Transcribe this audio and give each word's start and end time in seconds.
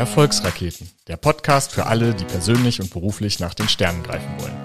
Erfolgsraketen, 0.00 0.88
der 1.08 1.18
Podcast 1.18 1.72
für 1.72 1.84
alle, 1.84 2.14
die 2.14 2.24
persönlich 2.24 2.80
und 2.80 2.90
beruflich 2.90 3.38
nach 3.38 3.52
den 3.52 3.68
Sternen 3.68 4.02
greifen 4.02 4.30
wollen. 4.38 4.56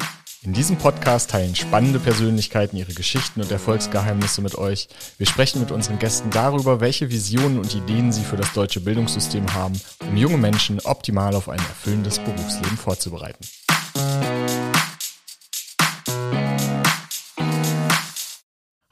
In 0.43 0.53
diesem 0.53 0.77
Podcast 0.77 1.31
teilen 1.31 1.57
spannende 1.57 1.99
Persönlichkeiten 1.99 2.77
ihre 2.77 2.93
Geschichten 2.93 3.41
und 3.41 3.51
Erfolgsgeheimnisse 3.51 4.41
mit 4.41 4.57
euch. 4.57 4.87
Wir 5.17 5.27
sprechen 5.27 5.59
mit 5.59 5.71
unseren 5.71 5.99
Gästen 5.99 6.29
darüber, 6.29 6.79
welche 6.79 7.09
Visionen 7.09 7.59
und 7.59 7.75
Ideen 7.75 8.13
sie 8.13 8.23
für 8.23 8.37
das 8.37 8.53
deutsche 8.53 8.79
Bildungssystem 8.79 9.53
haben, 9.53 9.77
um 10.07 10.15
junge 10.15 10.37
Menschen 10.37 10.79
optimal 10.79 11.35
auf 11.35 11.49
ein 11.49 11.59
erfüllendes 11.59 12.17
Berufsleben 12.19 12.77
vorzubereiten. 12.77 13.45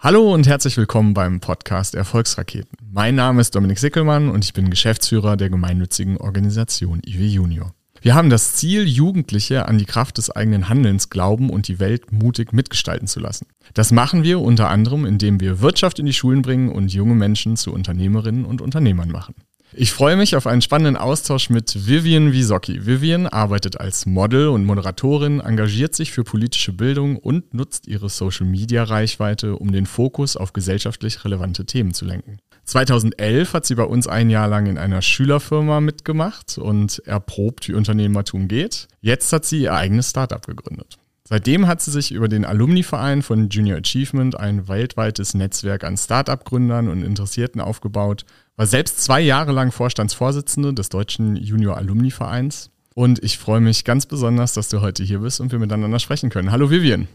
Hallo 0.03 0.33
und 0.33 0.47
herzlich 0.47 0.75
willkommen 0.75 1.13
beim 1.13 1.39
Podcast 1.39 1.95
Erfolgsraketen. 1.95 2.77
Mein 2.91 3.15
Name 3.15 3.39
ist 3.39 3.55
Dominik 3.55 3.79
Sickelmann 3.79 4.27
und 4.27 4.43
ich 4.43 4.51
bin 4.51 4.69
Geschäftsführer 4.69 5.37
der 5.37 5.49
gemeinnützigen 5.49 6.17
Organisation 6.17 6.99
IW 7.07 7.25
Junior. 7.25 7.73
Wir 8.01 8.13
haben 8.13 8.29
das 8.29 8.53
Ziel, 8.55 8.85
Jugendliche 8.85 9.65
an 9.65 9.77
die 9.77 9.85
Kraft 9.85 10.17
des 10.17 10.29
eigenen 10.29 10.67
Handelns 10.67 11.09
glauben 11.09 11.49
und 11.49 11.69
die 11.69 11.79
Welt 11.79 12.11
mutig 12.11 12.51
mitgestalten 12.51 13.07
zu 13.07 13.21
lassen. 13.21 13.47
Das 13.75 13.93
machen 13.93 14.23
wir 14.23 14.41
unter 14.41 14.69
anderem, 14.69 15.05
indem 15.05 15.39
wir 15.39 15.61
Wirtschaft 15.61 15.99
in 15.99 16.05
die 16.05 16.11
Schulen 16.11 16.41
bringen 16.41 16.67
und 16.67 16.91
junge 16.91 17.15
Menschen 17.15 17.55
zu 17.55 17.71
Unternehmerinnen 17.71 18.43
und 18.43 18.59
Unternehmern 18.59 19.09
machen. 19.09 19.35
Ich 19.75 19.91
freue 19.91 20.15
mich 20.17 20.35
auf 20.35 20.45
einen 20.45 20.61
spannenden 20.61 20.97
Austausch 20.97 21.49
mit 21.49 21.87
Vivian 21.87 22.31
Wisocki. 22.31 22.85
Vivian 22.85 23.25
arbeitet 23.25 23.79
als 23.79 24.05
Model 24.05 24.49
und 24.49 24.65
Moderatorin, 24.65 25.39
engagiert 25.39 25.95
sich 25.95 26.11
für 26.11 26.23
politische 26.23 26.73
Bildung 26.73 27.17
und 27.17 27.55
nutzt 27.55 27.87
ihre 27.87 28.07
Social-Media-Reichweite, 28.07 29.55
um 29.55 29.71
den 29.71 29.87
Fokus 29.87 30.37
auf 30.37 30.53
gesellschaftlich 30.53 31.25
relevante 31.25 31.65
Themen 31.65 31.95
zu 31.95 32.05
lenken. 32.05 32.37
2011 32.65 33.53
hat 33.53 33.65
sie 33.65 33.73
bei 33.73 33.83
uns 33.83 34.07
ein 34.07 34.29
Jahr 34.29 34.47
lang 34.47 34.67
in 34.67 34.77
einer 34.77 35.01
Schülerfirma 35.01 35.81
mitgemacht 35.81 36.59
und 36.59 36.99
erprobt, 37.07 37.67
wie 37.67 37.73
Unternehmertum 37.73 38.47
geht. 38.47 38.87
Jetzt 39.01 39.33
hat 39.33 39.43
sie 39.43 39.63
ihr 39.63 39.73
eigenes 39.73 40.11
Startup 40.11 40.45
gegründet. 40.45 40.99
Seitdem 41.25 41.67
hat 41.67 41.81
sie 41.81 41.89
sich 41.89 42.11
über 42.11 42.27
den 42.27 42.45
Alumni-Verein 42.45 43.21
von 43.21 43.49
Junior 43.49 43.79
Achievement 43.79 44.37
ein 44.37 44.67
weltweites 44.67 45.33
Netzwerk 45.33 45.83
an 45.83 45.97
Start-up-Gründern 45.97 46.89
und 46.89 47.01
Interessierten 47.01 47.61
aufgebaut, 47.61 48.25
war 48.55 48.65
selbst 48.65 49.03
zwei 49.03 49.19
Jahre 49.21 49.51
lang 49.51 49.71
Vorstandsvorsitzende 49.71 50.73
des 50.73 50.89
Deutschen 50.89 51.35
Junior 51.35 51.77
Alumni-Vereins. 51.77 52.71
Und 52.95 53.23
ich 53.23 53.39
freue 53.39 53.61
mich 53.61 53.85
ganz 53.85 54.05
besonders, 54.05 54.53
dass 54.53 54.69
du 54.69 54.81
heute 54.81 55.03
hier 55.03 55.19
bist 55.19 55.41
und 55.41 55.51
wir 55.51 55.59
miteinander 55.59 55.99
sprechen 55.99 56.29
können. 56.29 56.51
Hallo 56.51 56.69
Vivian. 56.69 57.07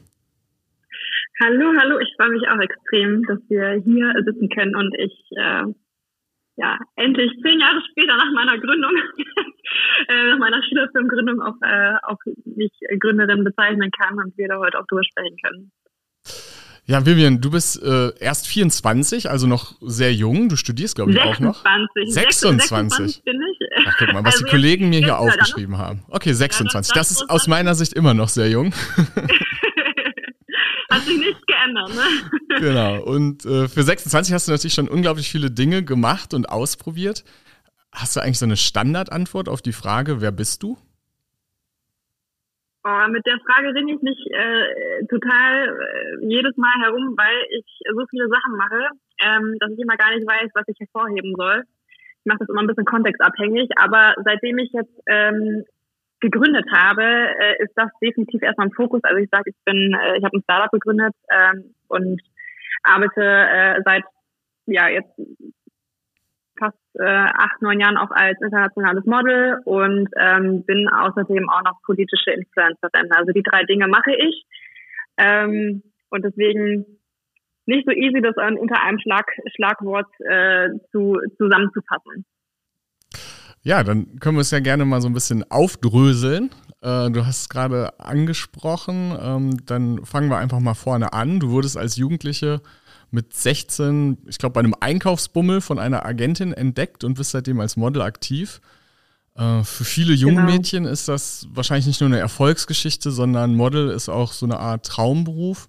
Hallo, 1.40 1.72
hallo. 1.78 2.00
Ich 2.00 2.12
freue 2.16 2.30
mich 2.30 2.42
auch 2.48 2.58
extrem, 2.58 3.22
dass 3.28 3.38
wir 3.48 3.80
hier 3.84 4.12
sitzen 4.26 4.48
können 4.48 4.74
und 4.74 4.92
ich 4.98 5.14
äh, 5.36 5.62
ja 6.56 6.78
endlich 6.96 7.30
zehn 7.46 7.60
Jahre 7.60 7.80
später 7.92 8.16
nach 8.16 8.32
meiner 8.34 8.58
Gründung 8.58 8.90
äh, 10.08 10.30
nach 10.30 10.38
meiner 10.38 10.60
Schülerfirmengründung 10.64 11.40
auch, 11.40 11.54
äh, 11.62 11.94
auch 12.02 12.18
mich 12.44 12.72
Gründerin 12.98 13.44
bezeichnen 13.44 13.92
kann 13.92 14.18
und 14.18 14.36
wir 14.36 14.48
da 14.48 14.58
heute 14.58 14.80
auch 14.80 14.86
drüber 14.88 15.04
sprechen 15.04 15.36
können. 15.44 15.70
Ja, 16.90 17.04
Vivian, 17.04 17.42
du 17.42 17.50
bist 17.50 17.82
äh, 17.82 18.18
erst 18.18 18.48
24, 18.48 19.28
also 19.28 19.46
noch 19.46 19.76
sehr 19.82 20.14
jung. 20.14 20.48
Du 20.48 20.56
studierst, 20.56 20.94
glaube 20.94 21.10
ich, 21.10 21.18
26, 21.18 21.46
auch 21.46 21.50
noch. 21.62 21.62
26. 22.06 22.62
26 22.62 23.24
bin 23.24 23.38
ich. 23.52 23.58
Ach, 23.86 23.94
guck 23.98 24.10
mal, 24.14 24.24
was 24.24 24.36
also 24.36 24.46
die 24.46 24.50
Kollegen 24.50 24.88
mir 24.88 25.00
hier 25.00 25.18
aufgeschrieben 25.18 25.76
haben. 25.76 26.02
Okay, 26.08 26.32
26. 26.32 26.94
Ja, 26.94 26.98
das, 26.98 27.08
das, 27.08 27.18
das, 27.18 27.24
ist 27.24 27.30
aus 27.30 27.46
meiner 27.46 27.74
Sicht 27.74 27.92
immer 27.92 28.14
noch 28.14 28.30
sehr 28.30 28.48
jung. 28.48 28.72
Hat 30.90 31.04
sich 31.04 31.18
nichts 31.18 31.42
geändert, 31.46 31.94
ne? 31.94 32.04
Genau. 32.58 33.02
Und 33.02 33.44
äh, 33.44 33.68
für 33.68 33.82
26 33.82 34.32
hast 34.32 34.48
du 34.48 34.52
natürlich 34.52 34.72
schon 34.72 34.88
unglaublich 34.88 35.28
viele 35.28 35.50
Dinge 35.50 35.84
gemacht 35.84 36.32
und 36.32 36.48
ausprobiert. 36.48 37.22
Hast 37.92 38.16
du 38.16 38.20
eigentlich 38.20 38.38
so 38.38 38.46
eine 38.46 38.56
Standardantwort 38.56 39.50
auf 39.50 39.60
die 39.60 39.74
Frage, 39.74 40.22
wer 40.22 40.32
bist 40.32 40.62
du? 40.62 40.78
Oh, 42.84 43.08
mit 43.10 43.26
der 43.26 43.38
Frage 43.40 43.74
ringe 43.74 43.94
ich 43.94 44.02
mich 44.02 44.18
äh, 44.30 45.04
total 45.06 45.68
äh, 45.68 46.26
jedes 46.26 46.56
Mal 46.56 46.80
herum, 46.80 47.14
weil 47.16 47.36
ich 47.50 47.66
so 47.92 48.04
viele 48.08 48.28
Sachen 48.28 48.56
mache, 48.56 48.88
ähm, 49.20 49.56
dass 49.58 49.72
ich 49.72 49.78
immer 49.78 49.96
gar 49.96 50.14
nicht 50.14 50.26
weiß, 50.26 50.50
was 50.54 50.68
ich 50.68 50.78
hervorheben 50.78 51.34
soll. 51.36 51.64
Ich 52.20 52.26
mache 52.26 52.38
das 52.38 52.48
immer 52.48 52.60
ein 52.60 52.66
bisschen 52.66 52.84
kontextabhängig, 52.84 53.70
aber 53.76 54.14
seitdem 54.24 54.58
ich 54.58 54.70
jetzt 54.72 54.94
ähm, 55.06 55.64
gegründet 56.20 56.66
habe, 56.72 57.02
äh, 57.02 57.62
ist 57.62 57.72
das 57.74 57.90
definitiv 58.00 58.42
erstmal 58.42 58.68
ein 58.68 58.72
Fokus. 58.72 59.02
Also 59.02 59.18
ich 59.18 59.28
sage, 59.30 59.50
ich 59.50 59.56
bin, 59.64 59.94
äh, 59.94 60.18
ich 60.18 60.24
habe 60.24 60.36
ein 60.36 60.42
Startup 60.42 60.70
gegründet 60.70 61.14
ähm, 61.30 61.74
und 61.88 62.20
arbeite 62.84 63.22
äh, 63.22 63.82
seit 63.84 64.04
ja 64.66 64.88
jetzt 64.88 65.10
fast 66.58 66.78
äh, 66.94 67.04
acht, 67.04 67.62
neun 67.62 67.80
Jahren 67.80 67.96
auch 67.96 68.10
als 68.10 68.40
internationales 68.40 69.04
Model 69.04 69.60
und 69.64 70.08
ähm, 70.16 70.64
bin 70.64 70.88
außerdem 70.88 71.48
auch 71.48 71.62
noch 71.64 71.82
politische 71.84 72.30
Influencerin. 72.30 73.12
Also 73.12 73.32
die 73.32 73.42
drei 73.42 73.64
Dinge 73.64 73.88
mache 73.88 74.12
ich. 74.12 74.44
Ähm, 75.16 75.82
und 76.10 76.24
deswegen 76.24 76.86
nicht 77.66 77.86
so 77.86 77.92
easy, 77.92 78.20
das 78.22 78.36
unter 78.36 78.82
einem 78.82 78.98
Schlag, 78.98 79.26
Schlagwort 79.54 80.08
äh, 80.20 80.70
zu, 80.90 81.18
zusammenzufassen. 81.36 82.24
Ja, 83.62 83.82
dann 83.82 84.18
können 84.20 84.36
wir 84.36 84.42
es 84.42 84.50
ja 84.50 84.60
gerne 84.60 84.84
mal 84.84 85.00
so 85.00 85.08
ein 85.08 85.14
bisschen 85.14 85.44
aufdröseln. 85.50 86.50
Äh, 86.80 87.10
du 87.10 87.26
hast 87.26 87.42
es 87.42 87.48
gerade 87.48 87.98
angesprochen. 88.00 89.16
Ähm, 89.20 89.66
dann 89.66 90.04
fangen 90.04 90.30
wir 90.30 90.38
einfach 90.38 90.60
mal 90.60 90.74
vorne 90.74 91.12
an. 91.12 91.40
Du 91.40 91.50
wurdest 91.50 91.76
als 91.76 91.96
Jugendliche 91.96 92.62
mit 93.10 93.34
16, 93.34 94.18
ich 94.26 94.38
glaube, 94.38 94.54
bei 94.54 94.60
einem 94.60 94.74
Einkaufsbummel 94.78 95.60
von 95.60 95.78
einer 95.78 96.04
Agentin 96.04 96.52
entdeckt 96.52 97.04
und 97.04 97.14
bist 97.14 97.30
seitdem 97.30 97.60
als 97.60 97.76
Model 97.76 98.02
aktiv. 98.02 98.60
Äh, 99.34 99.62
für 99.62 99.84
viele 99.84 100.12
junge 100.12 100.42
genau. 100.42 100.52
Mädchen 100.52 100.84
ist 100.84 101.08
das 101.08 101.46
wahrscheinlich 101.50 101.86
nicht 101.86 102.00
nur 102.00 102.08
eine 102.08 102.18
Erfolgsgeschichte, 102.18 103.10
sondern 103.10 103.54
Model 103.54 103.90
ist 103.90 104.08
auch 104.08 104.32
so 104.32 104.44
eine 104.44 104.58
Art 104.58 104.86
Traumberuf. 104.86 105.68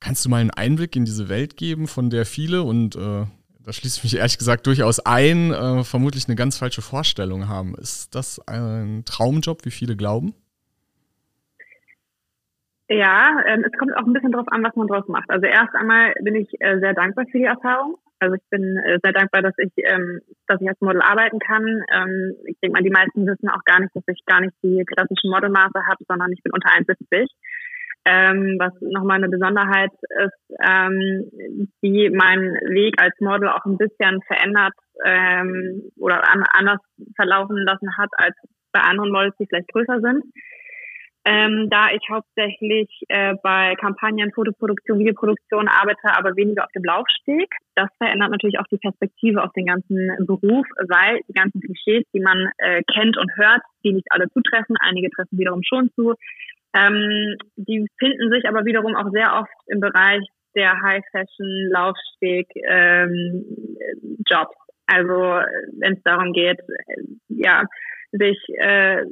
Kannst 0.00 0.24
du 0.24 0.28
mal 0.28 0.40
einen 0.40 0.50
Einblick 0.50 0.96
in 0.96 1.04
diese 1.04 1.28
Welt 1.28 1.56
geben, 1.56 1.88
von 1.88 2.10
der 2.10 2.26
viele 2.26 2.62
und 2.62 2.96
äh, 2.96 3.24
da 3.66 3.72
schließe 3.72 3.98
ich 3.98 4.04
mich 4.04 4.16
ehrlich 4.16 4.38
gesagt 4.38 4.66
durchaus 4.66 5.00
ein, 5.00 5.52
äh, 5.52 5.82
vermutlich 5.82 6.28
eine 6.28 6.36
ganz 6.36 6.56
falsche 6.58 6.82
Vorstellung 6.82 7.48
haben. 7.48 7.74
Ist 7.74 8.14
das 8.14 8.38
ein 8.46 9.02
Traumjob, 9.04 9.64
wie 9.64 9.70
viele 9.70 9.96
glauben? 9.96 10.34
Ja, 12.88 13.42
ähm, 13.46 13.64
es 13.64 13.76
kommt 13.78 13.96
auch 13.96 14.06
ein 14.06 14.12
bisschen 14.12 14.30
drauf 14.30 14.46
an, 14.48 14.62
was 14.62 14.76
man 14.76 14.86
draus 14.86 15.08
macht. 15.08 15.28
Also 15.28 15.46
erst 15.46 15.74
einmal 15.74 16.14
bin 16.22 16.36
ich 16.36 16.48
äh, 16.60 16.78
sehr 16.78 16.94
dankbar 16.94 17.24
für 17.30 17.38
die 17.38 17.44
Erfahrung. 17.44 17.98
Also 18.20 18.36
ich 18.36 18.48
bin 18.48 18.78
äh, 18.78 18.98
sehr 19.02 19.12
dankbar, 19.12 19.42
dass 19.42 19.54
ich, 19.58 19.72
ähm, 19.76 20.20
dass 20.46 20.60
ich 20.60 20.68
als 20.68 20.80
Model 20.80 21.02
arbeiten 21.02 21.40
kann. 21.40 21.64
Ähm, 21.92 22.36
ich 22.46 22.56
denke 22.60 22.78
mal, 22.78 22.84
die 22.84 22.94
meisten 22.94 23.26
wissen 23.26 23.48
auch 23.48 23.64
gar 23.64 23.80
nicht, 23.80 23.94
dass 23.94 24.04
ich 24.06 24.24
gar 24.24 24.40
nicht 24.40 24.54
die 24.62 24.84
klassischen 24.86 25.30
Modelmaße 25.30 25.84
habe, 25.84 26.04
sondern 26.08 26.30
ich 26.32 26.42
bin 26.42 26.52
unter 26.52 26.70
1,70. 26.70 27.26
Ähm, 28.08 28.56
was 28.60 28.72
nochmal 28.80 29.16
eine 29.16 29.28
Besonderheit 29.28 29.90
ist, 30.22 30.56
ähm, 30.62 31.28
die 31.82 32.08
meinen 32.10 32.54
Weg 32.70 33.02
als 33.02 33.18
Model 33.18 33.48
auch 33.48 33.64
ein 33.64 33.78
bisschen 33.78 34.22
verändert 34.28 34.74
ähm, 35.04 35.90
oder 35.98 36.22
an, 36.32 36.44
anders 36.52 36.78
verlaufen 37.16 37.56
lassen 37.56 37.96
hat 37.98 38.10
als 38.12 38.36
bei 38.70 38.80
anderen 38.80 39.10
Models, 39.10 39.34
die 39.40 39.46
vielleicht 39.46 39.72
größer 39.72 40.00
sind 40.00 40.22
ähm, 41.26 41.68
da 41.70 41.90
ich 41.90 42.02
hauptsächlich 42.08 42.88
äh, 43.08 43.34
bei 43.42 43.74
Kampagnen, 43.80 44.32
Fotoproduktion, 44.32 45.00
Videoproduktion 45.00 45.66
arbeite, 45.66 46.16
aber 46.16 46.36
weniger 46.36 46.62
auf 46.64 46.70
dem 46.70 46.84
Laufsteg. 46.84 47.48
Das 47.74 47.88
verändert 47.98 48.30
natürlich 48.30 48.60
auch 48.60 48.68
die 48.70 48.78
Perspektive 48.78 49.42
auf 49.42 49.52
den 49.52 49.66
ganzen 49.66 50.08
Beruf, 50.24 50.66
weil 50.88 51.20
die 51.28 51.32
ganzen 51.32 51.60
Klischees, 51.60 52.04
die 52.14 52.20
man 52.20 52.50
äh, 52.58 52.82
kennt 52.94 53.16
und 53.16 53.28
hört, 53.34 53.60
die 53.82 53.92
nicht 53.92 54.06
alle 54.10 54.28
zutreffen, 54.28 54.76
einige 54.78 55.10
treffen 55.10 55.36
wiederum 55.36 55.62
schon 55.64 55.90
zu, 55.96 56.14
ähm, 56.76 57.36
die 57.56 57.86
finden 57.98 58.30
sich 58.30 58.48
aber 58.48 58.64
wiederum 58.64 58.94
auch 58.94 59.10
sehr 59.10 59.34
oft 59.34 59.52
im 59.66 59.80
Bereich 59.80 60.22
der 60.54 60.80
High 60.80 61.04
Fashion, 61.10 61.70
Laufsteg, 61.72 62.46
ähm, 62.68 63.44
Jobs. 64.28 64.54
Also 64.86 65.42
wenn 65.80 65.94
es 65.94 66.02
darum 66.04 66.32
geht, 66.32 66.60
äh, 66.60 67.02
ja, 67.28 67.64
sich 68.12 68.38
äh, 68.58 69.02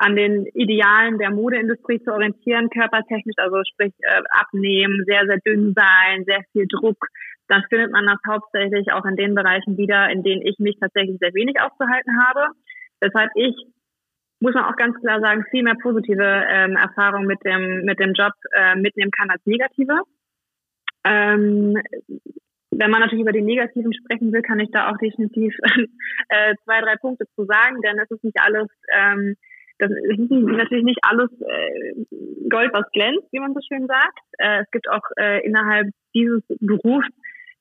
an 0.00 0.16
den 0.16 0.46
Idealen 0.54 1.18
der 1.18 1.30
Modeindustrie 1.30 2.02
zu 2.02 2.10
orientieren, 2.10 2.70
körpertechnisch, 2.70 3.36
also 3.36 3.60
sprich 3.70 3.92
äh, 4.00 4.22
abnehmen, 4.30 5.04
sehr, 5.06 5.26
sehr 5.26 5.36
dünn 5.44 5.74
sein, 5.76 6.24
sehr 6.24 6.40
viel 6.52 6.66
Druck, 6.66 7.06
dann 7.48 7.64
findet 7.68 7.92
man 7.92 8.06
das 8.06 8.18
hauptsächlich 8.26 8.90
auch 8.92 9.04
in 9.04 9.16
den 9.16 9.34
Bereichen 9.34 9.76
wieder, 9.76 10.08
in 10.08 10.22
denen 10.22 10.40
ich 10.40 10.58
mich 10.58 10.78
tatsächlich 10.80 11.18
sehr 11.20 11.34
wenig 11.34 11.60
aufzuhalten 11.60 12.18
habe. 12.24 12.46
Weshalb 13.00 13.30
ich, 13.34 13.54
muss 14.40 14.54
man 14.54 14.64
auch 14.64 14.76
ganz 14.76 14.98
klar 15.00 15.20
sagen, 15.20 15.44
viel 15.50 15.64
mehr 15.64 15.76
positive 15.82 16.44
ähm, 16.48 16.76
Erfahrungen 16.76 17.26
mit 17.26 17.44
dem, 17.44 17.84
mit 17.84 18.00
dem 18.00 18.14
Job 18.14 18.32
äh, 18.52 18.76
mitnehmen 18.76 19.10
kann 19.10 19.28
als 19.28 19.44
negative. 19.44 20.00
Ähm, 21.04 21.76
wenn 22.70 22.90
man 22.90 23.00
natürlich 23.00 23.22
über 23.22 23.32
die 23.32 23.42
Negativen 23.42 23.92
sprechen 23.92 24.32
will, 24.32 24.40
kann 24.40 24.60
ich 24.60 24.70
da 24.70 24.90
auch 24.90 24.96
definitiv 24.96 25.54
äh, 26.28 26.54
zwei, 26.64 26.80
drei 26.80 26.96
Punkte 26.96 27.26
zu 27.34 27.44
sagen, 27.44 27.82
denn 27.82 27.98
es 27.98 28.10
ist 28.10 28.24
nicht 28.24 28.40
alles 28.40 28.68
ähm, 28.96 29.36
das 29.80 29.90
ist 29.90 30.30
natürlich 30.30 30.84
nicht 30.84 31.00
alles 31.02 31.30
äh, 31.40 31.94
Gold, 32.48 32.72
was 32.72 32.90
glänzt, 32.92 33.26
wie 33.32 33.40
man 33.40 33.54
so 33.54 33.60
schön 33.66 33.86
sagt. 33.86 34.18
Äh, 34.38 34.62
es 34.62 34.70
gibt 34.70 34.88
auch 34.90 35.02
äh, 35.18 35.44
innerhalb 35.44 35.88
dieses 36.14 36.42
Berufs 36.60 37.08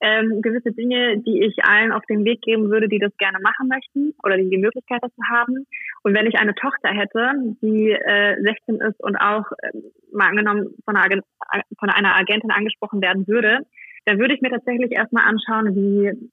ähm, 0.01 0.41
gewisse 0.41 0.71
Dinge, 0.71 1.17
die 1.19 1.43
ich 1.43 1.63
allen 1.63 1.91
auf 1.91 2.03
den 2.09 2.23
Weg 2.23 2.41
geben 2.41 2.69
würde, 2.69 2.87
die 2.87 2.99
das 2.99 3.15
gerne 3.17 3.39
machen 3.41 3.67
möchten 3.67 4.13
oder 4.23 4.37
die 4.37 4.49
die 4.49 4.57
Möglichkeit 4.57 4.99
dazu 5.01 5.21
haben. 5.29 5.65
Und 6.03 6.13
wenn 6.13 6.27
ich 6.27 6.39
eine 6.39 6.55
Tochter 6.55 6.89
hätte, 6.89 7.31
die 7.61 7.91
äh, 7.91 8.35
16 8.41 8.75
ist 8.75 9.03
und 9.03 9.17
auch 9.17 9.45
äh, 9.61 9.71
mal 10.13 10.29
angenommen 10.29 10.69
von 10.85 10.95
einer, 10.95 11.21
von 11.77 11.89
einer 11.89 12.15
Agentin 12.15 12.51
angesprochen 12.51 13.01
werden 13.01 13.27
würde, 13.27 13.59
dann 14.05 14.19
würde 14.19 14.33
ich 14.33 14.41
mir 14.41 14.51
tatsächlich 14.51 14.91
erstmal 14.91 15.25
anschauen, 15.25 15.75
wie 15.75 16.31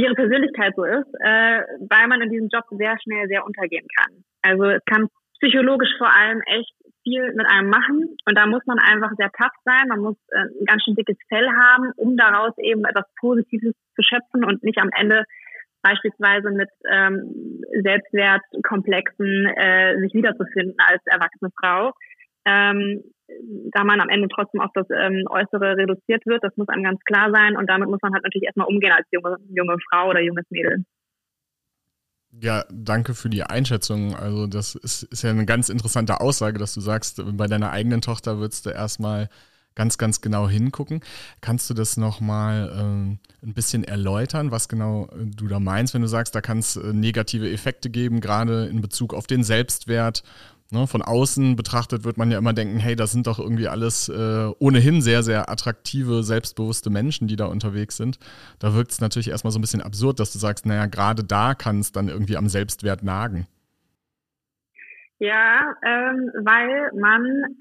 wie 0.00 0.04
ihre 0.04 0.14
Persönlichkeit 0.14 0.74
so 0.76 0.84
ist, 0.84 1.12
äh, 1.20 1.60
weil 1.88 2.08
man 2.08 2.22
in 2.22 2.30
diesem 2.30 2.48
Job 2.48 2.64
sehr 2.70 2.96
schnell 3.02 3.28
sehr 3.28 3.44
untergehen 3.44 3.86
kann. 3.98 4.24
Also 4.42 4.64
es 4.64 4.84
kann 4.86 5.08
psychologisch 5.38 5.90
vor 5.98 6.14
allem 6.14 6.40
echt 6.46 6.72
viel 7.02 7.32
mit 7.34 7.46
einem 7.50 7.70
machen 7.70 8.16
und 8.26 8.38
da 8.38 8.46
muss 8.46 8.64
man 8.66 8.78
einfach 8.78 9.12
sehr 9.16 9.30
tough 9.32 9.56
sein, 9.64 9.88
man 9.88 10.00
muss 10.00 10.16
äh, 10.32 10.40
ein 10.40 10.66
ganz 10.66 10.84
schön 10.84 10.94
dickes 10.94 11.16
Fell 11.28 11.48
haben, 11.48 11.92
um 11.96 12.16
daraus 12.16 12.52
eben 12.58 12.84
etwas 12.84 13.06
Positives 13.18 13.74
zu 13.94 14.02
schöpfen 14.02 14.44
und 14.44 14.62
nicht 14.62 14.78
am 14.78 14.90
Ende 14.96 15.24
beispielsweise 15.82 16.50
mit 16.50 16.68
ähm, 16.90 17.62
Selbstwertkomplexen 17.82 19.46
äh, 19.56 19.98
sich 20.00 20.12
wiederzufinden 20.12 20.76
als 20.78 21.02
erwachsene 21.06 21.50
Frau. 21.58 21.92
Ähm, 22.44 23.02
da 23.72 23.84
man 23.84 24.00
am 24.00 24.08
Ende 24.08 24.28
trotzdem 24.28 24.60
auf 24.60 24.70
das 24.74 24.86
ähm, 24.90 25.24
Äußere 25.28 25.76
reduziert 25.76 26.26
wird, 26.26 26.42
das 26.42 26.56
muss 26.56 26.68
einem 26.68 26.82
ganz 26.82 27.00
klar 27.04 27.30
sein 27.32 27.56
und 27.56 27.68
damit 27.68 27.88
muss 27.88 28.00
man 28.02 28.12
halt 28.12 28.24
natürlich 28.24 28.46
erstmal 28.46 28.66
umgehen 28.66 28.92
als 28.92 29.06
junge, 29.12 29.36
junge 29.48 29.76
Frau 29.88 30.08
oder 30.08 30.20
junges 30.20 30.44
Mädel. 30.50 30.84
Ja, 32.32 32.64
danke 32.70 33.14
für 33.14 33.28
die 33.28 33.42
Einschätzung. 33.42 34.14
Also 34.14 34.46
das 34.46 34.76
ist, 34.76 35.02
ist 35.04 35.22
ja 35.22 35.30
eine 35.30 35.46
ganz 35.46 35.68
interessante 35.68 36.20
Aussage, 36.20 36.58
dass 36.58 36.74
du 36.74 36.80
sagst, 36.80 37.22
bei 37.36 37.46
deiner 37.46 37.70
eigenen 37.70 38.00
Tochter 38.02 38.38
würdest 38.38 38.66
du 38.66 38.70
erstmal 38.70 39.28
ganz, 39.74 39.98
ganz 39.98 40.20
genau 40.20 40.48
hingucken. 40.48 41.00
Kannst 41.40 41.70
du 41.70 41.74
das 41.74 41.96
nochmal 41.96 42.72
ähm, 42.78 43.18
ein 43.42 43.54
bisschen 43.54 43.82
erläutern, 43.84 44.50
was 44.50 44.68
genau 44.68 45.06
äh, 45.06 45.26
du 45.26 45.48
da 45.48 45.58
meinst, 45.58 45.94
wenn 45.94 46.02
du 46.02 46.08
sagst, 46.08 46.34
da 46.34 46.40
kann 46.40 46.58
es 46.58 46.76
äh, 46.76 46.92
negative 46.92 47.50
Effekte 47.50 47.90
geben, 47.90 48.20
gerade 48.20 48.66
in 48.66 48.80
Bezug 48.80 49.14
auf 49.14 49.26
den 49.26 49.42
Selbstwert 49.42 50.22
Ne, 50.72 50.86
von 50.86 51.02
außen 51.02 51.56
betrachtet 51.56 52.04
wird 52.04 52.16
man 52.16 52.30
ja 52.30 52.38
immer 52.38 52.52
denken, 52.52 52.78
hey, 52.78 52.94
das 52.94 53.10
sind 53.10 53.26
doch 53.26 53.40
irgendwie 53.40 53.66
alles 53.66 54.08
äh, 54.08 54.52
ohnehin 54.60 55.02
sehr, 55.02 55.24
sehr 55.24 55.50
attraktive, 55.50 56.22
selbstbewusste 56.22 56.90
Menschen, 56.90 57.26
die 57.26 57.34
da 57.34 57.46
unterwegs 57.46 57.96
sind. 57.96 58.20
Da 58.60 58.72
wirkt 58.72 58.92
es 58.92 59.00
natürlich 59.00 59.30
erstmal 59.30 59.50
so 59.50 59.58
ein 59.58 59.62
bisschen 59.62 59.82
absurd, 59.82 60.20
dass 60.20 60.32
du 60.32 60.38
sagst, 60.38 60.66
naja, 60.66 60.86
gerade 60.86 61.24
da 61.24 61.54
kann 61.54 61.80
es 61.80 61.90
dann 61.90 62.08
irgendwie 62.08 62.36
am 62.36 62.48
Selbstwert 62.48 63.02
nagen. 63.02 63.48
Ja, 65.18 65.74
ähm, 65.84 66.30
weil 66.44 66.92
man 66.94 67.56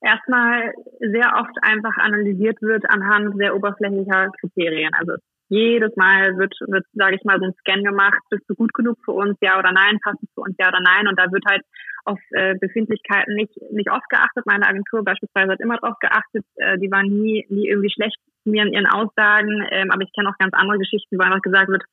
erstmal 0.00 0.72
sehr 0.98 1.36
oft 1.36 1.56
einfach 1.62 1.96
analysiert 1.98 2.60
wird 2.62 2.84
anhand 2.90 3.36
sehr 3.36 3.54
oberflächlicher 3.54 4.30
Kriterien. 4.40 4.92
Also 4.94 5.12
jedes 5.52 5.94
Mal 5.96 6.38
wird, 6.38 6.54
wird 6.66 6.86
sage 6.94 7.16
ich 7.16 7.24
mal, 7.24 7.38
so 7.38 7.44
ein 7.44 7.54
Scan 7.60 7.82
gemacht, 7.84 8.22
bist 8.30 8.48
du 8.48 8.54
gut 8.54 8.72
genug 8.72 8.96
für 9.04 9.12
uns, 9.12 9.36
ja 9.42 9.58
oder 9.58 9.70
nein, 9.70 9.98
passt 10.02 10.22
es 10.22 10.30
für 10.34 10.40
uns, 10.40 10.56
ja 10.58 10.68
oder 10.68 10.80
nein. 10.80 11.08
Und 11.08 11.18
da 11.18 11.30
wird 11.30 11.44
halt 11.46 11.62
auf 12.04 12.18
äh, 12.30 12.54
Befindlichkeiten 12.58 13.34
nicht, 13.34 13.52
nicht 13.70 13.90
oft 13.90 14.08
geachtet. 14.08 14.46
Meine 14.46 14.66
Agentur 14.66 15.04
beispielsweise 15.04 15.52
hat 15.52 15.60
immer 15.60 15.76
darauf 15.76 15.98
geachtet. 15.98 16.44
Äh, 16.56 16.78
die 16.78 16.90
waren 16.90 17.06
nie, 17.06 17.46
nie 17.50 17.68
irgendwie 17.68 17.92
schlecht 17.92 18.16
zu 18.42 18.50
mir 18.50 18.62
in 18.62 18.72
ihren 18.72 18.86
Aussagen. 18.86 19.66
Ähm, 19.70 19.90
aber 19.90 20.02
ich 20.02 20.12
kenne 20.14 20.30
auch 20.30 20.38
ganz 20.38 20.54
andere 20.54 20.78
Geschichten, 20.78 21.18
wo 21.18 21.22
einfach 21.22 21.42
gesagt 21.42 21.68
wird, 21.68 21.84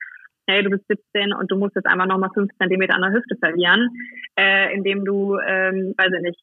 hey, 0.47 0.63
du 0.63 0.69
bist 0.69 0.87
17 0.87 1.33
und 1.33 1.51
du 1.51 1.57
musst 1.57 1.75
jetzt 1.75 1.85
einfach 1.85 2.07
nochmal 2.07 2.31
5 2.33 2.49
Zentimeter 2.57 2.95
an 2.95 3.01
der 3.01 3.11
Hüfte 3.11 3.35
verlieren, 3.39 3.89
äh, 4.39 4.73
indem 4.73 5.03
du, 5.03 5.37
ähm, 5.45 5.93
weiß 5.97 6.11
ich 6.15 6.21
nicht, 6.21 6.39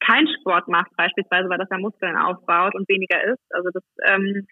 keinen 0.00 0.28
Sport 0.40 0.66
machst 0.66 0.96
beispielsweise, 0.96 1.48
weil 1.48 1.58
das 1.58 1.68
ja 1.70 1.78
Muskeln 1.78 2.16
aufbaut 2.16 2.74
und 2.74 2.88
weniger 2.88 3.22
ist. 3.22 3.42
Also 3.50 3.68
das 3.72 3.84
ähm, 4.08 4.46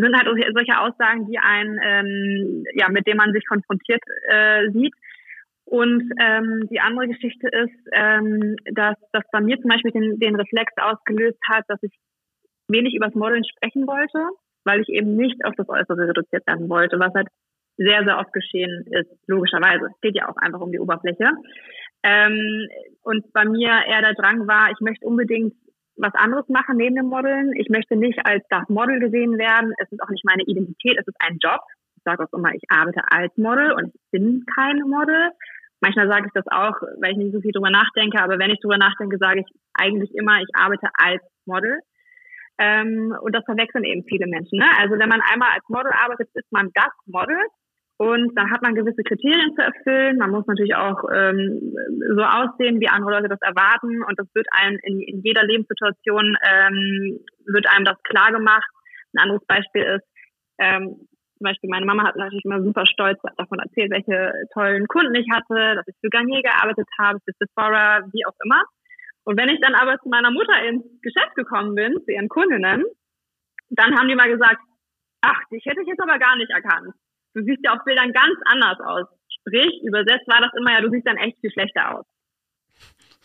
sind 0.00 0.16
halt 0.16 0.28
solche 0.54 0.78
Aussagen, 0.78 1.26
die 1.26 1.38
ein, 1.38 1.78
ähm, 1.82 2.64
ja, 2.74 2.88
mit 2.88 3.06
denen 3.06 3.18
man 3.18 3.32
sich 3.32 3.46
konfrontiert 3.46 4.02
äh, 4.28 4.70
sieht. 4.70 4.94
Und 5.64 6.12
ähm, 6.20 6.68
die 6.70 6.80
andere 6.80 7.08
Geschichte 7.08 7.48
ist, 7.48 7.88
ähm, 7.92 8.56
dass 8.72 8.96
das 9.12 9.24
bei 9.32 9.40
mir 9.40 9.60
zum 9.60 9.70
Beispiel 9.70 9.92
den, 9.92 10.18
den 10.18 10.36
Reflex 10.36 10.72
ausgelöst 10.76 11.38
hat, 11.48 11.64
dass 11.68 11.82
ich 11.82 11.92
wenig 12.68 12.94
übers 12.94 13.14
Modeln 13.14 13.44
sprechen 13.44 13.86
wollte, 13.86 14.28
weil 14.64 14.80
ich 14.80 14.88
eben 14.88 15.16
nicht 15.16 15.44
auf 15.44 15.54
das 15.56 15.68
Äußere 15.68 16.08
reduziert 16.08 16.46
werden 16.46 16.68
wollte, 16.68 16.98
was 16.98 17.14
halt 17.14 17.28
sehr, 17.76 18.04
sehr 18.04 18.18
oft 18.18 18.32
geschehen 18.32 18.86
ist, 18.90 19.10
logischerweise. 19.26 19.86
Es 19.86 20.00
geht 20.00 20.16
ja 20.16 20.28
auch 20.28 20.36
einfach 20.36 20.60
um 20.60 20.72
die 20.72 20.80
Oberfläche. 20.80 21.30
Ähm, 22.02 22.68
und 23.02 23.32
bei 23.32 23.44
mir 23.44 23.70
eher 23.86 24.02
der 24.02 24.14
Drang 24.14 24.46
war, 24.46 24.70
ich 24.70 24.80
möchte 24.80 25.06
unbedingt 25.06 25.54
was 25.96 26.14
anderes 26.14 26.48
machen 26.48 26.76
neben 26.76 26.96
dem 26.96 27.06
Modeln. 27.06 27.52
Ich 27.56 27.68
möchte 27.68 27.96
nicht 27.96 28.18
als 28.24 28.44
das 28.48 28.68
Model 28.68 28.98
gesehen 29.00 29.38
werden. 29.38 29.72
Es 29.78 29.90
ist 29.90 30.02
auch 30.02 30.10
nicht 30.10 30.24
meine 30.24 30.42
Identität, 30.44 30.98
es 30.98 31.06
ist 31.06 31.16
ein 31.20 31.38
Job. 31.38 31.60
Ich 31.96 32.02
sage 32.04 32.24
auch 32.24 32.36
immer, 32.36 32.52
ich 32.54 32.62
arbeite 32.68 33.02
als 33.10 33.36
Model 33.36 33.72
und 33.72 33.94
ich 33.94 34.00
bin 34.10 34.44
kein 34.54 34.80
Model. 34.80 35.30
Manchmal 35.80 36.08
sage 36.08 36.26
ich 36.26 36.32
das 36.32 36.46
auch, 36.46 36.74
weil 37.00 37.12
ich 37.12 37.18
nicht 37.18 37.34
so 37.34 37.40
viel 37.40 37.52
drüber 37.52 37.70
nachdenke, 37.70 38.22
aber 38.22 38.38
wenn 38.38 38.50
ich 38.50 38.60
drüber 38.60 38.78
nachdenke, 38.78 39.18
sage 39.18 39.40
ich 39.40 39.46
eigentlich 39.74 40.14
immer, 40.14 40.40
ich 40.40 40.48
arbeite 40.54 40.88
als 40.94 41.22
Model. 41.44 41.80
Ähm, 42.58 43.14
und 43.20 43.34
das 43.34 43.44
verwechseln 43.44 43.84
eben 43.84 44.04
viele 44.04 44.26
Menschen. 44.26 44.58
Ne? 44.58 44.66
Also 44.78 44.98
wenn 44.98 45.08
man 45.08 45.20
einmal 45.22 45.50
als 45.54 45.68
Model 45.68 45.90
arbeitet, 45.92 46.28
ist 46.34 46.52
man 46.52 46.70
das 46.74 46.92
Model 47.06 47.38
und 48.02 48.34
dann 48.34 48.50
hat 48.50 48.62
man 48.62 48.74
gewisse 48.74 49.04
Kriterien 49.04 49.54
zu 49.54 49.62
erfüllen. 49.62 50.18
Man 50.18 50.30
muss 50.30 50.44
natürlich 50.48 50.74
auch 50.74 51.04
ähm, 51.14 51.72
so 52.16 52.22
aussehen, 52.24 52.80
wie 52.80 52.88
andere 52.88 53.12
Leute 53.12 53.28
das 53.28 53.38
erwarten. 53.42 54.02
Und 54.02 54.18
das 54.18 54.26
wird 54.34 54.48
einem 54.50 54.76
in, 54.82 55.00
in 55.02 55.22
jeder 55.22 55.44
Lebenssituation 55.44 56.36
ähm, 56.42 57.20
wird 57.46 57.72
einem 57.72 57.84
das 57.84 58.02
klar 58.02 58.32
gemacht. 58.32 58.66
Ein 59.14 59.22
anderes 59.22 59.46
Beispiel 59.46 59.82
ist, 59.82 60.06
ähm, 60.58 60.98
zum 61.38 61.44
Beispiel 61.44 61.70
meine 61.70 61.86
Mama 61.86 62.02
hat 62.02 62.16
natürlich 62.16 62.44
immer 62.44 62.60
super 62.64 62.86
stolz 62.86 63.20
davon 63.36 63.60
erzählt, 63.60 63.92
welche 63.92 64.32
tollen 64.52 64.88
Kunden 64.88 65.14
ich 65.14 65.28
hatte, 65.30 65.76
dass 65.76 65.86
ich 65.86 65.94
für 66.00 66.10
Garnier 66.10 66.42
gearbeitet 66.42 66.88
habe, 66.98 67.20
für 67.24 67.34
Sephora, 67.38 68.02
wie 68.10 68.26
auch 68.26 68.34
immer. 68.44 68.64
Und 69.22 69.38
wenn 69.38 69.48
ich 69.48 69.60
dann 69.60 69.76
aber 69.76 69.96
zu 70.02 70.08
meiner 70.08 70.32
Mutter 70.32 70.58
ins 70.66 70.82
Geschäft 71.02 71.36
gekommen 71.36 71.76
bin, 71.76 72.02
zu 72.02 72.10
ihren 72.10 72.28
Kundinnen, 72.28 72.82
dann 73.70 73.96
haben 73.96 74.08
die 74.08 74.16
mal 74.16 74.28
gesagt, 74.28 74.58
ach, 75.20 75.38
dich 75.52 75.64
hätte 75.66 75.82
ich 75.82 75.86
jetzt 75.86 76.02
aber 76.02 76.18
gar 76.18 76.34
nicht 76.34 76.50
erkannt 76.50 76.92
du 77.34 77.42
siehst 77.42 77.64
ja 77.64 77.74
auf 77.74 77.84
Bildern 77.84 78.12
ganz 78.12 78.36
anders 78.46 78.78
aus. 78.80 79.06
Sprich, 79.40 79.82
übersetzt 79.82 80.28
war 80.28 80.40
das 80.40 80.52
immer 80.58 80.72
ja, 80.72 80.80
du 80.80 80.90
siehst 80.90 81.06
dann 81.06 81.16
echt 81.16 81.38
viel 81.40 81.50
schlechter 81.50 81.98
aus. 81.98 82.06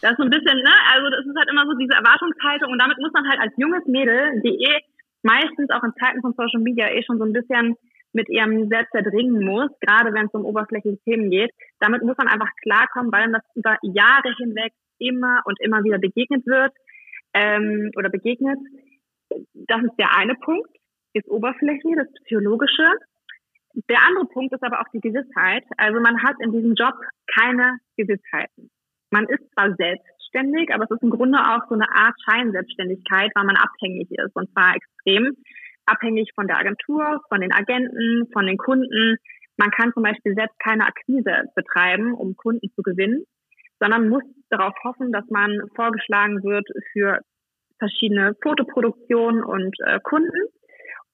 Das 0.02 0.12
ist 0.12 0.18
so 0.18 0.24
ein 0.24 0.30
bisschen, 0.30 0.58
ne, 0.62 0.74
also 0.94 1.10
das 1.10 1.26
ist 1.26 1.38
halt 1.38 1.50
immer 1.50 1.66
so 1.66 1.74
diese 1.74 1.94
Erwartungshaltung 1.94 2.72
und 2.72 2.80
damit 2.80 3.00
muss 3.00 3.14
man 3.14 3.28
halt 3.28 3.42
als 3.42 3.54
junges 3.58 3.86
Mädel, 3.86 4.42
die 4.44 4.62
eh 4.62 4.80
meistens 5.24 5.70
auch 5.72 5.84
in 5.84 5.94
Zeiten 6.00 6.22
von 6.22 6.34
Social 6.34 6.62
Media 6.62 6.88
eh 6.90 7.04
schon 7.04 7.18
so 7.18 7.26
ein 7.26 7.34
bisschen 7.34 7.76
mit 8.14 8.30
ihrem 8.30 8.70
Selbst 8.70 8.94
erdringen 8.94 9.44
muss, 9.44 9.70
gerade 9.82 10.14
wenn 10.14 10.28
es 10.28 10.34
um 10.34 10.46
oberflächliche 10.46 11.02
Themen 11.04 11.30
geht, 11.30 11.52
damit 11.80 12.04
muss 12.04 12.18
man 12.18 12.28
einfach 12.28 12.50
klarkommen, 12.62 13.12
weil 13.12 13.32
das 13.32 13.44
über 13.56 13.78
Jahre 13.82 14.34
hinweg 14.38 14.74
immer 15.00 15.42
und 15.46 15.60
immer 15.62 15.84
wieder 15.84 16.00
begegnet 16.00 16.46
wird 16.46 16.74
ähm, 17.34 17.92
oder 17.96 18.10
begegnet. 18.10 18.60
Das 19.54 19.84
ist 19.84 19.98
der 20.00 20.16
eine 20.16 20.36
Punkt, 20.36 20.70
das 21.14 21.28
Oberflächliche, 21.28 21.98
das 21.98 22.12
Psychologische. 22.26 22.88
Der 23.90 24.02
andere 24.08 24.26
Punkt 24.26 24.54
ist 24.54 24.64
aber 24.64 24.82
auch 24.82 24.90
die 24.92 25.02
Gewissheit. 25.02 25.64
Also 25.78 26.00
man 26.00 26.24
hat 26.24 26.36
in 26.40 26.52
diesem 26.52 26.74
Job 26.74 26.96
keine 27.34 27.78
Gewissheiten. 27.96 28.72
Man 29.12 29.26
ist 29.28 29.44
zwar 29.54 29.76
selbstständig, 29.76 30.74
aber 30.74 30.86
es 30.86 30.92
ist 30.92 31.04
im 31.04 31.12
Grunde 31.12 31.38
auch 31.38 31.62
so 31.70 31.76
eine 31.76 31.90
Art 31.90 32.16
Scheinselbstständigkeit, 32.26 33.32
weil 33.36 33.46
man 33.46 33.56
abhängig 33.56 34.10
ist 34.12 34.36
und 34.36 34.52
zwar 34.52 34.76
extrem 34.76 35.38
abhängig 35.86 36.32
von 36.36 36.48
der 36.48 36.58
Agentur, 36.58 37.22
von 37.30 37.40
den 37.40 37.54
Agenten, 37.54 38.28
von 38.34 38.46
den 38.46 38.58
Kunden. 38.58 39.18
Man 39.58 39.72
kann 39.72 39.94
zum 39.94 40.04
Beispiel 40.04 40.34
selbst 40.34 40.60
keine 40.60 40.86
Akquise 40.86 41.46
betreiben, 41.56 42.14
um 42.14 42.36
Kunden 42.36 42.70
zu 42.76 42.82
gewinnen, 42.82 43.24
sondern 43.80 44.10
muss 44.10 44.24
darauf 44.50 44.74
hoffen, 44.84 45.12
dass 45.12 45.26
man 45.30 45.62
vorgeschlagen 45.76 46.44
wird 46.44 46.68
für 46.92 47.22
verschiedene 47.80 48.36
Fotoproduktionen 48.42 49.44
und 49.44 49.76
äh, 49.86 50.00
Kunden. 50.02 50.50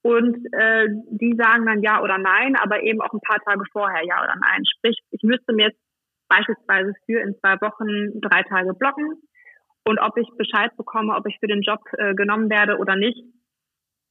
Und 0.04 0.36
äh, 0.52 0.86
die 1.12 1.34
sagen 1.34 1.64
dann 1.64 1.82
ja 1.82 2.02
oder 2.02 2.18
nein, 2.18 2.56
aber 2.56 2.82
eben 2.82 3.00
auch 3.00 3.14
ein 3.14 3.24
paar 3.26 3.40
Tage 3.40 3.64
vorher 3.72 4.04
ja 4.04 4.22
oder 4.22 4.34
nein. 4.38 4.62
Sprich, 4.76 4.98
ich 5.10 5.22
müsste 5.22 5.54
mir 5.54 5.68
jetzt 5.68 5.80
beispielsweise 6.28 6.92
für 7.06 7.20
in 7.20 7.34
zwei 7.40 7.54
Wochen 7.62 8.20
drei 8.20 8.42
Tage 8.42 8.74
blocken. 8.74 9.16
Und 9.86 9.98
ob 9.98 10.18
ich 10.18 10.28
Bescheid 10.36 10.76
bekomme, 10.76 11.14
ob 11.14 11.26
ich 11.26 11.38
für 11.40 11.46
den 11.46 11.62
Job 11.62 11.80
äh, 11.96 12.14
genommen 12.14 12.50
werde 12.50 12.76
oder 12.76 12.96
nicht, 12.96 13.18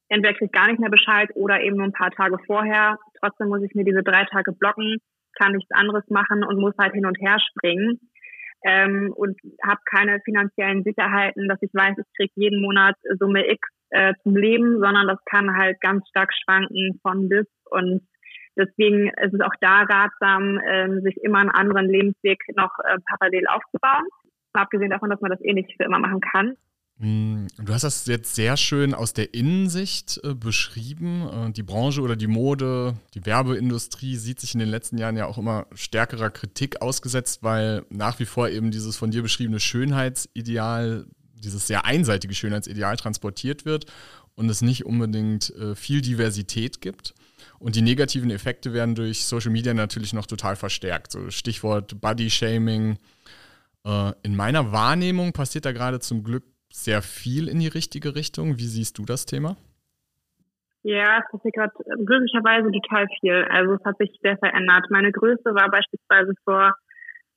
entweder 0.09 0.33
kriege 0.33 0.45
ich 0.45 0.51
gar 0.51 0.67
nicht 0.67 0.79
mehr 0.79 0.89
Bescheid 0.89 1.29
oder 1.35 1.61
eben 1.61 1.77
nur 1.77 1.85
ein 1.85 1.93
paar 1.93 2.11
Tage 2.11 2.39
vorher. 2.47 2.97
Trotzdem 3.19 3.49
muss 3.49 3.61
ich 3.61 3.75
mir 3.75 3.85
diese 3.85 4.01
drei 4.01 4.25
Tage 4.25 4.51
blocken, 4.51 4.97
kann 5.37 5.51
nichts 5.51 5.69
anderes 5.71 6.09
machen 6.09 6.43
und 6.43 6.59
muss 6.59 6.73
halt 6.79 6.93
hin 6.93 7.05
und 7.05 7.19
her 7.21 7.37
springen. 7.39 7.99
Ähm, 8.65 9.13
und 9.15 9.39
habe 9.63 9.81
keine 9.85 10.21
finanziellen 10.21 10.83
Sicherheiten, 10.83 11.47
dass 11.47 11.61
ich 11.61 11.71
weiß, 11.71 11.97
ich 11.99 12.17
kriege 12.17 12.33
jeden 12.35 12.61
Monat 12.63 12.95
Summe 13.19 13.45
X 13.51 13.61
äh, 13.93 14.13
zum 14.23 14.35
Leben, 14.35 14.79
sondern 14.79 15.07
das 15.07 15.19
kann 15.25 15.55
halt 15.55 15.79
ganz 15.81 16.07
stark 16.09 16.31
schwanken 16.33 16.99
von 17.01 17.29
bis 17.29 17.45
und 17.69 18.01
deswegen 18.57 19.09
ist 19.09 19.33
es 19.33 19.41
auch 19.41 19.53
da 19.61 19.83
ratsam, 19.83 20.59
äh, 20.59 21.01
sich 21.01 21.17
immer 21.23 21.39
einen 21.39 21.51
anderen 21.51 21.89
Lebensweg 21.89 22.39
noch 22.55 22.71
äh, 22.79 22.97
parallel 23.05 23.47
aufzubauen. 23.47 24.05
Abgesehen 24.53 24.91
davon, 24.91 25.09
dass 25.09 25.21
man 25.21 25.31
das 25.31 25.41
eh 25.41 25.53
nicht 25.53 25.73
für 25.77 25.83
immer 25.83 25.99
machen 25.99 26.21
kann. 26.21 26.55
Mm, 26.99 27.47
du 27.57 27.73
hast 27.73 27.83
das 27.83 28.05
jetzt 28.05 28.35
sehr 28.35 28.55
schön 28.55 28.93
aus 28.93 29.13
der 29.13 29.33
Innensicht 29.33 30.21
äh, 30.23 30.35
beschrieben. 30.35 31.27
Äh, 31.27 31.51
die 31.51 31.63
Branche 31.63 32.01
oder 32.01 32.15
die 32.15 32.27
Mode, 32.27 32.93
die 33.15 33.25
Werbeindustrie 33.25 34.15
sieht 34.15 34.39
sich 34.39 34.53
in 34.53 34.59
den 34.59 34.69
letzten 34.69 34.97
Jahren 34.97 35.17
ja 35.17 35.25
auch 35.25 35.39
immer 35.39 35.65
stärkerer 35.73 36.29
Kritik 36.29 36.81
ausgesetzt, 36.81 37.41
weil 37.41 37.83
nach 37.89 38.19
wie 38.19 38.25
vor 38.25 38.49
eben 38.49 38.69
dieses 38.69 38.95
von 38.95 39.09
dir 39.09 39.23
beschriebene 39.23 39.59
Schönheitsideal, 39.59 41.05
dieses 41.43 41.67
sehr 41.67 41.85
einseitige 41.85 42.33
Schönheitsideal 42.33 42.97
transportiert 42.97 43.65
wird 43.65 43.85
und 44.35 44.49
es 44.49 44.61
nicht 44.61 44.85
unbedingt 44.85 45.49
äh, 45.55 45.75
viel 45.75 46.01
Diversität 46.01 46.81
gibt. 46.81 47.13
Und 47.59 47.75
die 47.75 47.81
negativen 47.81 48.31
Effekte 48.31 48.73
werden 48.73 48.95
durch 48.95 49.25
Social 49.25 49.51
Media 49.51 49.73
natürlich 49.73 50.13
noch 50.13 50.25
total 50.25 50.55
verstärkt. 50.55 51.11
So 51.11 51.29
Stichwort 51.29 52.01
Body 52.01 52.29
Shaming. 52.29 52.97
Äh, 53.85 54.11
in 54.23 54.35
meiner 54.35 54.71
Wahrnehmung 54.71 55.33
passiert 55.33 55.65
da 55.65 55.71
gerade 55.71 55.99
zum 55.99 56.23
Glück 56.23 56.43
sehr 56.71 57.01
viel 57.01 57.47
in 57.47 57.59
die 57.59 57.67
richtige 57.67 58.15
Richtung. 58.15 58.57
Wie 58.57 58.67
siehst 58.67 58.97
du 58.97 59.05
das 59.05 59.25
Thema? 59.25 59.55
Ja, 60.83 61.19
es 61.19 61.31
passiert 61.31 61.55
gerade 61.55 61.71
glücklicherweise 62.03 62.69
total 62.71 63.07
viel. 63.21 63.45
Also 63.49 63.73
es 63.75 63.85
hat 63.85 63.97
sich 63.99 64.11
sehr 64.21 64.37
verändert. 64.37 64.87
Meine 64.89 65.11
Größe 65.11 65.55
war 65.55 65.69
beispielsweise 65.71 66.33
vor 66.43 66.75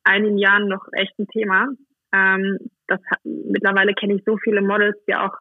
einigen 0.02 0.38
Jahren 0.38 0.66
noch 0.66 0.84
echt 0.92 1.16
ein 1.18 1.28
Thema. 1.28 1.68
Ähm, 2.12 2.58
das 2.88 3.00
mittlerweile 3.24 3.94
kenne 3.94 4.14
ich 4.14 4.24
so 4.24 4.36
viele 4.36 4.62
Models, 4.62 4.96
die 5.08 5.14
auch 5.14 5.34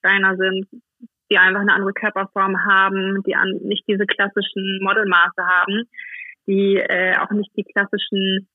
kleiner 0.00 0.36
sind, 0.36 0.66
die 1.30 1.38
einfach 1.38 1.60
eine 1.60 1.72
andere 1.72 1.92
Körperform 1.92 2.64
haben, 2.64 3.22
die 3.26 3.34
an, 3.34 3.60
nicht 3.62 3.84
diese 3.88 4.06
klassischen 4.06 4.80
Modelmaße 4.82 5.42
haben, 5.42 5.84
die 6.46 6.76
äh, 6.76 7.16
auch 7.18 7.30
nicht 7.30 7.50
die 7.56 7.64
klassischen 7.64 8.48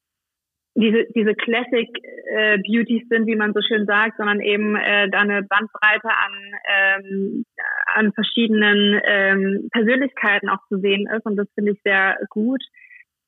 diese, 0.75 1.05
diese 1.15 1.33
Classic 1.35 1.89
äh, 2.31 2.57
Beauties 2.59 3.07
sind, 3.09 3.27
wie 3.27 3.35
man 3.35 3.53
so 3.53 3.61
schön 3.61 3.85
sagt, 3.85 4.17
sondern 4.17 4.39
eben 4.39 4.75
äh, 4.75 5.09
da 5.09 5.19
eine 5.19 5.43
Bandbreite 5.43 6.07
an, 6.07 6.33
ähm, 6.69 7.45
an 7.87 8.13
verschiedenen 8.13 9.01
ähm, 9.03 9.67
Persönlichkeiten 9.71 10.49
auch 10.49 10.59
zu 10.69 10.79
sehen 10.79 11.07
ist. 11.13 11.25
Und 11.25 11.35
das 11.37 11.47
finde 11.55 11.71
ich 11.71 11.81
sehr 11.83 12.17
gut. 12.29 12.63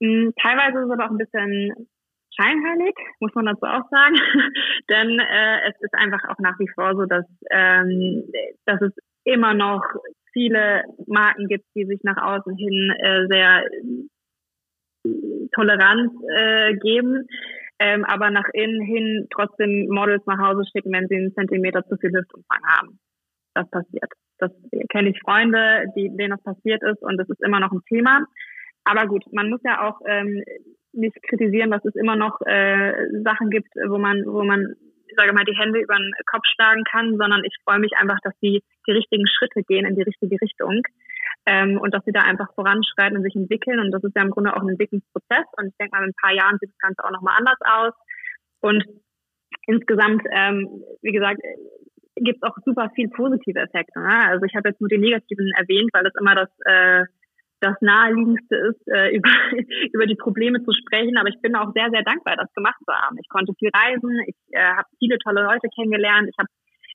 Hm, 0.02 0.34
teilweise 0.42 0.80
ist 0.80 0.86
es 0.86 0.92
aber 0.92 1.06
auch 1.06 1.12
ein 1.12 1.18
bisschen 1.18 1.74
scheinheilig, 2.36 2.96
muss 3.20 3.34
man 3.36 3.46
dazu 3.46 3.66
auch 3.66 3.90
sagen. 3.90 4.16
Denn 4.90 5.20
äh, 5.20 5.70
es 5.70 5.76
ist 5.80 5.94
einfach 5.94 6.24
auch 6.30 6.40
nach 6.40 6.58
wie 6.60 6.70
vor 6.74 6.96
so, 6.96 7.06
dass, 7.06 7.26
ähm, 7.50 8.24
dass 8.66 8.82
es 8.82 8.94
immer 9.24 9.54
noch 9.54 9.84
viele 10.34 10.84
Marken 11.08 11.48
gibt, 11.48 11.66
die 11.76 11.86
sich 11.86 12.00
nach 12.04 12.18
außen 12.18 12.56
hin 12.56 12.94
äh, 13.00 13.28
sehr 13.30 13.64
Toleranz 15.54 16.14
äh, 16.36 16.76
geben, 16.76 17.28
ähm, 17.80 18.06
aber 18.06 18.30
nach 18.30 18.48
innen 18.54 18.82
hin 18.82 19.28
trotzdem 19.32 19.88
Models 19.90 20.24
nach 20.26 20.38
Hause 20.38 20.64
schicken, 20.72 20.92
wenn 20.94 21.08
sie 21.08 21.16
einen 21.16 21.34
Zentimeter 21.34 21.84
zu 21.88 21.98
viel 21.98 22.12
Hüftumfang 22.12 22.64
haben. 22.66 23.00
Das 23.54 23.70
passiert. 23.70 24.12
Das 24.38 24.52
kenne 24.90 25.10
ich 25.10 25.20
Freunde, 25.20 25.86
die, 25.96 26.10
denen 26.16 26.32
das 26.32 26.44
passiert 26.44 26.82
ist 26.84 27.02
und 27.02 27.18
das 27.18 27.30
ist 27.30 27.44
immer 27.44 27.60
noch 27.60 27.72
ein 27.72 27.82
Thema. 27.90 28.26
Aber 28.84 29.08
gut, 29.08 29.24
man 29.32 29.50
muss 29.50 29.62
ja 29.64 29.88
auch 29.88 30.00
ähm, 30.08 30.44
nicht 30.94 31.16
kritisieren, 31.24 31.72
dass 31.72 31.86
es 31.86 31.96
immer 31.96 32.16
noch 32.16 32.40
äh, 32.46 32.94
Sachen 33.24 33.50
gibt, 33.50 33.70
wo 33.88 33.98
man, 33.98 34.24
wo 34.26 34.44
man, 34.44 34.76
ich 35.08 35.16
sage 35.16 35.34
mal, 35.34 35.46
die 35.46 35.58
Hände 35.58 35.80
über 35.80 35.96
den 35.96 36.12
Kopf 36.26 36.46
schlagen 36.54 36.84
kann, 36.84 37.18
sondern 37.18 37.44
ich 37.44 37.56
freue 37.64 37.80
mich 37.80 37.92
einfach, 37.98 38.20
dass 38.24 38.34
die 38.42 38.64
die 38.88 38.92
richtigen 38.92 39.28
Schritte 39.28 39.64
gehen 39.64 39.86
in 39.86 39.96
die 39.96 40.04
richtige 40.04 40.38
Richtung 40.42 40.84
ähm, 41.46 41.80
und 41.80 41.94
dass 41.94 42.04
sie 42.06 42.12
da 42.12 42.22
einfach 42.22 42.54
voranschreiten 42.56 43.18
und 43.18 43.24
sich 43.24 43.36
entwickeln. 43.36 43.80
Und 43.80 43.92
das 43.92 44.04
ist 44.04 44.16
ja 44.16 44.22
im 44.22 44.32
Grunde 44.32 44.56
auch 44.56 44.62
ein 44.62 44.70
Entwicklungsprozess. 44.70 45.46
Und 45.58 45.68
ich 45.68 45.78
denke 45.78 45.96
mal, 45.96 46.04
in 46.04 46.10
ein 46.10 46.22
paar 46.22 46.34
Jahren 46.34 46.58
sieht 46.60 46.70
das 46.70 46.80
Ganze 46.80 47.04
auch 47.04 47.12
nochmal 47.12 47.38
anders 47.38 47.60
aus. 47.62 47.94
Und 48.62 48.86
insgesamt, 49.68 50.24
ähm, 50.32 50.84
wie 51.02 51.12
gesagt, 51.12 51.42
gibt 52.16 52.44
es 52.44 52.50
auch 52.50 52.56
super 52.66 52.92
viel 52.96 53.10
positive 53.10 53.60
Effekte. 53.60 54.00
Ne? 54.00 54.28
Also 54.28 54.46
ich 54.46 54.56
habe 54.56 54.70
jetzt 54.70 54.82
nur 54.82 54.90
die 54.90 54.98
negativen 54.98 55.52
erwähnt, 55.58 55.90
weil 55.94 56.04
das 56.04 56.14
immer 56.20 56.36
das 56.36 56.50
äh, 56.66 57.06
das 57.62 57.76
naheliegendste 57.82 58.56
ist, 58.56 58.88
äh, 58.88 59.16
über, 59.16 59.30
über 59.94 60.06
die 60.06 60.16
Probleme 60.16 60.64
zu 60.64 60.72
sprechen. 60.74 61.18
Aber 61.18 61.30
ich 61.30 61.40
bin 61.42 61.56
auch 61.56 61.72
sehr, 61.74 61.90
sehr 61.92 62.04
dankbar, 62.04 62.36
das 62.36 62.54
gemacht 62.54 62.80
zu 62.86 62.94
haben. 62.94 63.18
Ich 63.22 63.30
konnte 63.30 63.54
viel 63.58 63.70
reisen, 63.74 64.20
ich 64.28 64.36
äh, 64.52 64.64
habe 64.64 64.88
viele 65.00 65.18
tolle 65.20 65.44
Leute 65.44 65.68
kennengelernt, 65.76 66.30
ich 66.30 66.38
habe 66.38 66.50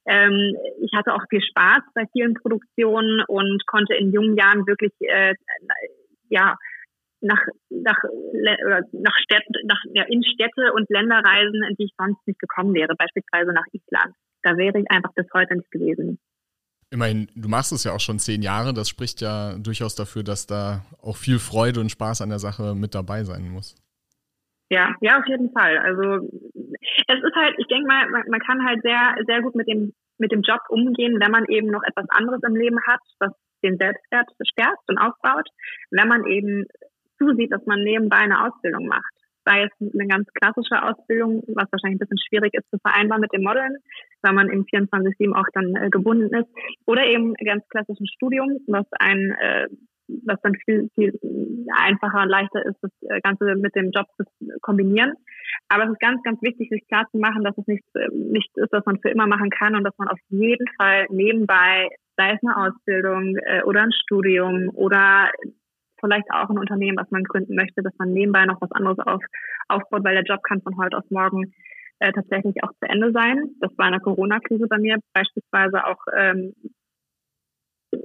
ähm, 0.08 0.54
ich 0.82 0.92
hatte 0.94 1.14
auch 1.14 1.24
viel 1.28 1.42
Spaß 1.42 1.82
bei 1.94 2.04
vielen 2.12 2.34
Produktionen 2.34 3.24
und 3.26 3.66
konnte 3.66 3.94
in 3.94 4.12
jungen 4.12 4.36
Jahren 4.36 4.64
wirklich 4.66 4.92
äh, 5.00 5.34
ja 6.28 6.56
nach 7.20 7.42
nach 7.70 7.98
nach 8.92 9.16
Städten 9.18 9.52
nach 9.64 9.82
ja, 9.94 10.04
in 10.04 10.22
Städte 10.22 10.72
und 10.74 10.88
Länder 10.90 11.18
reisen, 11.24 11.64
in 11.68 11.74
die 11.76 11.86
ich 11.86 11.94
sonst 11.98 12.24
nicht 12.26 12.38
gekommen 12.38 12.72
wäre, 12.74 12.94
beispielsweise 12.94 13.52
nach 13.52 13.66
Island. 13.72 14.14
Da 14.42 14.56
wäre 14.56 14.78
ich 14.78 14.90
einfach 14.90 15.12
bis 15.14 15.26
heute 15.34 15.56
nicht 15.56 15.70
gewesen. 15.72 16.20
Immerhin, 16.96 17.28
du 17.34 17.50
machst 17.50 17.72
es 17.72 17.84
ja 17.84 17.92
auch 17.92 18.00
schon 18.00 18.18
zehn 18.18 18.40
Jahre. 18.40 18.72
Das 18.72 18.88
spricht 18.88 19.20
ja 19.20 19.52
durchaus 19.58 19.94
dafür, 19.94 20.22
dass 20.22 20.46
da 20.46 20.80
auch 21.02 21.16
viel 21.16 21.38
Freude 21.38 21.80
und 21.80 21.90
Spaß 21.90 22.22
an 22.22 22.30
der 22.30 22.38
Sache 22.38 22.74
mit 22.74 22.94
dabei 22.94 23.22
sein 23.22 23.50
muss. 23.50 23.76
Ja, 24.70 24.94
ja, 25.02 25.18
auf 25.18 25.26
jeden 25.26 25.52
Fall. 25.52 25.76
Also 25.76 26.26
es 26.54 27.20
ist 27.22 27.36
halt, 27.36 27.54
ich 27.58 27.66
denke 27.66 27.86
mal, 27.86 28.08
man, 28.08 28.22
man 28.30 28.40
kann 28.40 28.64
halt 28.64 28.80
sehr, 28.80 29.14
sehr 29.26 29.42
gut 29.42 29.54
mit 29.54 29.68
dem 29.68 29.92
mit 30.16 30.32
dem 30.32 30.40
Job 30.40 30.60
umgehen, 30.70 31.20
wenn 31.20 31.30
man 31.30 31.44
eben 31.48 31.66
noch 31.66 31.82
etwas 31.82 32.06
anderes 32.08 32.40
im 32.48 32.56
Leben 32.56 32.78
hat, 32.86 33.00
was 33.18 33.32
den 33.62 33.76
Selbstwert 33.76 34.30
stärkt 34.50 34.88
und 34.88 34.96
aufbaut, 34.96 35.48
wenn 35.90 36.08
man 36.08 36.24
eben 36.24 36.64
zusieht, 37.18 37.52
dass 37.52 37.66
man 37.66 37.82
nebenbei 37.82 38.24
eine 38.24 38.42
Ausbildung 38.46 38.86
macht. 38.86 39.12
Sei 39.44 39.64
es 39.64 39.70
eine 39.80 40.08
ganz 40.08 40.26
klassische 40.32 40.82
Ausbildung, 40.82 41.42
was 41.48 41.70
wahrscheinlich 41.70 42.00
ein 42.00 42.08
bisschen 42.08 42.24
schwierig 42.26 42.54
ist 42.54 42.70
zu 42.70 42.78
vereinbaren 42.78 43.20
mit 43.20 43.34
dem 43.34 43.42
Modeln, 43.42 43.76
weil 44.26 44.34
man 44.34 44.50
im 44.50 44.64
24-7 44.64 45.32
auch 45.34 45.46
dann 45.54 45.76
äh, 45.76 45.88
gebunden 45.90 46.34
ist, 46.34 46.48
oder 46.84 47.06
eben 47.06 47.34
ganz 47.34 47.66
klassischen 47.68 48.06
Studium, 48.08 48.58
was 48.66 48.86
ein 48.98 49.30
äh, 49.40 49.68
was 50.24 50.40
dann 50.42 50.54
viel, 50.64 50.88
viel 50.94 51.18
einfacher 51.74 52.22
und 52.22 52.28
leichter 52.28 52.64
ist, 52.64 52.76
das 52.80 52.90
äh, 53.08 53.20
Ganze 53.20 53.56
mit 53.56 53.74
dem 53.74 53.90
Job 53.90 54.06
zu 54.16 54.24
kombinieren. 54.60 55.14
Aber 55.68 55.84
es 55.84 55.90
ist 55.90 56.00
ganz, 56.00 56.22
ganz 56.22 56.40
wichtig, 56.42 56.68
sich 56.70 56.86
klar 56.86 57.06
zu 57.10 57.18
machen, 57.18 57.42
dass 57.44 57.56
es 57.58 57.66
nicht, 57.66 57.84
äh, 57.94 58.08
nicht 58.12 58.50
ist, 58.56 58.72
was 58.72 58.86
man 58.86 59.00
für 59.00 59.10
immer 59.10 59.26
machen 59.26 59.50
kann 59.50 59.74
und 59.74 59.84
dass 59.84 59.96
man 59.98 60.08
auf 60.08 60.18
jeden 60.28 60.66
Fall 60.80 61.06
nebenbei, 61.10 61.88
sei 62.16 62.32
es 62.32 62.40
eine 62.42 62.56
Ausbildung 62.56 63.36
äh, 63.36 63.62
oder 63.64 63.82
ein 63.82 63.92
Studium 63.92 64.70
oder 64.74 65.30
vielleicht 66.00 66.30
auch 66.30 66.50
ein 66.50 66.58
Unternehmen, 66.58 66.98
was 66.98 67.10
man 67.10 67.24
gründen 67.24 67.56
möchte, 67.56 67.82
dass 67.82 67.94
man 67.98 68.12
nebenbei 68.12 68.44
noch 68.44 68.60
was 68.60 68.70
anderes 68.72 68.98
auf, 68.98 69.22
aufbaut, 69.68 70.04
weil 70.04 70.14
der 70.14 70.24
Job 70.24 70.42
kann 70.42 70.62
von 70.62 70.76
heute 70.76 70.98
auf 70.98 71.10
morgen 71.10 71.52
äh, 71.98 72.12
tatsächlich 72.12 72.62
auch 72.62 72.72
zu 72.72 72.88
Ende 72.88 73.12
sein. 73.12 73.54
Das 73.60 73.76
war 73.76 73.86
in 73.86 73.92
der 73.92 74.00
Corona-Krise 74.00 74.66
bei 74.68 74.78
mir 74.78 74.98
beispielsweise 75.12 75.86
auch 75.86 76.00
ähm, 76.16 76.54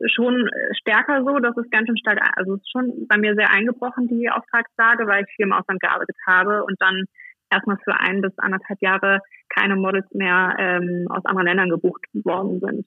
schon 0.07 0.49
stärker 0.79 1.23
so, 1.23 1.39
dass 1.39 1.57
es 1.57 1.69
ganz 1.69 1.87
schön 1.87 1.97
stark, 1.97 2.19
also 2.37 2.55
es 2.55 2.61
ist 2.61 2.71
schon 2.71 3.07
bei 3.07 3.17
mir 3.17 3.35
sehr 3.35 3.51
eingebrochen, 3.51 4.07
die 4.07 4.29
Auftragslage, 4.29 5.07
weil 5.07 5.23
ich 5.23 5.35
viel 5.35 5.45
im 5.45 5.53
Ausland 5.53 5.81
gearbeitet 5.81 6.15
habe 6.25 6.63
und 6.63 6.75
dann 6.79 7.05
erstmal 7.49 7.77
für 7.83 7.99
ein 7.99 8.21
bis 8.21 8.37
anderthalb 8.37 8.81
Jahre 8.81 9.19
keine 9.49 9.75
Models 9.75 10.07
mehr 10.11 10.55
ähm, 10.57 11.07
aus 11.09 11.25
anderen 11.25 11.47
Ländern 11.47 11.69
gebucht 11.69 12.05
worden 12.13 12.59
sind. 12.59 12.85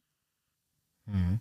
Mhm. 1.07 1.41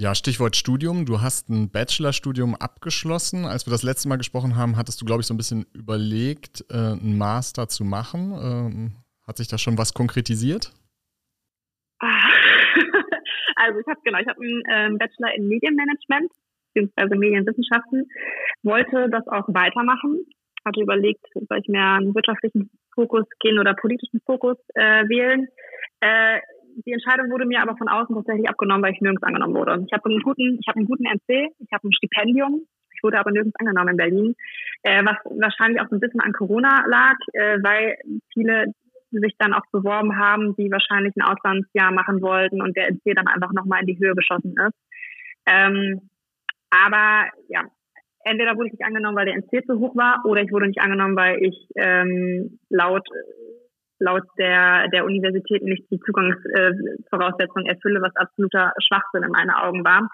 Ja, 0.00 0.14
Stichwort 0.14 0.56
Studium. 0.56 1.04
Du 1.04 1.20
hast 1.20 1.50
ein 1.50 1.70
Bachelorstudium 1.70 2.54
abgeschlossen. 2.54 3.44
Als 3.44 3.66
wir 3.66 3.70
das 3.70 3.82
letzte 3.82 4.08
Mal 4.08 4.16
gesprochen 4.16 4.56
haben, 4.56 4.78
hattest 4.78 4.98
du, 4.98 5.04
glaube 5.04 5.20
ich, 5.20 5.26
so 5.26 5.34
ein 5.34 5.36
bisschen 5.36 5.66
überlegt, 5.74 6.64
äh, 6.70 6.96
einen 6.96 7.18
Master 7.18 7.68
zu 7.68 7.84
machen. 7.84 8.32
Ähm, 8.32 8.92
hat 9.26 9.36
sich 9.36 9.48
da 9.48 9.58
schon 9.58 9.76
was 9.76 9.92
konkretisiert? 9.92 10.72
Also 13.56 13.78
ich 13.78 13.86
habe 13.88 14.00
genau, 14.02 14.18
ich 14.18 14.26
habe 14.26 14.40
einen 14.40 14.62
ähm, 14.72 14.96
Bachelor 14.96 15.34
in 15.34 15.48
Medienmanagement 15.48 16.32
bzw. 16.72 17.14
Medienwissenschaften, 17.14 18.08
wollte 18.62 19.10
das 19.10 19.28
auch 19.28 19.44
weitermachen, 19.48 20.24
hatte 20.64 20.80
überlegt, 20.80 21.26
soll 21.34 21.58
ich 21.58 21.68
mehr 21.68 21.96
einen 22.00 22.14
wirtschaftlichen 22.14 22.70
Fokus 22.94 23.26
gehen 23.40 23.58
oder 23.58 23.74
politischen 23.74 24.22
Fokus 24.24 24.56
äh, 24.76 25.06
wählen. 25.10 25.46
Äh, 26.00 26.40
die 26.86 26.92
Entscheidung 26.92 27.30
wurde 27.30 27.46
mir 27.46 27.62
aber 27.62 27.76
von 27.76 27.88
außen 27.88 28.14
tatsächlich 28.14 28.48
abgenommen, 28.48 28.82
weil 28.82 28.92
ich 28.92 29.00
nirgends 29.00 29.22
angenommen 29.22 29.54
wurde. 29.54 29.84
Ich 29.86 29.92
habe 29.92 30.08
einen 30.08 30.20
guten, 30.20 30.58
ich 30.60 30.68
habe 30.68 30.78
einen 30.78 30.86
guten 30.86 31.04
NC, 31.04 31.52
ich 31.58 31.72
habe 31.72 31.88
ein 31.88 31.92
Stipendium, 31.92 32.66
ich 32.94 33.02
wurde 33.02 33.18
aber 33.18 33.30
nirgends 33.30 33.56
angenommen 33.58 33.90
in 33.90 33.96
Berlin, 33.96 34.34
äh, 34.82 35.04
was 35.04 35.16
wahrscheinlich 35.24 35.80
auch 35.80 35.88
so 35.88 35.96
ein 35.96 36.00
bisschen 36.00 36.20
an 36.20 36.32
Corona 36.32 36.84
lag, 36.86 37.16
äh, 37.32 37.58
weil 37.62 37.96
viele 38.32 38.72
sich 39.10 39.34
dann 39.38 39.54
auch 39.54 39.66
beworben 39.72 40.16
haben, 40.18 40.54
die 40.56 40.70
wahrscheinlich 40.70 41.14
ein 41.16 41.22
Auslandsjahr 41.22 41.92
machen 41.92 42.22
wollten 42.22 42.62
und 42.62 42.76
der 42.76 42.88
NC 42.88 43.14
dann 43.14 43.26
einfach 43.26 43.52
nochmal 43.52 43.80
in 43.80 43.86
die 43.86 43.98
Höhe 43.98 44.14
geschossen 44.14 44.54
ist. 44.56 44.76
Ähm, 45.46 46.10
aber 46.70 47.28
ja, 47.48 47.64
entweder 48.24 48.56
wurde 48.56 48.68
ich 48.68 48.74
nicht 48.74 48.84
angenommen, 48.84 49.16
weil 49.16 49.26
der 49.26 49.36
NC 49.36 49.66
zu 49.66 49.78
hoch 49.80 49.96
war, 49.96 50.22
oder 50.26 50.42
ich 50.42 50.52
wurde 50.52 50.68
nicht 50.68 50.80
angenommen, 50.80 51.16
weil 51.16 51.42
ich 51.42 51.56
ähm, 51.76 52.60
laut 52.68 53.06
laut 54.00 54.24
der 54.38 54.88
der 54.88 55.04
Universität 55.04 55.62
nicht 55.62 55.84
die 55.90 56.00
Zugangsvoraussetzungen 56.00 57.66
äh, 57.66 57.74
erfülle, 57.74 58.02
was 58.02 58.16
absoluter 58.16 58.72
Schwachsinn 58.86 59.22
in 59.22 59.30
meinen 59.30 59.50
Augen 59.50 59.84
war. 59.84 60.10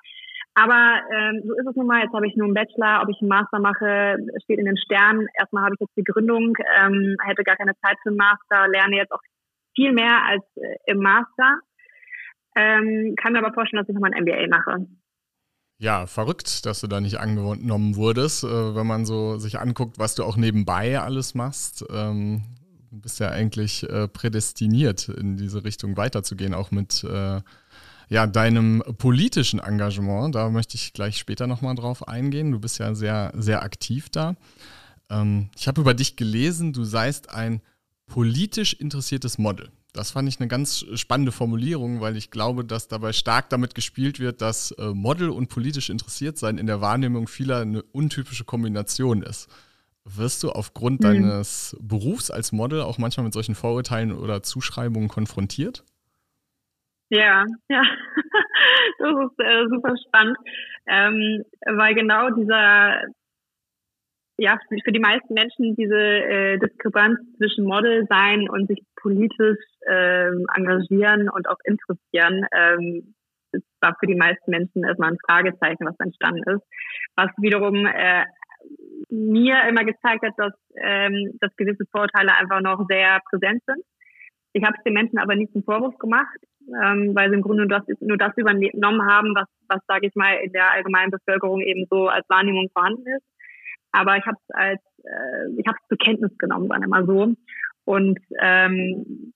Aber 0.58 1.02
ähm, 1.12 1.42
so 1.46 1.52
ist 1.54 1.66
es 1.68 1.76
nun 1.76 1.86
mal. 1.86 2.02
Jetzt 2.02 2.14
habe 2.14 2.26
ich 2.26 2.34
nur 2.34 2.46
einen 2.46 2.54
Bachelor, 2.54 3.02
ob 3.02 3.10
ich 3.10 3.20
einen 3.20 3.28
Master 3.28 3.58
mache, 3.58 4.16
steht 4.42 4.58
in 4.58 4.64
den 4.64 4.78
Sternen. 4.78 5.28
Erstmal 5.38 5.64
habe 5.64 5.74
ich 5.74 5.80
jetzt 5.80 5.96
die 5.96 6.04
Gründung, 6.04 6.56
ähm, 6.80 7.16
hätte 7.24 7.44
gar 7.44 7.56
keine 7.56 7.76
Zeit 7.84 7.98
für 8.02 8.08
einen 8.08 8.16
Master, 8.16 8.66
lerne 8.68 8.96
jetzt 8.96 9.12
auch 9.12 9.20
viel 9.74 9.92
mehr 9.92 10.24
als 10.24 10.42
äh, 10.56 10.76
im 10.86 10.98
Master. 10.98 11.60
Ähm, 12.56 13.14
kann 13.20 13.34
mir 13.34 13.40
aber 13.40 13.52
vorstellen, 13.52 13.82
dass 13.82 13.88
ich 13.90 13.94
nochmal 13.94 14.14
ein 14.14 14.22
MBA 14.22 14.48
mache. 14.48 14.86
Ja, 15.78 16.06
verrückt, 16.06 16.64
dass 16.64 16.80
du 16.80 16.86
da 16.86 17.02
nicht 17.02 17.20
angenommen 17.20 17.96
wurdest, 17.96 18.44
äh, 18.44 18.74
wenn 18.74 18.86
man 18.86 19.04
so 19.04 19.36
sich 19.36 19.60
anguckt, 19.60 19.98
was 19.98 20.14
du 20.14 20.24
auch 20.24 20.38
nebenbei 20.38 20.98
alles 20.98 21.34
machst. 21.34 21.84
Ähm, 21.90 22.40
du 22.96 23.02
bist 23.02 23.20
ja 23.20 23.28
eigentlich 23.28 23.82
äh, 23.88 24.08
prädestiniert, 24.08 25.08
in 25.08 25.36
diese 25.36 25.64
Richtung 25.64 25.96
weiterzugehen, 25.98 26.54
auch 26.54 26.70
mit 26.70 27.04
äh, 27.04 27.42
ja, 28.08 28.26
deinem 28.26 28.82
politischen 28.96 29.60
Engagement. 29.60 30.34
Da 30.34 30.48
möchte 30.48 30.76
ich 30.76 30.94
gleich 30.94 31.18
später 31.18 31.46
nochmal 31.46 31.74
drauf 31.74 32.08
eingehen. 32.08 32.52
Du 32.52 32.58
bist 32.58 32.78
ja 32.78 32.94
sehr, 32.94 33.32
sehr 33.36 33.62
aktiv 33.62 34.08
da. 34.08 34.34
Ähm, 35.10 35.50
ich 35.56 35.68
habe 35.68 35.82
über 35.82 35.92
dich 35.92 36.16
gelesen, 36.16 36.72
du 36.72 36.84
seist 36.84 37.30
ein 37.30 37.60
politisch 38.06 38.72
interessiertes 38.72 39.36
Model. 39.36 39.68
Das 39.92 40.10
fand 40.10 40.28
ich 40.28 40.40
eine 40.40 40.48
ganz 40.48 40.84
spannende 40.94 41.32
Formulierung, 41.32 42.00
weil 42.00 42.16
ich 42.16 42.30
glaube, 42.30 42.64
dass 42.64 42.88
dabei 42.88 43.12
stark 43.12 43.50
damit 43.50 43.74
gespielt 43.74 44.20
wird, 44.20 44.40
dass 44.40 44.70
äh, 44.72 44.88
Model 44.88 45.28
und 45.28 45.48
politisch 45.48 45.90
interessiert 45.90 46.38
sein 46.38 46.56
in 46.56 46.66
der 46.66 46.80
Wahrnehmung 46.80 47.28
vieler 47.28 47.60
eine 47.60 47.82
untypische 47.82 48.44
Kombination 48.44 49.22
ist. 49.22 49.48
Wirst 50.08 50.44
du 50.44 50.50
aufgrund 50.50 51.00
mhm. 51.00 51.04
deines 51.04 51.76
Berufs 51.80 52.30
als 52.30 52.52
Model 52.52 52.80
auch 52.80 52.98
manchmal 52.98 53.24
mit 53.24 53.32
solchen 53.32 53.56
Vorurteilen 53.56 54.12
oder 54.12 54.42
Zuschreibungen 54.42 55.08
konfrontiert? 55.08 55.84
Ja, 57.08 57.44
ja, 57.68 57.82
das 58.98 59.10
ist 59.10 59.40
äh, 59.40 59.64
super 59.68 59.94
spannend, 60.06 60.36
ähm, 60.86 61.44
weil 61.66 61.94
genau 61.94 62.30
dieser 62.30 63.02
ja, 64.38 64.58
für 64.68 64.92
die 64.92 65.00
meisten 65.00 65.32
Menschen 65.32 65.76
diese 65.76 65.96
äh, 65.96 66.58
Diskrepanz 66.58 67.18
zwischen 67.38 67.64
Model 67.64 68.06
sein 68.08 68.48
und 68.50 68.68
sich 68.68 68.84
politisch 69.00 69.64
ähm, 69.88 70.46
engagieren 70.54 71.30
und 71.30 71.48
auch 71.48 71.58
interessieren, 71.64 72.46
ähm, 72.54 73.14
das 73.52 73.62
war 73.80 73.96
für 73.98 74.06
die 74.06 74.14
meisten 74.16 74.50
Menschen 74.50 74.84
erstmal 74.84 75.12
ein 75.12 75.18
Fragezeichen, 75.26 75.86
was 75.86 75.98
entstanden 75.98 76.42
ist. 76.50 76.62
Was 77.16 77.30
wiederum 77.38 77.86
äh, 77.86 78.24
mir 79.10 79.68
immer 79.68 79.84
gezeigt 79.84 80.24
hat, 80.24 80.34
dass, 80.36 80.52
ähm, 80.76 81.36
dass 81.40 81.54
gewisse 81.56 81.84
Vorurteile 81.90 82.36
einfach 82.36 82.60
noch 82.60 82.86
sehr 82.88 83.20
präsent 83.30 83.62
sind. 83.66 83.84
Ich 84.52 84.64
habe 84.64 84.74
es 84.76 84.84
den 84.84 84.94
Menschen 84.94 85.18
aber 85.18 85.34
nicht 85.34 85.52
zum 85.52 85.62
Vorwurf 85.64 85.98
gemacht, 85.98 86.38
ähm, 86.82 87.14
weil 87.14 87.28
sie 87.28 87.36
im 87.36 87.42
Grunde 87.42 87.66
nur 87.66 87.78
das, 87.78 87.84
nur 88.00 88.16
das 88.16 88.32
übernommen 88.36 89.06
haben, 89.06 89.34
was, 89.34 89.48
was 89.68 89.80
sage 89.86 90.06
ich 90.06 90.14
mal, 90.14 90.34
in 90.42 90.52
der 90.52 90.72
allgemeinen 90.72 91.10
Bevölkerung 91.10 91.60
eben 91.60 91.86
so 91.90 92.08
als 92.08 92.28
Wahrnehmung 92.28 92.68
vorhanden 92.72 93.06
ist. 93.06 93.26
Aber 93.92 94.16
ich 94.16 94.26
habe 94.26 94.36
es 94.40 94.54
als, 94.54 94.80
äh, 95.04 95.60
ich 95.60 95.66
habe 95.66 95.78
es 95.80 95.88
zur 95.88 95.98
Kenntnis 95.98 96.36
genommen, 96.38 96.68
sagen 96.68 96.82
wir 96.82 96.88
mal 96.88 97.06
so. 97.06 97.34
Und 97.84 98.18
ähm, 98.40 99.32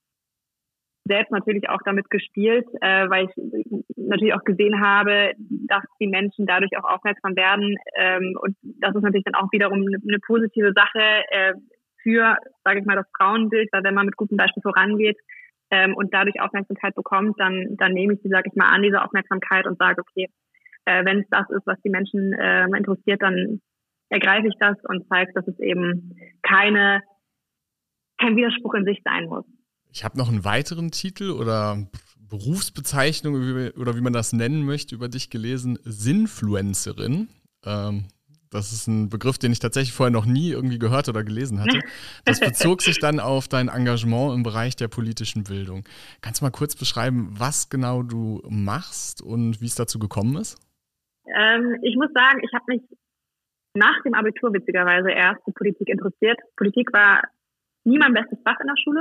selbst 1.11 1.33
natürlich 1.33 1.69
auch 1.69 1.81
damit 1.85 2.09
gespielt, 2.11 2.67
äh, 2.81 3.11
weil 3.11 3.27
ich 3.27 3.95
natürlich 3.97 4.35
auch 4.35 4.45
gesehen 4.45 4.81
habe, 4.81 5.33
dass 5.39 5.83
die 6.01 6.07
Menschen 6.07 6.47
dadurch 6.47 6.77
auch 6.79 6.85
aufmerksam 6.85 7.35
werden. 7.37 7.77
Ähm, 7.97 8.37
und 8.41 8.57
das 8.63 8.95
ist 8.95 9.03
natürlich 9.03 9.25
dann 9.25 9.35
auch 9.35 9.51
wiederum 9.53 9.79
eine, 9.79 9.99
eine 10.07 10.19
positive 10.25 10.73
Sache 10.73 11.03
äh, 11.31 11.55
für, 12.03 12.37
sage 12.65 12.81
ich 12.81 12.87
mal, 12.87 12.97
das 12.97 13.11
Frauenbild, 13.17 13.69
weil 13.73 13.85
wenn 13.85 13.95
man 13.95 14.07
mit 14.07 14.17
gutem 14.17 14.37
Beispiel 14.37 14.63
vorangeht 14.63 15.19
ähm, 15.71 15.95
und 15.95 16.15
dadurch 16.15 16.41
Aufmerksamkeit 16.41 16.95
bekommt, 16.95 17.39
dann, 17.39 17.77
dann 17.77 17.93
nehme 17.93 18.15
ich 18.15 18.23
die, 18.23 18.29
sage 18.29 18.49
ich 18.51 18.57
mal, 18.57 18.69
an, 18.69 18.83
diese 18.83 19.03
Aufmerksamkeit 19.03 19.67
und 19.67 19.79
sage, 19.79 20.01
okay, 20.01 20.29
äh, 20.85 21.05
wenn 21.05 21.21
es 21.21 21.29
das 21.31 21.49
ist, 21.51 21.67
was 21.67 21.81
die 21.83 21.91
Menschen 21.91 22.33
äh, 22.33 22.65
interessiert, 22.65 23.23
dann 23.23 23.61
ergreife 24.09 24.49
ich 24.49 24.55
das 24.59 24.77
und 24.85 25.07
zeige, 25.09 25.33
dass 25.35 25.47
es 25.47 25.59
eben 25.61 26.17
keine, 26.43 27.03
kein 28.19 28.37
Widerspruch 28.37 28.75
in 28.75 28.85
sich 28.85 29.01
sein 29.05 29.27
muss. 29.27 29.45
Ich 29.93 30.05
habe 30.05 30.19
noch 30.19 30.29
einen 30.29 30.45
weiteren 30.45 30.91
Titel 30.91 31.31
oder 31.31 31.87
Berufsbezeichnung 32.29 33.35
oder 33.77 33.97
wie 33.97 34.01
man 34.01 34.13
das 34.13 34.33
nennen 34.33 34.65
möchte 34.65 34.95
über 34.95 35.09
dich 35.09 35.31
gelesen, 35.31 35.79
Sinfluencerin. 35.85 37.29
Ähm, 37.65 38.05
das 38.51 38.73
ist 38.73 38.89
ein 38.89 39.09
Begriff, 39.09 39.39
den 39.39 39.53
ich 39.53 39.61
tatsächlich 39.61 39.93
vorher 39.93 40.11
noch 40.11 40.27
nie 40.27 40.51
irgendwie 40.51 40.79
gehört 40.79 41.09
oder 41.09 41.23
gelesen 41.23 41.61
hatte. 41.61 41.81
Das 42.25 42.41
bezog 42.41 42.83
sich 42.83 42.99
dann 42.99 43.21
auf 43.21 43.47
dein 43.47 43.69
Engagement 43.69 44.35
im 44.35 44.43
Bereich 44.43 44.75
der 44.75 44.89
politischen 44.89 45.45
Bildung. 45.45 45.85
Kannst 46.21 46.41
du 46.41 46.45
mal 46.45 46.51
kurz 46.51 46.75
beschreiben, 46.75 47.33
was 47.39 47.69
genau 47.69 48.03
du 48.03 48.43
machst 48.49 49.23
und 49.23 49.61
wie 49.61 49.67
es 49.67 49.77
dazu 49.77 49.99
gekommen 50.01 50.37
ist? 50.37 50.59
Ähm, 51.27 51.77
ich 51.83 51.95
muss 51.97 52.11
sagen, 52.13 52.41
ich 52.43 52.53
habe 52.53 52.65
mich 52.69 52.83
nach 53.75 54.03
dem 54.05 54.15
Abitur 54.15 54.53
witzigerweise 54.53 55.13
erst 55.13 55.45
für 55.45 55.53
Politik 55.53 55.89
interessiert. 55.89 56.39
Politik 56.57 56.93
war 56.93 57.23
nie 57.85 57.99
mein 57.99 58.15
bestes 58.15 58.39
Fach 58.45 58.59
in 58.61 58.67
der 58.67 58.77
Schule. 58.83 59.01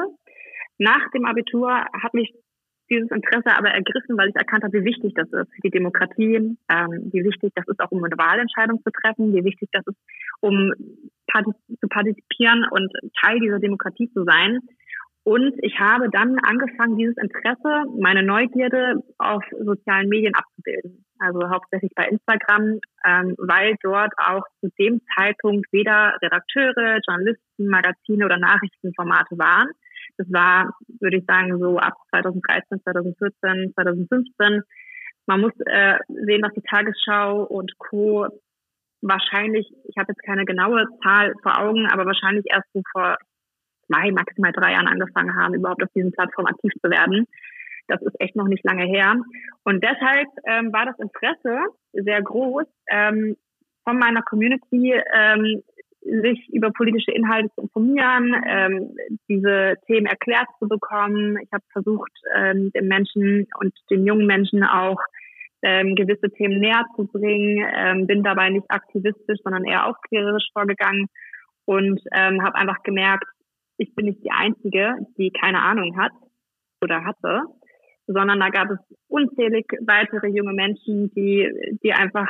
Nach 0.80 1.12
dem 1.14 1.26
Abitur 1.26 1.70
hat 1.70 2.14
mich 2.14 2.34
dieses 2.90 3.12
Interesse 3.12 3.56
aber 3.56 3.70
ergriffen, 3.70 4.18
weil 4.18 4.30
ich 4.30 4.36
erkannt 4.36 4.64
habe, 4.64 4.80
wie 4.80 4.86
wichtig 4.86 5.14
das 5.14 5.28
ist 5.28 5.54
für 5.54 5.62
die 5.64 5.70
Demokratie, 5.70 6.36
ähm, 6.36 7.10
wie 7.12 7.24
wichtig 7.24 7.52
das 7.56 7.68
ist, 7.68 7.80
auch 7.80 7.92
um 7.92 8.04
eine 8.04 8.18
Wahlentscheidung 8.18 8.82
zu 8.84 8.92
treffen, 8.92 9.34
wie 9.36 9.44
wichtig 9.44 9.70
das 9.72 9.86
ist, 9.86 9.98
um 10.42 10.74
partizip 11.28 11.80
zu 11.80 11.88
partizipieren 11.88 12.66
und 12.72 12.92
Teil 13.22 13.40
dieser 13.40 13.60
Demokratie 13.60 14.10
zu 14.12 14.24
sein. 14.24 14.60
Und 15.24 15.54
ich 15.62 15.80
habe 15.80 16.10
dann 16.10 16.40
angefangen, 16.40 16.98
dieses 16.98 17.18
Interesse, 17.18 17.86
meine 18.00 18.24
Neugierde 18.24 19.04
auf 19.20 19.44
sozialen 19.64 20.10
Medien 20.10 20.34
abzubilden. 20.34 21.06
Also 21.20 21.50
hauptsächlich 21.50 21.92
bei 21.94 22.08
Instagram, 22.08 22.80
ähm, 23.06 23.36
weil 23.38 23.76
dort 23.84 24.14
auch 24.18 24.44
zu 24.62 24.72
dem 24.80 25.02
Zeitpunkt 25.16 25.72
weder 25.72 26.18
Redakteure, 26.22 27.00
Journalisten, 27.06 27.68
Magazine 27.68 28.26
oder 28.26 28.38
Nachrichtenformate 28.38 29.38
waren. 29.38 29.68
Das 30.18 30.28
war, 30.32 30.74
würde 31.00 31.18
ich 31.18 31.26
sagen, 31.26 31.58
so 31.60 31.78
ab 31.78 31.94
2013, 32.12 32.82
2014, 32.84 33.74
2015. 33.74 34.62
Man 35.26 35.42
muss 35.42 35.54
äh, 35.66 35.98
sehen, 36.08 36.42
dass 36.42 36.54
die 36.54 36.62
Tagesschau 36.62 37.44
und 37.44 37.78
Co. 37.78 38.28
wahrscheinlich, 39.02 39.72
ich 39.84 39.98
habe 39.98 40.12
jetzt 40.12 40.24
keine 40.24 40.46
genaue 40.46 40.86
Zahl 41.04 41.34
vor 41.44 41.60
Augen, 41.60 41.88
aber 41.88 42.06
wahrscheinlich 42.06 42.46
erst 42.50 42.68
so 42.74 42.82
vor 42.92 43.18
zwei, 43.88 44.12
maximal 44.12 44.52
drei 44.52 44.74
Jahren 44.74 44.88
angefangen 44.88 45.36
haben, 45.36 45.54
überhaupt 45.56 45.84
auf 45.84 45.92
diesen 45.96 46.12
Plattformen 46.12 46.48
aktiv 46.48 46.72
zu 46.84 46.90
werden. 46.90 47.28
Das 47.88 48.02
ist 48.02 48.20
echt 48.20 48.36
noch 48.36 48.48
nicht 48.48 48.64
lange 48.64 48.86
her. 48.86 49.16
Und 49.64 49.84
deshalb 49.84 50.28
ähm, 50.46 50.72
war 50.72 50.86
das 50.86 51.00
Interesse 51.00 51.74
sehr 51.94 52.22
groß, 52.22 52.66
ähm, 52.90 53.36
von 53.84 53.98
meiner 53.98 54.22
Community 54.22 54.94
ähm, 55.14 55.64
sich 56.22 56.50
über 56.52 56.72
politische 56.72 57.12
Inhalte 57.12 57.50
zu 57.56 57.62
informieren, 57.62 58.36
ähm, 58.48 58.96
diese 59.28 59.76
Themen 59.88 60.08
erklärt 60.08 60.48
zu 60.60 60.68
bekommen. 60.68 61.38
Ich 61.42 61.52
habe 61.52 61.64
versucht, 61.72 62.12
ähm, 62.36 62.72
den 62.72 62.88
Menschen 62.88 63.48
und 63.60 63.74
den 63.90 64.06
jungen 64.06 64.26
Menschen 64.26 64.64
auch 64.64 65.00
ähm, 65.62 65.96
gewisse 65.96 66.30
Themen 66.32 66.60
näher 66.60 66.86
zu 66.96 67.06
bringen, 67.06 67.66
ähm, 67.76 68.08
bin 68.08 68.24
dabei 68.24 68.50
nicht 68.50 68.66
aktivistisch, 68.70 69.40
sondern 69.44 69.66
eher 69.66 69.88
aufklärerisch 69.88 70.48
vorgegangen 70.54 71.08
und 71.66 72.02
ähm, 72.14 72.42
habe 72.44 72.56
einfach 72.56 72.82
gemerkt, 72.84 73.26
ich 73.78 73.94
bin 73.96 74.08
nicht 74.08 74.24
die 74.24 74.32
Einzige, 74.32 74.96
die 75.18 75.32
keine 75.32 75.62
Ahnung 75.62 75.98
hat 75.98 76.12
oder 76.82 77.06
hatte, 77.06 77.44
sondern 78.08 78.40
da 78.40 78.50
gab 78.50 78.72
es 78.72 78.80
unzählig 79.08 79.66
weitere 79.86 80.28
junge 80.28 80.54
Menschen, 80.54 81.12
die, 81.14 81.48
die 81.84 81.94
einfach 81.94 82.28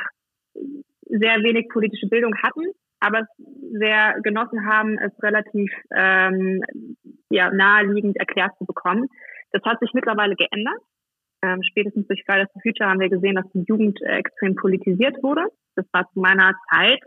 sehr 1.06 1.42
wenig 1.42 1.70
politische 1.70 2.08
Bildung 2.08 2.36
hatten, 2.44 2.66
aber 3.00 3.26
sehr 3.72 4.20
genossen 4.22 4.66
haben, 4.66 4.98
es 5.00 5.12
relativ 5.24 5.72
ähm, 5.96 6.62
ja, 7.30 7.50
naheliegend 7.52 8.18
erklärt 8.18 8.58
zu 8.58 8.66
bekommen. 8.66 9.08
Das 9.52 9.64
hat 9.64 9.80
sich 9.80 9.94
mittlerweile 9.94 10.36
geändert. 10.36 10.80
Ähm, 11.42 11.62
spätestens 11.64 12.08
durch 12.08 12.24
Fridays 12.26 12.52
for 12.52 12.62
Future 12.62 12.90
haben 12.90 13.00
wir 13.00 13.10
gesehen, 13.10 13.36
dass 13.36 13.50
die 13.54 13.64
Jugend 13.68 14.02
äh, 14.02 14.18
extrem 14.18 14.56
politisiert 14.56 15.22
wurde. 15.24 15.46
Das 15.76 15.86
war 15.94 16.10
zu 16.12 16.20
meiner 16.20 16.54
Zeit, 16.70 17.00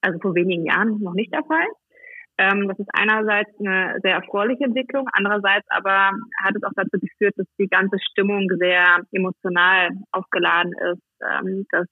also 0.00 0.18
vor 0.20 0.34
wenigen 0.34 0.66
Jahren, 0.66 1.00
noch 1.00 1.14
nicht 1.14 1.34
der 1.34 1.42
Fall. 1.44 1.66
Ähm, 2.38 2.68
das 2.68 2.78
ist 2.78 2.88
einerseits 2.92 3.50
eine 3.60 3.98
sehr 4.02 4.14
erfreuliche 4.14 4.64
Entwicklung, 4.64 5.08
andererseits 5.12 5.66
aber 5.68 6.10
hat 6.42 6.56
es 6.56 6.62
auch 6.64 6.72
dazu 6.74 6.98
geführt, 7.00 7.34
dass 7.36 7.46
die 7.58 7.68
ganze 7.68 7.96
Stimmung 8.10 8.48
sehr 8.58 8.98
emotional 9.12 9.90
aufgeladen 10.10 10.72
ist, 10.92 11.02
ähm, 11.22 11.66
dass 11.70 11.86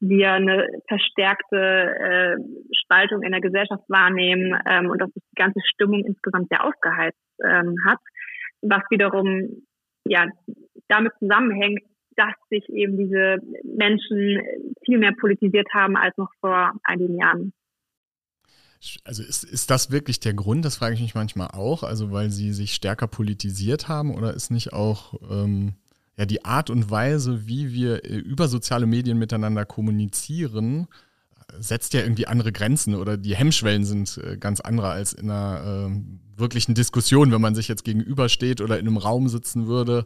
wir 0.00 0.32
eine 0.32 0.68
verstärkte 0.88 1.56
äh, 1.56 2.36
Spaltung 2.84 3.22
in 3.22 3.32
der 3.32 3.40
Gesellschaft 3.40 3.84
wahrnehmen 3.88 4.58
ähm, 4.68 4.90
und 4.90 5.00
dass 5.00 5.10
sich 5.12 5.22
die 5.32 5.40
ganze 5.40 5.60
Stimmung 5.64 6.04
insgesamt 6.04 6.48
sehr 6.50 6.64
aufgeheizt 6.64 7.18
ähm, 7.42 7.76
hat, 7.86 7.98
was 8.62 8.82
wiederum 8.90 9.62
ja 10.04 10.26
damit 10.88 11.12
zusammenhängt, 11.18 11.80
dass 12.16 12.34
sich 12.50 12.68
eben 12.70 12.96
diese 12.96 13.38
Menschen 13.64 14.40
viel 14.84 14.98
mehr 14.98 15.12
politisiert 15.12 15.68
haben 15.72 15.96
als 15.96 16.16
noch 16.16 16.30
vor 16.40 16.72
einigen 16.84 17.18
Jahren. 17.18 17.52
Also 19.04 19.22
ist, 19.22 19.44
ist 19.44 19.70
das 19.70 19.90
wirklich 19.90 20.20
der 20.20 20.34
Grund? 20.34 20.64
Das 20.64 20.76
frage 20.76 20.94
ich 20.94 21.00
mich 21.00 21.14
manchmal 21.14 21.48
auch. 21.48 21.82
Also 21.82 22.12
weil 22.12 22.30
sie 22.30 22.52
sich 22.52 22.74
stärker 22.74 23.06
politisiert 23.06 23.88
haben 23.88 24.14
oder 24.14 24.34
ist 24.34 24.50
nicht 24.50 24.72
auch 24.72 25.14
ähm, 25.30 25.74
ja 26.16 26.26
die 26.26 26.44
Art 26.44 26.70
und 26.70 26.90
Weise, 26.90 27.46
wie 27.46 27.72
wir 27.72 28.04
äh, 28.04 28.16
über 28.16 28.48
soziale 28.48 28.86
Medien 28.86 29.18
miteinander 29.18 29.64
kommunizieren, 29.64 30.88
setzt 31.58 31.94
ja 31.94 32.00
irgendwie 32.00 32.26
andere 32.26 32.52
Grenzen 32.52 32.94
oder 32.94 33.16
die 33.16 33.36
Hemmschwellen 33.36 33.84
sind 33.84 34.18
äh, 34.18 34.36
ganz 34.36 34.60
andere 34.60 34.90
als 34.90 35.12
in 35.12 35.30
einer 35.30 35.90
äh, 35.90 36.38
wirklichen 36.38 36.74
Diskussion, 36.74 37.32
wenn 37.32 37.40
man 37.40 37.54
sich 37.54 37.68
jetzt 37.68 37.84
gegenübersteht 37.84 38.60
oder 38.60 38.78
in 38.78 38.86
einem 38.86 38.96
Raum 38.96 39.28
sitzen 39.28 39.66
würde. 39.66 40.04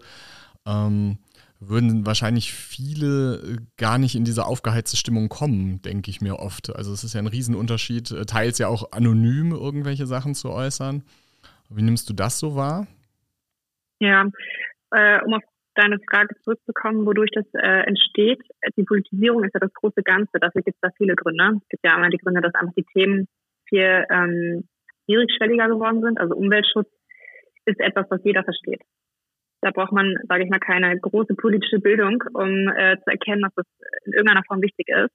Ähm, 0.67 1.19
würden 1.63 2.07
wahrscheinlich 2.07 2.53
viele 2.53 3.37
äh, 3.37 3.57
gar 3.77 3.99
nicht 3.99 4.15
in 4.15 4.25
diese 4.25 4.47
aufgeheizte 4.47 4.97
Stimmung 4.97 5.29
kommen, 5.29 5.83
denke 5.83 6.11
ich 6.11 6.21
mir 6.21 6.39
oft. 6.39 6.75
Also 6.75 6.93
es 6.93 7.05
ist 7.05 7.15
ja 7.15 7.21
ein 7.21 7.27
Riesenunterschied, 7.27 8.27
teils 8.27 8.59
ja 8.59 8.69
auch 8.69 8.93
anonym 8.93 9.53
irgendwelche 9.53 10.07
Sachen 10.07 10.35
zu 10.35 10.51
äußern. 10.51 11.03
Wie 11.69 11.83
nimmst 11.83 12.09
du 12.09 12.15
das 12.15 12.39
so 12.39 12.57
wahr? 12.57 12.87
Ja, 14.01 14.25
äh, 14.93 15.21
um 15.25 15.35
auf 15.35 15.43
deine 15.75 15.99
Frage 16.11 16.35
zurückzukommen, 16.43 17.07
wodurch 17.07 17.31
das 17.33 17.47
äh, 17.55 17.87
entsteht. 17.87 18.41
Die 18.77 18.85
Politisierung 18.85 19.45
ist 19.45 19.55
ja 19.55 19.61
das 19.61 19.73
große 19.75 20.03
Ganze. 20.03 20.39
Dafür 20.41 20.63
gibt 20.63 20.77
es 20.77 20.81
da 20.81 20.91
viele 20.97 21.15
Gründe. 21.15 21.59
Es 21.63 21.69
gibt 21.69 21.85
ja 21.85 21.95
einmal 21.95 22.11
die 22.11 22.19
Gründe, 22.19 22.41
dass 22.41 22.55
einfach 22.55 22.75
die 22.77 22.87
Themen 22.93 23.29
viel 23.69 24.05
ähm, 24.11 24.69
niedrigschwelliger 25.07 25.69
geworden 25.69 26.03
sind. 26.03 26.19
Also 26.19 26.35
Umweltschutz 26.35 26.89
ist 27.67 27.81
etwas, 27.81 28.07
was 28.11 28.21
jeder 28.25 28.45
versteht. 28.45 28.83
Da 29.63 29.71
braucht 29.71 29.93
man, 29.93 30.17
sage 30.29 30.45
ich 30.45 30.51
mal, 30.51 30.59
keine 30.59 30.99
große 30.99 31.35
politische 31.35 31.81
Bildung, 31.81 32.23
um 32.33 32.69
äh, 32.69 32.97
zu 32.99 33.11
erkennen, 33.11 33.43
dass 33.43 33.55
das 33.55 33.67
in 34.05 34.13
irgendeiner 34.13 34.43
Form 34.47 34.63
wichtig 34.63 34.89
ist. 34.89 35.13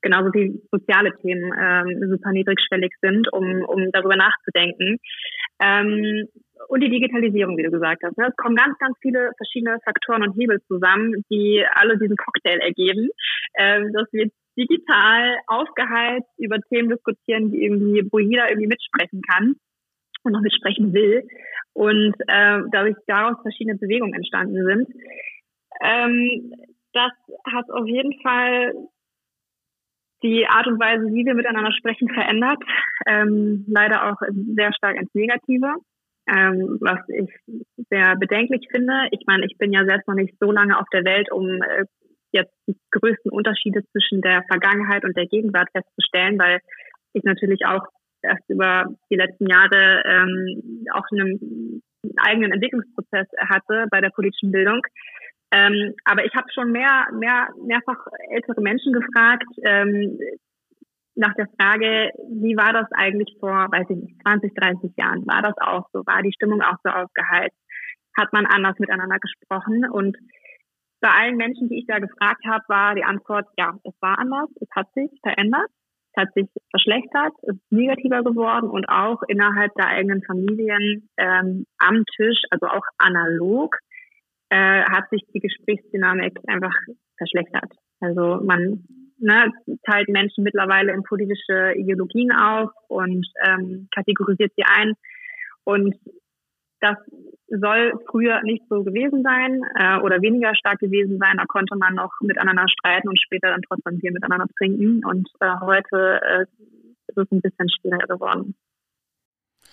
Genauso 0.00 0.32
wie 0.32 0.62
soziale 0.70 1.12
Themen 1.16 1.52
ähm, 1.58 2.08
super 2.08 2.30
niedrigschwellig 2.30 2.92
sind, 3.00 3.32
um, 3.32 3.64
um 3.64 3.90
darüber 3.90 4.14
nachzudenken. 4.14 4.98
Ähm, 5.60 6.28
und 6.68 6.82
die 6.82 6.90
Digitalisierung, 6.90 7.56
wie 7.56 7.62
du 7.62 7.70
gesagt 7.70 8.02
hast. 8.02 8.16
Ne? 8.18 8.26
Es 8.28 8.36
kommen 8.36 8.56
ganz, 8.56 8.76
ganz 8.78 8.96
viele 9.00 9.30
verschiedene 9.36 9.78
Faktoren 9.84 10.22
und 10.22 10.38
Hebel 10.38 10.60
zusammen, 10.66 11.24
die 11.30 11.64
alle 11.74 11.98
diesen 11.98 12.16
Cocktail 12.16 12.58
ergeben, 12.58 13.10
ähm, 13.56 13.92
dass 13.92 14.12
wir 14.12 14.30
digital 14.58 15.36
aufgeheizt 15.46 16.28
über 16.36 16.58
Themen 16.68 16.88
diskutieren, 16.88 17.52
die 17.52 17.62
irgendwie, 17.62 18.06
wo 18.10 18.18
jeder 18.18 18.48
irgendwie 18.48 18.68
mitsprechen 18.68 19.22
kann 19.22 19.54
und 20.24 20.32
noch 20.32 20.40
mitsprechen 20.40 20.92
will 20.92 21.26
und 21.74 22.14
äh, 22.26 22.60
dadurch 22.72 22.96
daraus 23.06 23.36
verschiedene 23.42 23.78
Bewegungen 23.78 24.14
entstanden 24.14 24.64
sind. 24.64 24.88
Ähm, 25.80 26.52
das 26.92 27.12
hat 27.52 27.70
auf 27.70 27.86
jeden 27.86 28.20
Fall 28.20 28.72
die 30.22 30.46
Art 30.48 30.66
und 30.66 30.80
Weise, 30.80 31.04
wie 31.14 31.24
wir 31.24 31.34
miteinander 31.34 31.72
sprechen, 31.72 32.08
verändert. 32.08 32.58
Ähm, 33.06 33.64
leider 33.68 34.10
auch 34.10 34.16
sehr 34.56 34.72
stark 34.72 34.96
ins 34.96 35.14
Negative, 35.14 35.74
ähm, 36.28 36.78
was 36.80 37.00
ich 37.08 37.30
sehr 37.90 38.16
bedenklich 38.16 38.66
finde. 38.70 39.08
Ich 39.12 39.24
meine, 39.26 39.46
ich 39.46 39.56
bin 39.58 39.72
ja 39.72 39.84
selbst 39.84 40.06
noch 40.06 40.14
nicht 40.14 40.34
so 40.38 40.52
lange 40.52 40.78
auf 40.78 40.86
der 40.92 41.04
Welt, 41.04 41.30
um 41.32 41.62
äh, 41.62 41.84
jetzt 42.32 42.52
die 42.66 42.76
größten 42.90 43.30
Unterschiede 43.30 43.82
zwischen 43.90 44.20
der 44.20 44.42
Vergangenheit 44.48 45.04
und 45.04 45.16
der 45.16 45.26
Gegenwart 45.26 45.68
festzustellen, 45.72 46.38
weil 46.38 46.60
ich 47.14 47.24
natürlich 47.24 47.64
auch 47.64 47.86
erst 48.22 48.48
über 48.48 48.86
die 49.10 49.16
letzten 49.16 49.46
Jahre 49.46 50.02
ähm, 50.04 50.84
auch 50.92 51.04
einen 51.10 51.82
eigenen 52.16 52.52
Entwicklungsprozess 52.52 53.28
hatte 53.48 53.86
bei 53.90 54.00
der 54.00 54.10
politischen 54.10 54.52
Bildung. 54.52 54.82
Ähm, 55.50 55.94
aber 56.04 56.26
ich 56.26 56.34
habe 56.34 56.46
schon 56.52 56.72
mehr, 56.72 57.06
mehr, 57.12 57.48
mehrfach 57.64 58.06
ältere 58.30 58.60
Menschen 58.60 58.92
gefragt 58.92 59.48
ähm, 59.64 60.18
nach 61.18 61.34
der 61.34 61.48
Frage, 61.58 62.10
wie 62.30 62.56
war 62.56 62.72
das 62.72 62.86
eigentlich 62.92 63.36
vor, 63.40 63.68
weiß 63.70 63.86
ich 63.90 63.96
nicht, 63.96 64.22
20, 64.22 64.54
30 64.54 64.92
Jahren? 64.96 65.26
War 65.26 65.42
das 65.42 65.54
auch 65.58 65.88
so? 65.92 66.06
War 66.06 66.22
die 66.22 66.32
Stimmung 66.32 66.62
auch 66.62 66.76
so 66.84 66.90
aufgeheizt? 66.90 67.56
Hat 68.16 68.32
man 68.32 68.46
anders 68.46 68.78
miteinander 68.78 69.18
gesprochen? 69.18 69.88
Und 69.90 70.16
bei 71.00 71.10
allen 71.10 71.36
Menschen, 71.36 71.68
die 71.68 71.80
ich 71.80 71.86
da 71.86 71.98
gefragt 71.98 72.44
habe, 72.46 72.64
war 72.68 72.94
die 72.94 73.04
Antwort, 73.04 73.46
ja, 73.56 73.74
es 73.84 73.94
war 74.00 74.18
anders, 74.18 74.48
es 74.60 74.68
hat 74.74 74.92
sich 74.94 75.10
verändert 75.22 75.68
hat 76.18 76.34
sich 76.34 76.46
verschlechtert, 76.70 77.32
ist 77.42 77.60
negativer 77.70 78.22
geworden 78.22 78.68
und 78.68 78.88
auch 78.88 79.22
innerhalb 79.28 79.72
der 79.74 79.86
eigenen 79.86 80.22
Familien 80.24 81.08
ähm, 81.16 81.64
am 81.78 82.04
Tisch, 82.16 82.42
also 82.50 82.66
auch 82.66 82.84
analog, 82.98 83.76
äh, 84.50 84.82
hat 84.82 85.08
sich 85.10 85.22
die 85.32 85.40
Gesprächsdynamik 85.40 86.38
einfach 86.48 86.74
verschlechtert. 87.16 87.72
Also 88.00 88.40
man 88.44 88.84
ne, 89.18 89.52
teilt 89.84 90.08
Menschen 90.08 90.44
mittlerweile 90.44 90.92
in 90.92 91.02
politische 91.02 91.74
Ideologien 91.76 92.32
auf 92.32 92.70
und 92.88 93.26
ähm, 93.44 93.88
kategorisiert 93.94 94.52
sie 94.56 94.64
ein. 94.64 94.94
Und 95.64 95.94
das 96.80 96.96
soll 97.48 97.92
früher 98.10 98.42
nicht 98.42 98.62
so 98.68 98.84
gewesen 98.84 99.22
sein 99.22 99.62
äh, 99.78 100.00
oder 100.00 100.20
weniger 100.20 100.54
stark 100.54 100.78
gewesen 100.78 101.18
sein. 101.18 101.36
Da 101.38 101.44
konnte 101.46 101.76
man 101.76 101.94
noch 101.94 102.12
miteinander 102.20 102.66
streiten 102.68 103.08
und 103.08 103.20
später 103.20 103.48
dann 103.50 103.62
trotzdem 103.62 103.98
Bier 103.98 104.12
miteinander 104.12 104.46
trinken. 104.58 105.04
Und 105.04 105.28
äh, 105.40 105.54
heute 105.60 106.20
äh, 106.22 106.42
ist 107.08 107.16
es 107.16 107.30
ein 107.32 107.40
bisschen 107.40 107.68
schwieriger 107.70 108.06
geworden. 108.06 108.54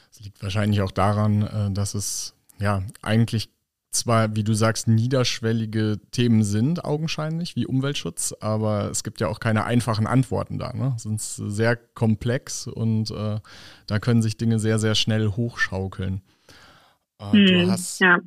Das 0.10 0.23
liegt 0.23 0.41
wahrscheinlich 0.41 0.81
auch 0.81 0.91
daran, 0.91 1.41
äh, 1.41 1.73
dass 1.73 1.93
es 1.93 2.36
ja 2.60 2.81
eigentlich 3.01 3.49
zwar, 3.95 4.36
wie 4.36 4.43
du 4.43 4.53
sagst, 4.53 4.88
niederschwellige 4.88 5.99
Themen 6.12 6.43
sind, 6.43 6.86
augenscheinlich, 6.86 7.55
wie 7.55 7.65
Umweltschutz, 7.65 8.34
aber 8.39 8.91
es 8.91 9.03
gibt 9.03 9.19
ja 9.21 9.27
auch 9.27 9.39
keine 9.39 9.65
einfachen 9.65 10.08
Antworten 10.08 10.60
da. 10.60 10.73
Ne? 10.73 10.93
Es 10.95 11.05
ist 11.05 11.36
sehr 11.36 11.75
komplex 11.75 12.67
und 12.67 13.12
äh, 13.12 13.39
da 13.88 13.99
können 13.99 14.21
sich 14.21 14.38
Dinge 14.38 14.60
sehr, 14.60 14.79
sehr 14.79 14.95
schnell 14.95 15.29
hochschaukeln. 15.29 16.21
Äh, 17.19 17.31
hm, 17.31 17.45
du, 17.45 17.71
hast, 17.71 17.99
ja. 17.99 18.19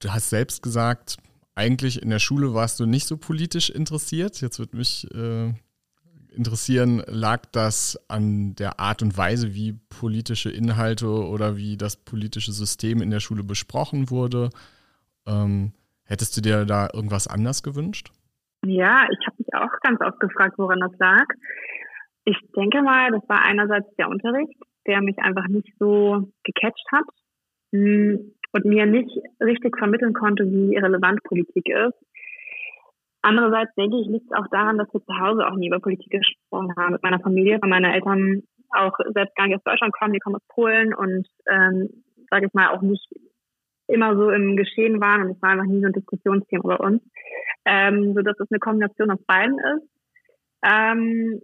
du 0.00 0.12
hast 0.12 0.30
selbst 0.30 0.62
gesagt, 0.62 1.16
eigentlich 1.54 2.00
in 2.02 2.10
der 2.10 2.18
Schule 2.18 2.54
warst 2.54 2.80
du 2.80 2.86
nicht 2.86 3.06
so 3.06 3.16
politisch 3.16 3.70
interessiert. 3.70 4.40
Jetzt 4.40 4.58
würde 4.58 4.76
mich 4.76 5.10
äh, 5.14 5.52
interessieren, 6.36 7.02
lag 7.06 7.46
das 7.52 7.98
an 8.08 8.54
der 8.54 8.80
Art 8.80 9.02
und 9.02 9.16
Weise, 9.16 9.54
wie 9.54 9.74
politische 9.88 10.50
Inhalte 10.50 11.08
oder 11.08 11.56
wie 11.56 11.76
das 11.76 11.96
politische 11.96 12.52
System 12.52 13.02
in 13.02 13.10
der 13.10 13.20
Schule 13.20 13.44
besprochen 13.44 14.10
wurde? 14.10 14.50
Ähm, 15.26 15.72
hättest 16.04 16.36
du 16.36 16.40
dir 16.40 16.64
da 16.64 16.88
irgendwas 16.92 17.28
anders 17.28 17.62
gewünscht? 17.62 18.10
Ja, 18.64 19.06
ich 19.10 19.26
habe 19.26 19.36
mich 19.38 19.54
auch 19.54 19.80
ganz 19.80 20.00
oft 20.00 20.20
gefragt, 20.20 20.54
woran 20.58 20.80
das 20.80 20.96
lag. 20.98 21.26
Ich 22.24 22.36
denke 22.56 22.82
mal, 22.82 23.10
das 23.10 23.28
war 23.28 23.42
einerseits 23.44 23.94
der 23.96 24.08
Unterricht, 24.08 24.54
der 24.86 25.00
mich 25.02 25.18
einfach 25.18 25.48
nicht 25.48 25.72
so 25.78 26.32
gecatcht 26.44 26.86
hat. 26.92 27.04
Hm, 27.72 28.32
und 28.52 28.64
mir 28.64 28.86
nicht 28.86 29.10
richtig 29.40 29.76
vermitteln 29.78 30.12
konnte, 30.12 30.44
wie 30.44 30.76
relevant 30.76 31.22
Politik 31.24 31.68
ist. 31.68 31.94
Andererseits 33.22 33.74
denke 33.76 34.00
ich, 34.00 34.08
liegt 34.08 34.26
es 34.26 34.36
auch 34.36 34.48
daran, 34.50 34.78
dass 34.78 34.92
wir 34.92 35.00
zu 35.04 35.18
Hause 35.18 35.46
auch 35.46 35.54
nie 35.54 35.68
über 35.68 35.78
Politik 35.78 36.10
gesprochen 36.10 36.74
haben. 36.76 36.92
Mit 36.92 37.02
meiner 37.02 37.20
Familie, 37.20 37.58
weil 37.60 37.70
meine 37.70 37.94
Eltern 37.94 38.42
auch 38.70 38.96
selbst 39.14 39.36
gar 39.36 39.46
nicht 39.46 39.56
aus 39.56 39.64
Deutschland 39.64 39.92
kommen, 39.92 40.12
die 40.12 40.18
kommen 40.18 40.36
aus 40.36 40.46
Polen 40.48 40.92
und 40.92 41.26
ähm, 41.48 41.88
sage 42.30 42.46
ich 42.46 42.54
mal 42.54 42.70
auch 42.70 42.82
nicht 42.82 43.06
immer 43.86 44.16
so 44.16 44.30
im 44.30 44.56
Geschehen 44.56 45.00
waren. 45.00 45.22
Und 45.22 45.36
es 45.36 45.42
war 45.42 45.50
einfach 45.50 45.66
nie 45.66 45.80
so 45.80 45.86
ein 45.86 45.92
Diskussionsthema 45.92 46.76
bei 46.76 46.84
uns, 46.84 47.02
ähm, 47.64 48.14
so 48.14 48.22
dass 48.22 48.38
es 48.40 48.50
eine 48.50 48.58
Kombination 48.58 49.10
aus 49.10 49.22
beiden 49.26 49.58
ist. 49.58 49.88
Ähm, 50.64 51.40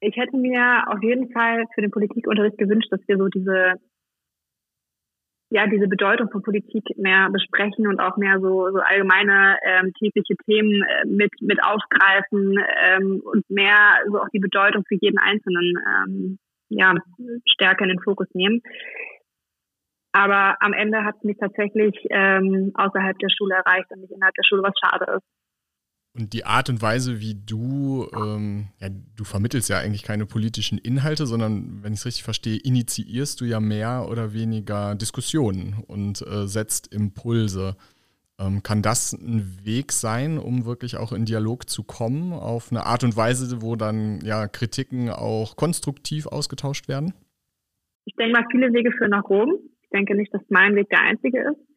ich 0.00 0.16
hätte 0.16 0.36
mir 0.36 0.84
auf 0.88 1.02
jeden 1.02 1.30
Fall 1.32 1.64
für 1.74 1.80
den 1.80 1.90
Politikunterricht 1.90 2.58
gewünscht, 2.58 2.90
dass 2.90 3.06
wir 3.06 3.18
so 3.18 3.28
diese 3.28 3.74
ja 5.50 5.66
diese 5.66 5.88
Bedeutung 5.88 6.30
von 6.30 6.42
Politik 6.42 6.84
mehr 6.96 7.28
besprechen 7.30 7.86
und 7.86 8.00
auch 8.00 8.16
mehr 8.16 8.38
so, 8.40 8.70
so 8.70 8.78
allgemeine 8.78 9.56
ähm, 9.64 9.92
tägliche 9.98 10.36
Themen 10.46 10.82
äh, 10.82 11.06
mit 11.06 11.32
mit 11.40 11.62
aufgreifen 11.62 12.58
ähm, 12.84 13.22
und 13.24 13.48
mehr 13.48 14.00
so 14.06 14.20
auch 14.20 14.28
die 14.32 14.40
Bedeutung 14.40 14.84
für 14.86 14.96
jeden 15.00 15.18
Einzelnen 15.18 15.78
ähm, 15.86 16.38
ja 16.68 16.94
stärker 17.46 17.84
in 17.84 17.90
den 17.90 18.02
Fokus 18.02 18.28
nehmen. 18.34 18.60
Aber 20.12 20.56
am 20.60 20.72
Ende 20.72 21.04
hat 21.04 21.16
es 21.18 21.24
mich 21.24 21.36
tatsächlich 21.38 21.94
ähm, 22.10 22.72
außerhalb 22.74 23.18
der 23.18 23.28
Schule 23.28 23.54
erreicht 23.54 23.90
und 23.90 24.00
nicht 24.00 24.12
innerhalb 24.12 24.34
der 24.34 24.44
Schule, 24.44 24.62
was 24.62 24.74
schade 24.82 25.12
ist. 25.16 25.26
Und 26.18 26.32
die 26.32 26.44
Art 26.44 26.68
und 26.68 26.82
Weise, 26.82 27.20
wie 27.20 27.34
du, 27.34 28.08
ähm, 28.12 28.66
ja, 28.80 28.88
du 28.88 29.22
vermittelst 29.22 29.68
ja 29.68 29.78
eigentlich 29.78 30.02
keine 30.02 30.26
politischen 30.26 30.76
Inhalte, 30.76 31.26
sondern, 31.26 31.78
wenn 31.82 31.92
ich 31.92 32.00
es 32.00 32.06
richtig 32.06 32.24
verstehe, 32.24 32.56
initiierst 32.56 33.40
du 33.40 33.44
ja 33.44 33.60
mehr 33.60 34.08
oder 34.10 34.32
weniger 34.34 34.96
Diskussionen 34.96 35.76
und 35.86 36.20
äh, 36.26 36.48
setzt 36.48 36.92
Impulse. 36.92 37.76
Ähm, 38.40 38.64
kann 38.64 38.82
das 38.82 39.12
ein 39.12 39.60
Weg 39.64 39.92
sein, 39.92 40.38
um 40.38 40.64
wirklich 40.64 40.96
auch 40.96 41.12
in 41.12 41.24
Dialog 41.24 41.70
zu 41.70 41.84
kommen, 41.84 42.32
auf 42.32 42.72
eine 42.72 42.84
Art 42.84 43.04
und 43.04 43.16
Weise, 43.16 43.62
wo 43.62 43.76
dann 43.76 44.20
ja 44.22 44.48
Kritiken 44.48 45.10
auch 45.10 45.54
konstruktiv 45.54 46.26
ausgetauscht 46.26 46.88
werden? 46.88 47.14
Ich 48.06 48.14
denke 48.16 48.32
mal, 48.32 48.46
viele 48.50 48.72
Wege 48.72 48.90
führen 48.90 49.10
nach 49.10 49.28
Rom. 49.28 49.52
Ich 49.82 49.88
denke 49.90 50.16
nicht, 50.16 50.34
dass 50.34 50.42
mein 50.48 50.74
Weg 50.74 50.88
der 50.88 51.00
einzige 51.00 51.40
ist. 51.42 51.67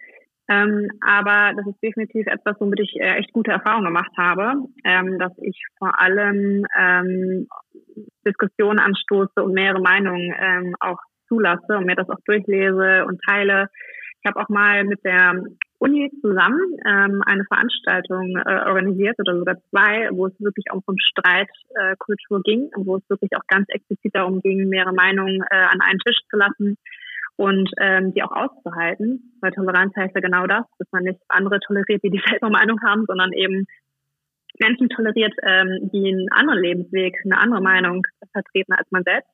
Ähm, 0.49 0.89
aber 1.01 1.53
das 1.55 1.67
ist 1.67 1.81
definitiv 1.81 2.27
etwas, 2.27 2.55
womit 2.59 2.79
ich 2.81 2.95
äh, 2.99 3.15
echt 3.15 3.31
gute 3.31 3.51
Erfahrungen 3.51 3.85
gemacht 3.85 4.11
habe, 4.17 4.53
ähm, 4.83 5.19
dass 5.19 5.31
ich 5.41 5.57
vor 5.77 5.99
allem 5.99 6.65
ähm, 6.77 7.47
Diskussionen 8.25 8.79
anstoße 8.79 9.41
und 9.43 9.53
mehrere 9.53 9.81
Meinungen 9.81 10.33
ähm, 10.37 10.75
auch 10.79 10.99
zulasse 11.27 11.77
und 11.77 11.85
mir 11.85 11.95
das 11.95 12.09
auch 12.09 12.19
durchlese 12.25 13.05
und 13.05 13.21
teile. 13.27 13.67
Ich 14.23 14.29
habe 14.29 14.39
auch 14.39 14.49
mal 14.49 14.83
mit 14.83 15.03
der 15.03 15.41
Uni 15.79 16.11
zusammen 16.21 16.61
ähm, 16.85 17.23
eine 17.25 17.43
Veranstaltung 17.45 18.35
äh, 18.37 18.67
organisiert 18.67 19.15
oder 19.19 19.37
sogar 19.37 19.55
zwei, 19.69 20.09
wo 20.11 20.27
es 20.27 20.39
wirklich 20.39 20.65
auch 20.71 20.81
um 20.85 20.95
Streitkultur 20.99 22.37
äh, 22.39 22.41
ging 22.43 22.69
und 22.75 22.85
wo 22.85 22.97
es 22.97 23.09
wirklich 23.09 23.31
auch 23.35 23.47
ganz 23.47 23.65
explizit 23.69 24.13
darum 24.13 24.41
ging, 24.41 24.69
mehrere 24.69 24.93
Meinungen 24.93 25.41
äh, 25.49 25.55
an 25.55 25.81
einen 25.81 25.99
Tisch 25.99 26.19
zu 26.29 26.37
lassen 26.37 26.77
und 27.41 27.71
ähm, 27.79 28.13
die 28.13 28.21
auch 28.21 28.31
auszuhalten. 28.31 29.33
Weil 29.41 29.51
Toleranz 29.51 29.95
heißt 29.95 30.13
ja 30.13 30.21
genau 30.21 30.45
das, 30.45 30.65
dass 30.77 30.87
man 30.91 31.03
nicht 31.03 31.19
andere 31.27 31.59
toleriert, 31.59 32.03
die 32.03 32.11
dieselbe 32.17 32.49
Meinung 32.49 32.79
haben, 32.85 33.05
sondern 33.07 33.33
eben 33.33 33.65
Menschen 34.59 34.89
toleriert, 34.89 35.33
ähm, 35.41 35.89
die 35.91 36.07
einen 36.07 36.31
anderen 36.31 36.61
Lebensweg, 36.61 37.15
eine 37.25 37.39
andere 37.39 37.61
Meinung 37.61 38.03
vertreten 38.31 38.73
als 38.73 38.87
man 38.91 39.03
selbst. 39.03 39.31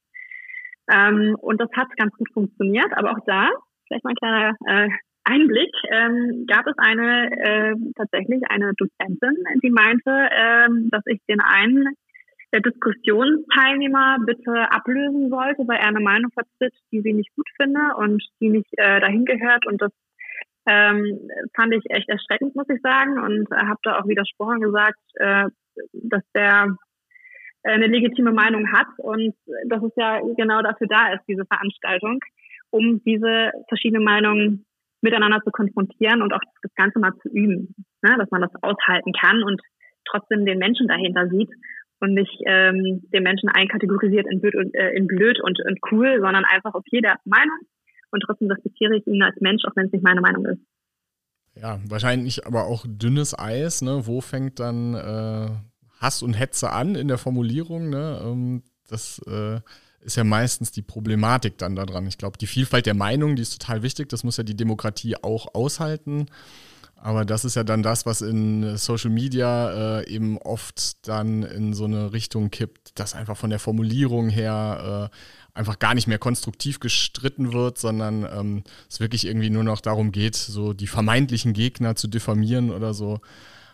Ähm, 0.90 1.36
und 1.42 1.60
das 1.60 1.70
hat 1.76 1.88
ganz 1.98 2.16
gut 2.16 2.30
funktioniert, 2.34 2.94
aber 2.96 3.12
auch 3.12 3.26
da, 3.26 3.50
vielleicht 3.88 4.06
mal 4.06 4.12
ein 4.12 4.24
kleiner 4.24 4.56
äh, 4.66 4.90
Einblick, 5.26 5.74
ähm, 5.92 6.46
gab 6.48 6.66
es 6.66 6.78
eine 6.78 7.30
äh, 7.30 7.76
tatsächlich 7.98 8.42
eine 8.48 8.72
Dozentin, 8.78 9.36
die 9.62 9.72
meinte, 9.72 10.12
ähm, 10.32 10.88
dass 10.92 11.04
ich 11.08 11.20
den 11.28 11.42
einen 11.42 11.94
der 12.54 12.62
Diskussionsteilnehmer 12.62 14.18
bitte 14.26 14.72
ablösen 14.72 15.30
sollte, 15.30 15.68
weil 15.68 15.78
er 15.78 15.88
eine 15.88 16.00
Meinung 16.00 16.32
vertritt, 16.32 16.74
die 16.92 17.02
sie 17.02 17.14
nicht 17.14 17.36
gut 17.36 17.48
finde 17.58 17.80
und 17.98 18.24
die 18.40 18.50
nicht 18.50 18.70
äh, 18.78 19.00
dahin 19.02 19.26
gehört. 19.26 19.66
Und 19.66 19.82
das 19.82 19.92
ähm, 20.68 21.30
fand 21.56 21.74
ich 21.74 21.84
echt 21.90 22.10
erschreckend, 22.10 22.56
muss 22.56 22.70
ich 22.70 22.82
sagen, 22.82 23.20
und 23.20 23.50
habe 23.52 23.80
da 23.84 24.00
auch 24.00 24.08
widersprochen 24.08 24.62
gesagt, 24.62 25.00
äh, 25.16 25.46
dass 25.94 26.24
der 26.34 26.76
eine 27.64 27.88
legitime 27.88 28.32
Meinung 28.32 28.72
hat 28.72 28.88
und 28.98 29.34
dass 29.66 29.84
es 29.84 29.92
ja 29.98 30.22
genau 30.38 30.62
dafür 30.62 30.88
da 30.88 31.14
ist, 31.14 31.24
diese 31.28 31.46
Veranstaltung, 31.46 32.20
um 32.70 33.04
diese 33.04 33.52
verschiedenen 33.68 34.04
Meinungen 34.04 34.66
miteinander 35.02 35.42
zu 35.44 35.52
konfrontieren 35.52 36.22
und 36.22 36.34
auch 36.34 36.40
das 36.62 36.74
Ganze 36.76 37.00
mal 37.00 37.14
zu 37.22 37.30
üben, 37.30 37.76
ne? 38.02 38.16
dass 38.18 38.32
man 38.32 38.42
das 38.42 38.52
aushalten 38.62 39.12
kann 39.12 39.44
und 39.44 39.62
trotzdem 40.06 40.46
den 40.46 40.60
Menschen 40.60 40.88
dahinter 40.88 41.28
sieht 41.30 41.50
und 42.00 42.14
nicht 42.14 42.42
ähm, 42.46 43.04
den 43.14 43.24
Menschen 43.24 43.50
einkategorisiert 43.50 44.28
in 44.30 44.40
blöd 44.40 44.56
und, 44.56 44.74
äh, 44.76 44.92
in 44.92 45.08
blöd 45.08 45.40
und, 45.42 45.60
und 45.60 45.80
cool, 45.92 46.20
sondern 46.22 46.46
einfach, 46.46 46.74
okay, 46.74 47.02
der 47.02 47.14
hat 47.14 47.26
Meinung 47.26 47.58
und 48.12 48.24
trotzdem 48.26 48.50
respektiere 48.50 48.98
ich 48.98 49.08
ihn 49.08 49.24
als 49.24 49.36
Mensch, 49.40 49.64
auch 49.66 49.76
wenn 49.76 49.88
es 49.88 49.92
nicht 49.92 50.04
meine 50.04 50.22
Meinung 50.22 50.46
ist. 50.46 50.62
Ja, 51.56 51.80
wahrscheinlich 51.88 52.46
aber 52.46 52.66
auch 52.66 52.86
dünnes 52.88 53.38
Eis, 53.38 53.82
ne? 53.82 54.02
Wo 54.06 54.22
fängt 54.22 54.60
dann 54.60 54.94
äh, 54.94 55.50
Hass 56.00 56.22
und 56.22 56.34
Hetze 56.34 56.72
an 56.72 56.96
in 56.96 57.08
der 57.08 57.18
Formulierung, 57.18 57.90
ne? 57.90 58.22
Ähm, 58.24 58.64
das 58.88 59.20
äh, 59.28 59.60
ist 60.02 60.16
ja 60.16 60.24
meistens 60.24 60.72
die 60.72 60.84
Problematik 60.84 61.58
dann 61.58 61.76
daran. 61.76 62.08
Ich 62.08 62.18
glaube, 62.18 62.38
die 62.38 62.48
Vielfalt 62.48 62.86
der 62.86 62.94
Meinungen, 62.94 63.36
die 63.36 63.42
ist 63.42 63.60
total 63.60 63.82
wichtig. 63.84 64.08
Das 64.10 64.24
muss 64.24 64.38
ja 64.38 64.44
die 64.44 64.56
Demokratie 64.56 65.16
auch 65.22 65.54
aushalten. 65.56 66.28
Aber 67.00 67.26
das 67.26 67.46
ist 67.46 67.56
ja 67.56 67.64
dann 67.64 67.84
das, 67.84 68.06
was 68.06 68.22
in 68.22 68.76
Social 68.76 69.12
Media 69.12 70.00
äh, 70.00 70.10
eben 70.10 70.38
oft 70.40 71.08
dann 71.08 71.44
in 71.44 71.74
so 71.74 71.86
eine 71.86 72.12
Richtung 72.12 72.50
kippt, 72.50 73.00
dass 73.00 73.14
einfach 73.14 73.38
von 73.38 73.50
der 73.50 73.60
Formulierung 73.60 74.30
her 74.30 75.12
äh, 75.12 75.58
einfach 75.58 75.80
gar 75.80 75.94
nicht 75.94 76.08
mehr 76.08 76.20
konstruktiv 76.20 76.80
gestritten 76.80 77.54
wird, 77.54 77.78
sondern 77.78 78.24
ähm, 78.24 78.64
es 78.90 79.00
wirklich 79.00 79.26
irgendwie 79.26 79.50
nur 79.50 79.64
noch 79.64 79.82
darum 79.82 80.12
geht, 80.12 80.36
so 80.36 80.74
die 80.74 80.88
vermeintlichen 80.88 81.54
Gegner 81.54 81.96
zu 81.96 82.08
diffamieren 82.08 82.72
oder 82.72 82.94
so. 82.94 83.20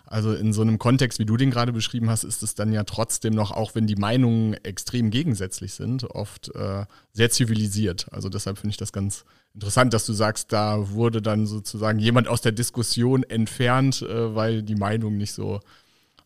Also 0.06 0.34
in 0.34 0.54
so 0.54 0.62
einem 0.62 0.80
Kontext, 0.80 1.18
wie 1.20 1.26
du 1.26 1.38
den 1.38 1.50
gerade 1.50 1.72
beschrieben 1.72 2.10
hast, 2.10 2.24
ist 2.24 2.44
es 2.44 2.56
dann 2.56 2.74
ja 2.74 2.84
trotzdem 2.84 3.34
noch, 3.34 3.52
auch 3.52 3.74
wenn 3.74 3.88
die 3.88 3.96
Meinungen 3.96 4.54
extrem 4.64 5.10
gegensätzlich 5.10 5.74
sind, 5.74 6.04
oft 6.04 6.54
äh, 6.56 6.86
sehr 7.14 7.30
zivilisiert. 7.30 8.08
Also 8.12 8.30
deshalb 8.30 8.58
finde 8.58 8.72
ich 8.72 8.78
das 8.78 8.92
ganz 8.92 9.26
interessant, 9.54 9.94
dass 9.94 10.06
du 10.06 10.14
sagst, 10.14 10.52
da 10.52 10.92
wurde 10.92 11.22
dann 11.22 11.46
sozusagen 11.46 12.00
jemand 12.00 12.28
aus 12.28 12.42
der 12.42 12.52
Diskussion 12.52 13.24
entfernt, 13.24 14.02
äh, 14.02 14.36
weil 14.36 14.62
die 14.62 14.76
Meinung 14.76 15.18
nicht 15.18 15.32
so, 15.32 15.62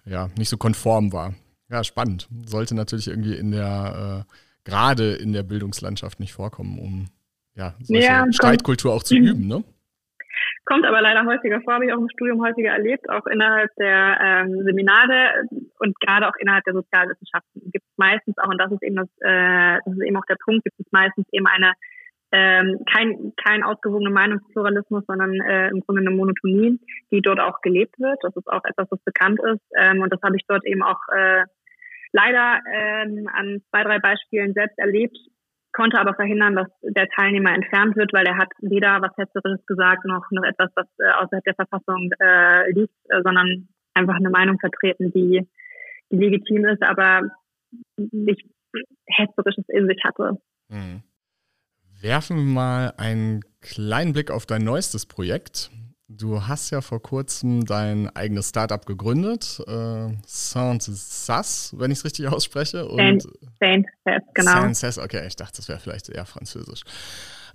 ja, 0.06 0.30
nicht 0.38 0.50
so 0.50 0.58
konform 0.58 1.14
war. 1.14 1.36
Ja, 1.70 1.84
spannend. 1.84 2.28
Sollte 2.46 2.76
natürlich 2.76 3.08
irgendwie 3.08 3.36
in 3.36 3.52
der, 3.52 4.26
äh, 4.28 4.34
gerade 4.64 5.14
in 5.14 5.34
der 5.34 5.44
Bildungslandschaft 5.44 6.20
nicht 6.20 6.34
vorkommen, 6.34 6.80
um 6.80 7.06
ja, 7.56 7.76
solche 7.82 8.06
ja, 8.06 8.26
Streitkultur 8.32 8.94
auch 8.94 9.04
zu 9.04 9.16
üben, 9.16 9.48
ne? 9.48 9.64
Kommt 10.68 10.86
aber 10.86 11.02
leider 11.02 11.26
häufiger 11.26 11.62
vor, 11.62 11.76
habe 11.76 11.86
ich 11.86 11.94
auch 11.94 11.98
im 11.98 12.10
Studium 12.10 12.44
häufiger 12.46 12.72
erlebt, 12.72 13.10
auch 13.10 13.26
innerhalb 13.26 13.74
der 13.80 14.20
ähm, 14.22 14.64
Seminare 14.66 15.48
und 15.80 15.98
gerade 16.02 16.28
auch 16.28 16.36
innerhalb 16.40 16.66
der 16.66 16.74
Sozialwissenschaften 16.74 17.72
gibt 17.72 17.86
es 17.86 17.98
meistens 17.98 18.38
auch, 18.38 18.50
und 18.50 18.58
das 18.58 18.74
ist 18.74 18.84
eben 18.84 18.98
das, 18.98 19.08
äh, 19.22 19.80
das 19.86 19.94
ist 19.94 20.04
eben 20.04 20.18
auch 20.18 20.26
der 20.28 20.36
Punkt, 20.44 20.66
gibt 20.66 20.78
es 20.78 20.92
meistens 20.92 21.26
eben 21.32 21.48
eine 21.48 21.72
ähm, 22.34 22.84
kein, 22.92 23.32
kein 23.42 23.64
ausgewogener 23.64 24.10
Meinungspluralismus, 24.10 25.06
sondern 25.08 25.40
äh, 25.40 25.70
im 25.70 25.80
Grunde 25.80 26.02
eine 26.02 26.12
Monotonie, 26.12 26.78
die 27.12 27.22
dort 27.22 27.40
auch 27.40 27.62
gelebt 27.62 27.98
wird. 27.98 28.20
Das 28.22 28.36
ist 28.36 28.48
auch 28.48 28.66
etwas, 28.66 28.88
was 28.92 29.00
bekannt 29.06 29.40
ist. 29.40 29.64
Ähm, 29.78 30.02
und 30.02 30.12
das 30.12 30.22
habe 30.22 30.36
ich 30.36 30.44
dort 30.50 30.66
eben 30.66 30.84
auch 30.84 31.00
äh, 31.16 31.46
leider 32.12 32.60
ähm, 32.74 33.30
an 33.32 33.62
zwei, 33.70 33.84
drei 33.84 34.00
Beispielen 34.00 34.54
selbst 34.54 34.78
erlebt, 34.78 35.18
konnte 35.78 36.00
aber 36.00 36.16
verhindern, 36.16 36.56
dass 36.56 36.68
der 36.82 37.08
Teilnehmer 37.10 37.54
entfernt 37.54 37.96
wird, 37.96 38.12
weil 38.12 38.26
er 38.26 38.38
hat 38.38 38.50
weder 38.60 39.00
was 39.02 39.16
Hetzerisches 39.16 39.64
gesagt 39.68 40.06
noch 40.06 40.26
noch 40.32 40.44
etwas, 40.44 40.72
was 40.76 40.88
äh, 40.98 41.12
außerhalb 41.12 41.44
der 41.44 41.54
Verfassung 41.54 42.10
äh, 42.20 42.72
liegt, 42.72 42.96
äh, 43.10 43.22
sondern 43.24 43.70
einfach 43.94 44.16
eine 44.16 44.32
Meinung 44.32 44.58
vertreten, 44.60 45.12
die, 45.12 45.48
die 46.10 46.18
legitim 46.18 46.66
ist, 46.66 46.82
aber 46.82 47.30
nicht 47.98 48.44
hetzerisches 49.06 49.66
in 49.70 49.88
sich 49.88 50.04
hatte. 50.04 50.42
Mhm. 50.70 51.04
Werfen 52.02 52.38
wir 52.38 52.44
mal 52.44 52.94
einen 52.98 53.42
kleinen 53.62 54.14
Blick 54.14 54.32
auf 54.32 54.46
dein 54.48 54.64
neuestes 54.64 55.06
Projekt. 55.06 55.70
Du 56.10 56.48
hast 56.48 56.70
ja 56.70 56.80
vor 56.80 57.02
kurzem 57.02 57.66
dein 57.66 58.10
eigenes 58.16 58.50
Startup 58.50 58.86
gegründet, 58.86 59.62
äh, 59.68 60.08
Saint-Sass, 60.26 61.76
wenn 61.78 61.92
ich 61.92 61.98
es 61.98 62.06
richtig 62.06 62.28
ausspreche. 62.30 62.88
Saint-Sass, 63.60 64.22
genau. 64.34 64.52
Saint-Sass, 64.52 65.00
okay, 65.00 65.28
ich 65.28 65.36
dachte, 65.36 65.58
das 65.58 65.68
wäre 65.68 65.80
vielleicht 65.80 66.08
eher 66.08 66.26
französisch. 66.26 66.84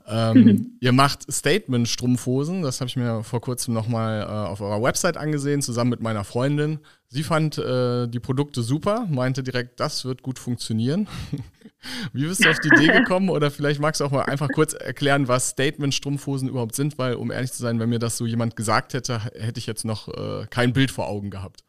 Ähm, 0.06 0.78
ihr 0.80 0.92
macht 0.92 1.30
Statement-Strumpfhosen, 1.30 2.62
das 2.62 2.80
habe 2.80 2.88
ich 2.88 2.96
mir 2.96 3.22
vor 3.22 3.40
kurzem 3.40 3.74
nochmal 3.74 4.22
äh, 4.22 4.26
auf 4.26 4.60
eurer 4.60 4.82
Website 4.82 5.16
angesehen, 5.16 5.62
zusammen 5.62 5.90
mit 5.90 6.00
meiner 6.00 6.24
Freundin. 6.24 6.80
Sie 7.08 7.22
fand 7.22 7.58
äh, 7.58 8.08
die 8.08 8.20
Produkte 8.20 8.62
super, 8.62 9.06
meinte 9.10 9.42
direkt, 9.42 9.80
das 9.80 10.04
wird 10.04 10.22
gut 10.22 10.38
funktionieren. 10.38 11.08
Wie 12.12 12.26
bist 12.26 12.44
du 12.44 12.50
auf 12.50 12.58
die 12.58 12.68
Idee 12.68 12.92
gekommen? 12.98 13.28
Oder 13.28 13.50
vielleicht 13.50 13.80
magst 13.80 14.00
du 14.00 14.04
auch 14.04 14.10
mal 14.10 14.22
einfach 14.22 14.48
kurz 14.48 14.72
erklären, 14.72 15.28
was 15.28 15.50
Statement-Strumpfhosen 15.50 16.48
überhaupt 16.48 16.74
sind, 16.74 16.98
weil, 16.98 17.14
um 17.14 17.30
ehrlich 17.30 17.52
zu 17.52 17.62
sein, 17.62 17.78
wenn 17.80 17.88
mir 17.88 17.98
das 17.98 18.16
so 18.16 18.26
jemand 18.26 18.56
gesagt 18.56 18.94
hätte, 18.94 19.20
hätte 19.20 19.58
ich 19.58 19.66
jetzt 19.66 19.84
noch 19.84 20.08
äh, 20.08 20.46
kein 20.50 20.72
Bild 20.72 20.90
vor 20.90 21.08
Augen 21.08 21.30
gehabt. 21.30 21.64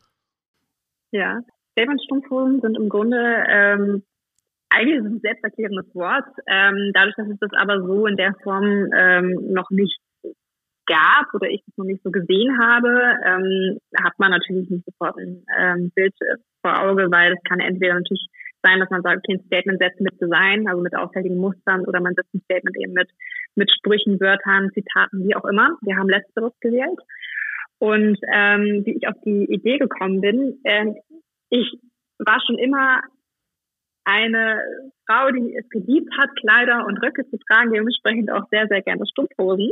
Ja, 1.11 1.41
Statement-Strumpfhosen 1.73 2.61
sind 2.61 2.77
im 2.77 2.89
Grunde 2.89 3.17
ähm, 3.49 4.03
eigentlich 4.73 4.97
ist 4.97 5.05
es 5.05 5.11
ein 5.11 5.19
selbsterklärendes 5.19 5.95
Wort. 5.95 6.25
Ähm, 6.47 6.91
dadurch, 6.93 7.15
dass 7.15 7.27
es 7.29 7.39
das 7.39 7.51
aber 7.53 7.81
so 7.85 8.07
in 8.07 8.17
der 8.17 8.33
Form 8.43 8.89
ähm, 8.97 9.53
noch 9.53 9.69
nicht 9.69 9.99
gab 10.85 11.33
oder 11.33 11.49
ich 11.49 11.63
es 11.65 11.77
noch 11.77 11.85
nicht 11.85 12.03
so 12.03 12.11
gesehen 12.11 12.59
habe, 12.59 12.89
ähm, 13.25 13.77
hat 14.03 14.13
man 14.17 14.31
natürlich 14.31 14.69
nicht 14.69 14.85
sofort 14.85 15.17
ein 15.17 15.45
ähm, 15.57 15.91
Bild 15.95 16.13
vor 16.61 16.81
Auge, 16.81 17.09
weil 17.09 17.33
es 17.33 17.43
kann 17.47 17.59
entweder 17.59 17.93
natürlich 17.93 18.27
sein, 18.63 18.79
dass 18.79 18.89
man 18.89 19.01
sagt, 19.01 19.17
okay, 19.17 19.37
ein 19.37 19.45
Statement 19.45 19.79
setzt 19.79 19.99
mit 19.99 20.19
Design, 20.21 20.67
also 20.67 20.81
mit 20.81 20.95
auffälligen 20.95 21.37
Mustern, 21.37 21.85
oder 21.85 21.99
man 22.01 22.15
setzt 22.15 22.33
ein 22.33 22.41
Statement 22.41 22.75
eben 22.77 22.93
mit, 22.93 23.09
mit 23.55 23.69
Sprüchen, 23.71 24.19
Wörtern, 24.19 24.71
Zitaten, 24.73 25.27
wie 25.27 25.35
auch 25.35 25.45
immer. 25.45 25.77
Wir 25.81 25.97
haben 25.97 26.09
letzteres 26.09 26.53
gewählt. 26.61 26.99
Und 27.79 28.17
ähm, 28.33 28.83
wie 28.85 28.97
ich 28.97 29.07
auf 29.07 29.15
die 29.25 29.45
Idee 29.51 29.77
gekommen 29.77 30.21
bin, 30.21 30.59
äh, 30.63 30.93
ich 31.49 31.77
war 32.19 32.41
schon 32.45 32.57
immer 32.57 33.01
eine 34.05 34.61
Frau, 35.07 35.31
die 35.31 35.55
es 35.55 35.67
geliebt 35.69 36.09
hat, 36.17 36.29
Kleider 36.35 36.85
und 36.85 36.97
Röcke 36.97 37.27
zu 37.29 37.37
tragen, 37.47 37.73
dementsprechend 37.73 38.31
auch 38.31 38.47
sehr, 38.51 38.67
sehr 38.67 38.81
gerne 38.81 39.05
Strumpfhosen. 39.07 39.71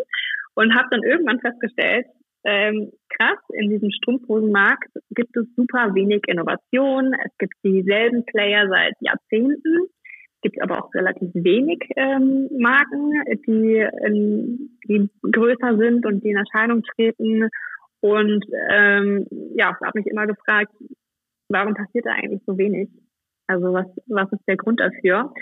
Und 0.54 0.76
habe 0.76 0.88
dann 0.92 1.04
irgendwann 1.04 1.40
festgestellt, 1.40 2.06
ähm, 2.44 2.92
krass, 3.10 3.38
in 3.54 3.70
diesem 3.70 3.92
Strumpfhosenmarkt 3.92 4.90
gibt 5.12 5.36
es 5.38 5.46
super 5.56 5.94
wenig 5.94 6.24
Innovation. 6.28 7.14
Es 7.14 7.32
gibt 7.38 7.54
dieselben 7.64 8.26
Player 8.26 8.68
seit 8.68 8.96
Jahrzehnten. 9.00 9.88
Es 10.36 10.42
gibt 10.42 10.62
aber 10.62 10.84
auch 10.84 10.94
relativ 10.96 11.30
wenig 11.36 11.80
ähm, 11.96 12.50
Marken, 12.58 13.12
die, 13.46 13.88
ähm, 14.06 14.72
die 14.88 15.10
größer 15.32 15.78
sind 15.78 16.06
und 16.06 16.24
die 16.24 16.30
in 16.30 16.38
Erscheinung 16.38 16.82
treten. 16.96 17.48
Und 18.00 18.44
ähm, 18.72 19.28
ja, 19.56 19.78
ich 19.80 19.88
habe 19.88 20.00
mich 20.00 20.08
immer 20.08 20.26
gefragt, 20.26 20.74
warum 21.48 21.76
passiert 21.76 22.08
da 22.08 22.14
eigentlich 22.14 22.42
so 22.48 22.58
wenig? 22.58 22.90
Also 23.52 23.74
was, 23.74 23.88
was 24.08 24.32
ist 24.32 24.48
der 24.48 24.58
Grund 24.58 24.80
dafür? 24.80 25.34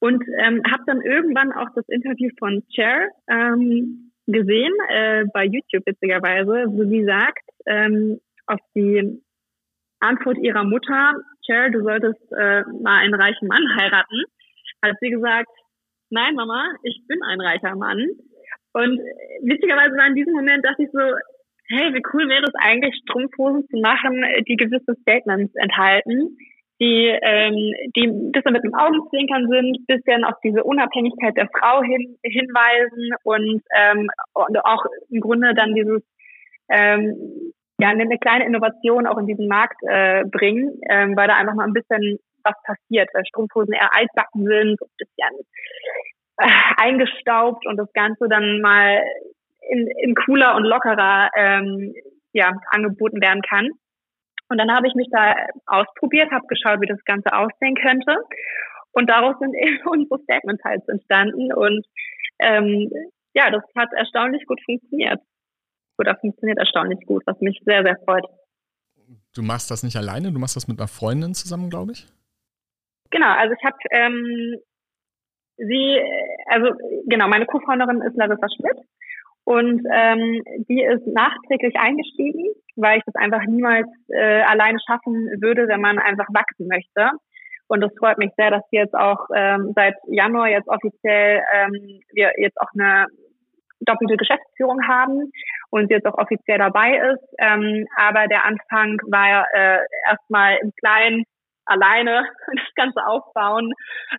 Und 0.00 0.22
ähm, 0.42 0.62
habe 0.70 0.82
dann 0.86 1.00
irgendwann 1.00 1.52
auch 1.52 1.68
das 1.74 1.88
Interview 1.88 2.28
von 2.38 2.62
Cher 2.74 3.08
ähm, 3.28 4.12
gesehen, 4.26 4.72
äh, 4.88 5.24
bei 5.32 5.44
YouTube 5.44 5.86
witzigerweise, 5.86 6.66
wo 6.68 6.84
sie 6.84 7.04
sagt, 7.04 7.44
ähm, 7.66 8.20
auf 8.46 8.60
die 8.74 9.22
Antwort 10.00 10.38
ihrer 10.38 10.64
Mutter, 10.64 11.14
Cher, 11.46 11.70
du 11.70 11.82
solltest 11.82 12.20
äh, 12.32 12.62
mal 12.82 12.98
einen 13.00 13.14
reichen 13.14 13.48
Mann 13.48 13.64
heiraten, 13.78 14.24
hat 14.82 14.96
sie 15.00 15.10
gesagt, 15.10 15.50
nein 16.10 16.34
Mama, 16.34 16.74
ich 16.82 17.00
bin 17.06 17.22
ein 17.22 17.40
reicher 17.40 17.74
Mann. 17.76 17.98
Und 18.72 18.98
witzigerweise 19.42 19.96
war 19.96 20.08
in 20.08 20.16
diesem 20.16 20.34
Moment, 20.34 20.64
dachte 20.64 20.82
ich 20.82 20.90
so, 20.92 21.00
hey, 21.68 21.94
wie 21.94 22.02
cool 22.12 22.28
wäre 22.28 22.44
es 22.44 22.54
eigentlich, 22.56 22.94
Strumpfhosen 23.02 23.66
zu 23.68 23.78
machen, 23.80 24.22
die 24.48 24.56
gewisse 24.56 24.94
Statements 25.00 25.54
enthalten, 25.54 26.36
die, 26.84 27.18
ähm, 27.22 27.72
die 27.96 28.06
ein 28.06 28.32
bisschen 28.32 28.52
mit 28.52 28.64
dem 28.64 28.74
Augenzwinkern 28.74 29.48
sind, 29.48 29.86
bisschen 29.86 30.24
auf 30.24 30.34
diese 30.44 30.62
Unabhängigkeit 30.62 31.36
der 31.36 31.48
Frau 31.48 31.82
hin, 31.82 32.18
hinweisen 32.22 33.10
und, 33.22 33.62
ähm, 33.74 34.08
und 34.34 34.64
auch 34.64 34.84
im 35.10 35.20
Grunde 35.20 35.54
dann 35.54 35.74
dieses 35.74 36.02
ähm, 36.68 37.52
ja, 37.78 37.88
eine 37.88 38.18
kleine 38.18 38.46
Innovation 38.46 39.06
auch 39.06 39.18
in 39.18 39.26
diesen 39.26 39.48
Markt 39.48 39.80
äh, 39.88 40.24
bringen, 40.24 40.80
ähm, 40.90 41.16
weil 41.16 41.28
da 41.28 41.36
einfach 41.36 41.54
mal 41.54 41.66
ein 41.66 41.72
bisschen 41.72 42.18
was 42.44 42.54
passiert, 42.64 43.08
weil 43.14 43.24
Strumpfhosen 43.26 43.72
eher 43.72 43.94
altbacken 43.94 44.44
sind, 44.44 44.80
ein 44.80 44.96
bisschen 44.98 45.46
äh, 46.36 46.82
eingestaubt 46.82 47.66
und 47.66 47.76
das 47.78 47.92
Ganze 47.94 48.28
dann 48.28 48.60
mal 48.60 49.02
in, 49.70 49.88
in 50.02 50.14
cooler 50.14 50.54
und 50.56 50.64
lockerer 50.64 51.30
ähm, 51.36 51.94
ja, 52.32 52.52
angeboten 52.70 53.20
werden 53.20 53.42
kann. 53.42 53.70
Und 54.48 54.58
dann 54.58 54.72
habe 54.74 54.86
ich 54.86 54.94
mich 54.94 55.08
da 55.10 55.34
ausprobiert, 55.66 56.30
habe 56.30 56.46
geschaut, 56.46 56.80
wie 56.80 56.86
das 56.86 57.02
Ganze 57.04 57.32
aussehen 57.32 57.74
könnte. 57.76 58.16
Und 58.92 59.10
daraus 59.10 59.36
sind 59.38 59.54
eben 59.60 59.86
unsere 59.86 60.20
Statements 60.22 60.62
halt 60.64 60.82
entstanden. 60.88 61.52
Und 61.52 61.86
ähm, 62.40 62.90
ja, 63.34 63.50
das 63.50 63.62
hat 63.76 63.92
erstaunlich 63.92 64.46
gut 64.46 64.60
funktioniert. 64.64 65.20
Oder 65.98 66.16
funktioniert 66.16 66.58
erstaunlich 66.58 67.00
gut, 67.06 67.22
was 67.26 67.40
mich 67.40 67.60
sehr, 67.64 67.82
sehr 67.84 67.96
freut. 68.04 68.24
Du 69.34 69.42
machst 69.42 69.70
das 69.70 69.82
nicht 69.82 69.96
alleine, 69.96 70.32
du 70.32 70.38
machst 70.38 70.56
das 70.56 70.68
mit 70.68 70.78
einer 70.78 70.88
Freundin 70.88 71.34
zusammen, 71.34 71.70
glaube 71.70 71.92
ich? 71.92 72.06
Genau, 73.10 73.32
also 73.32 73.54
ich 73.54 73.64
habe 73.64 73.76
ähm, 73.90 74.56
sie, 75.56 76.00
also 76.46 76.70
genau, 77.06 77.28
meine 77.28 77.46
Co-Founderin 77.46 78.02
ist 78.02 78.16
Larissa 78.16 78.46
Schmidt 78.56 78.78
und 79.44 79.82
ähm, 79.92 80.42
die 80.68 80.82
ist 80.82 81.06
nachträglich 81.06 81.76
eingestiegen, 81.76 82.54
weil 82.76 82.98
ich 82.98 83.04
das 83.04 83.14
einfach 83.14 83.44
niemals 83.46 83.86
äh, 84.08 84.42
alleine 84.42 84.78
schaffen 84.86 85.28
würde, 85.40 85.68
wenn 85.68 85.80
man 85.80 85.98
einfach 85.98 86.26
wachsen 86.32 86.66
möchte. 86.66 87.10
Und 87.66 87.82
es 87.82 87.92
freut 87.98 88.18
mich 88.18 88.30
sehr, 88.36 88.50
dass 88.50 88.62
wir 88.70 88.80
jetzt 88.80 88.94
auch 88.94 89.26
ähm, 89.34 89.72
seit 89.74 89.94
Januar 90.06 90.48
jetzt 90.48 90.68
offiziell 90.68 91.42
ähm, 91.52 92.00
wir 92.12 92.32
jetzt 92.38 92.60
auch 92.60 92.68
eine 92.78 93.06
doppelte 93.80 94.16
Geschäftsführung 94.16 94.80
haben 94.86 95.30
und 95.70 95.88
sie 95.88 95.94
jetzt 95.94 96.06
auch 96.06 96.18
offiziell 96.18 96.58
dabei 96.58 96.96
ist. 97.12 97.24
Ähm, 97.38 97.86
aber 97.96 98.28
der 98.28 98.44
Anfang 98.44 98.98
war 99.10 99.46
äh, 99.52 99.78
erstmal 100.08 100.58
im 100.62 100.72
Kleinen 100.78 101.24
alleine 101.66 102.24
das 102.46 102.74
Ganze 102.76 103.06
aufbauen 103.06 103.72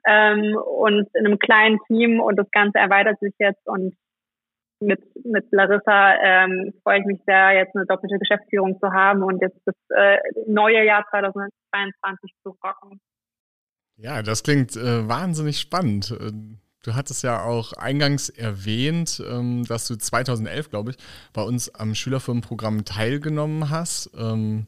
ähm, 0.07 0.55
und 0.55 1.07
in 1.13 1.25
einem 1.25 1.39
kleinen 1.39 1.79
Team 1.87 2.19
und 2.19 2.37
das 2.37 2.49
Ganze 2.51 2.79
erweitert 2.79 3.19
sich 3.19 3.33
jetzt 3.39 3.65
und 3.67 3.95
mit, 4.79 5.01
mit 5.25 5.45
Larissa 5.51 6.15
ähm, 6.23 6.73
freue 6.83 6.99
ich 6.99 7.05
mich 7.05 7.19
sehr, 7.25 7.53
jetzt 7.53 7.75
eine 7.75 7.85
doppelte 7.85 8.17
Geschäftsführung 8.19 8.79
zu 8.79 8.91
haben 8.91 9.23
und 9.23 9.41
jetzt 9.41 9.59
das 9.65 9.75
äh, 9.89 10.17
neue 10.47 10.85
Jahr 10.85 11.05
2022 11.09 12.31
zu 12.43 12.49
rocken. 12.63 12.99
Ja, 13.97 14.21
das 14.21 14.43
klingt 14.43 14.75
äh, 14.75 15.07
wahnsinnig 15.07 15.59
spannend. 15.59 16.11
Äh, 16.11 16.31
du 16.83 16.95
hattest 16.95 17.23
ja 17.23 17.43
auch 17.43 17.73
eingangs 17.73 18.29
erwähnt, 18.29 19.23
ähm, 19.29 19.63
dass 19.65 19.87
du 19.87 19.95
2011, 19.95 20.69
glaube 20.69 20.91
ich, 20.91 20.97
bei 21.33 21.41
uns 21.41 21.73
am 21.73 21.95
Schülerfirmenprogramm 21.95 22.85
teilgenommen 22.85 23.69
hast. 23.69 24.11
Ähm, 24.17 24.67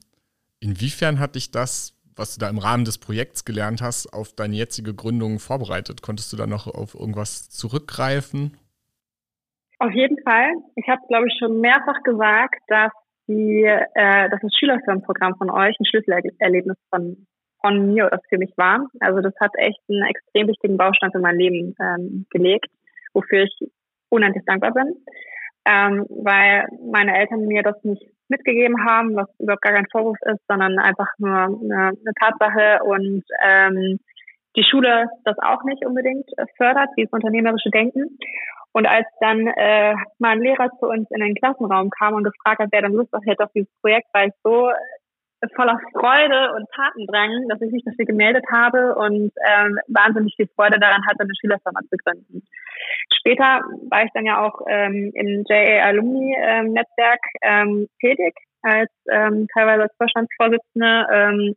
inwiefern 0.59 1.19
hat 1.19 1.35
dich 1.35 1.51
das 1.51 1.97
was 2.17 2.33
du 2.33 2.39
da 2.39 2.49
im 2.49 2.57
Rahmen 2.57 2.83
des 2.83 2.97
Projekts 2.97 3.45
gelernt 3.45 3.81
hast, 3.81 4.11
auf 4.11 4.33
deine 4.33 4.55
jetzige 4.55 4.93
Gründung 4.93 5.39
vorbereitet? 5.39 6.01
Konntest 6.01 6.33
du 6.33 6.37
da 6.37 6.47
noch 6.47 6.67
auf 6.67 6.95
irgendwas 6.95 7.49
zurückgreifen? 7.49 8.57
Auf 9.79 9.91
jeden 9.91 10.17
Fall. 10.23 10.53
Ich 10.75 10.87
habe, 10.87 11.01
glaube 11.07 11.27
ich, 11.27 11.37
schon 11.37 11.59
mehrfach 11.61 12.01
gesagt, 12.03 12.59
dass 12.67 12.91
die, 13.27 13.63
äh, 13.63 14.29
dass 14.29 14.41
das 14.41 14.51
Schülerfirmenprogramm 14.57 15.35
von 15.37 15.51
euch 15.51 15.75
ein 15.79 15.85
Schlüsselerlebnis 15.85 16.77
von, 16.89 17.27
von 17.61 17.93
mir 17.93 18.07
oder 18.07 18.19
für 18.29 18.37
mich 18.37 18.53
war. 18.57 18.87
Also 18.99 19.21
das 19.21 19.33
hat 19.39 19.51
echt 19.57 19.79
einen 19.89 20.05
extrem 20.05 20.47
wichtigen 20.47 20.77
Baustein 20.77 21.11
für 21.11 21.19
mein 21.19 21.37
Leben 21.37 21.75
ähm, 21.79 22.25
gelegt, 22.31 22.69
wofür 23.13 23.43
ich 23.43 23.69
unendlich 24.09 24.45
dankbar 24.45 24.73
bin. 24.73 24.95
Ähm, 25.65 26.05
weil 26.09 26.65
meine 26.89 27.15
Eltern 27.17 27.45
mir 27.45 27.61
das 27.61 27.75
nicht 27.83 28.01
mitgegeben 28.29 28.85
haben, 28.85 29.15
was 29.15 29.27
überhaupt 29.39 29.61
gar 29.61 29.73
kein 29.73 29.87
Vorwurf 29.91 30.17
ist, 30.21 30.41
sondern 30.47 30.79
einfach 30.79 31.09
nur 31.17 31.35
eine, 31.35 31.89
eine 31.89 32.13
Tatsache 32.19 32.83
und 32.83 33.23
ähm, 33.45 33.99
die 34.55 34.63
Schule 34.63 35.07
das 35.23 35.37
auch 35.39 35.63
nicht 35.63 35.85
unbedingt 35.85 36.29
fördert, 36.55 36.89
dieses 36.97 37.11
unternehmerische 37.11 37.69
Denken. 37.69 38.17
Und 38.77 38.85
als 38.85 39.07
dann 39.19 39.47
äh, 39.47 39.95
mal 40.19 40.37
Lehrer 40.37 40.69
zu 40.77 40.85
uns 40.85 41.09
in 41.09 41.19
den 41.19 41.33
Klassenraum 41.33 41.89
kam 41.89 42.13
und 42.13 42.23
gefragt 42.23 42.59
hat, 42.59 42.69
wer 42.71 42.83
dann 42.83 42.93
Lust 42.93 43.11
hätte 43.25 43.43
auf 43.43 43.51
dieses 43.55 43.73
Projekt, 43.81 44.05
war 44.13 44.25
ich 44.25 44.33
so 44.43 44.69
voller 45.55 45.79
Freude 45.93 46.53
und 46.53 46.69
Tatendrang, 46.75 47.47
dass 47.49 47.59
ich 47.61 47.71
mich 47.71 47.83
dafür 47.85 48.05
gemeldet 48.05 48.45
habe 48.51 48.93
und 48.93 49.31
ähm, 49.49 49.79
wahnsinnig 49.87 50.35
viel 50.35 50.47
Freude 50.55 50.79
daran 50.79 51.01
hatte, 51.07 51.21
eine 51.21 51.33
Schülerfirma 51.41 51.79
zu 51.89 51.97
gründen. 52.05 52.43
Später 53.17 53.61
war 53.89 54.03
ich 54.03 54.11
dann 54.13 54.25
ja 54.25 54.45
auch 54.45 54.61
ähm, 54.69 55.11
im 55.15 55.43
JA 55.49 55.81
Alumni 55.81 56.35
ähm, 56.39 56.73
Netzwerk 56.73 57.21
ähm, 57.41 57.87
tätig, 57.99 58.35
als 58.61 58.91
ähm, 59.09 59.47
teilweise 59.55 59.83
als 59.83 59.95
Vorstandsvorsitzende, 59.97 61.07
ähm, 61.11 61.55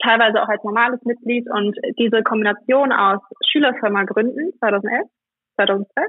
teilweise 0.00 0.40
auch 0.40 0.48
als 0.48 0.62
normales 0.62 1.02
Mitglied 1.02 1.50
und 1.50 1.76
diese 1.98 2.22
Kombination 2.22 2.92
aus 2.92 3.20
Schülerfirma 3.50 4.04
gründen 4.04 4.56
2011, 4.60 5.08
2012 5.56 6.06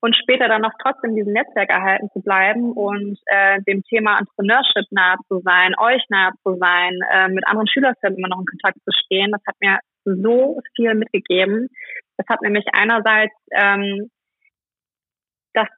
und 0.00 0.16
später 0.16 0.48
dann 0.48 0.62
noch 0.62 0.72
trotzdem 0.82 1.14
diesem 1.14 1.32
Netzwerk 1.32 1.70
erhalten 1.70 2.08
zu 2.12 2.20
bleiben 2.20 2.72
und 2.72 3.18
äh, 3.26 3.60
dem 3.62 3.82
Thema 3.84 4.18
Entrepreneurship 4.18 4.86
nahe 4.90 5.16
zu 5.28 5.40
sein, 5.40 5.74
euch 5.78 6.02
nahe 6.08 6.32
zu 6.42 6.56
sein, 6.56 6.98
äh, 7.12 7.28
mit 7.28 7.46
anderen 7.46 7.68
Schülerfirmen 7.68 8.18
immer 8.18 8.28
noch 8.28 8.40
in 8.40 8.46
Kontakt 8.46 8.78
zu 8.78 8.90
stehen, 9.04 9.30
das 9.30 9.42
hat 9.46 9.56
mir 9.60 9.78
so 10.04 10.60
viel 10.74 10.94
mitgegeben. 10.94 11.68
Das 12.16 12.26
hat 12.28 12.40
nämlich 12.42 12.64
einerseits 12.72 13.34
ähm, 13.52 14.10
das 15.52 15.68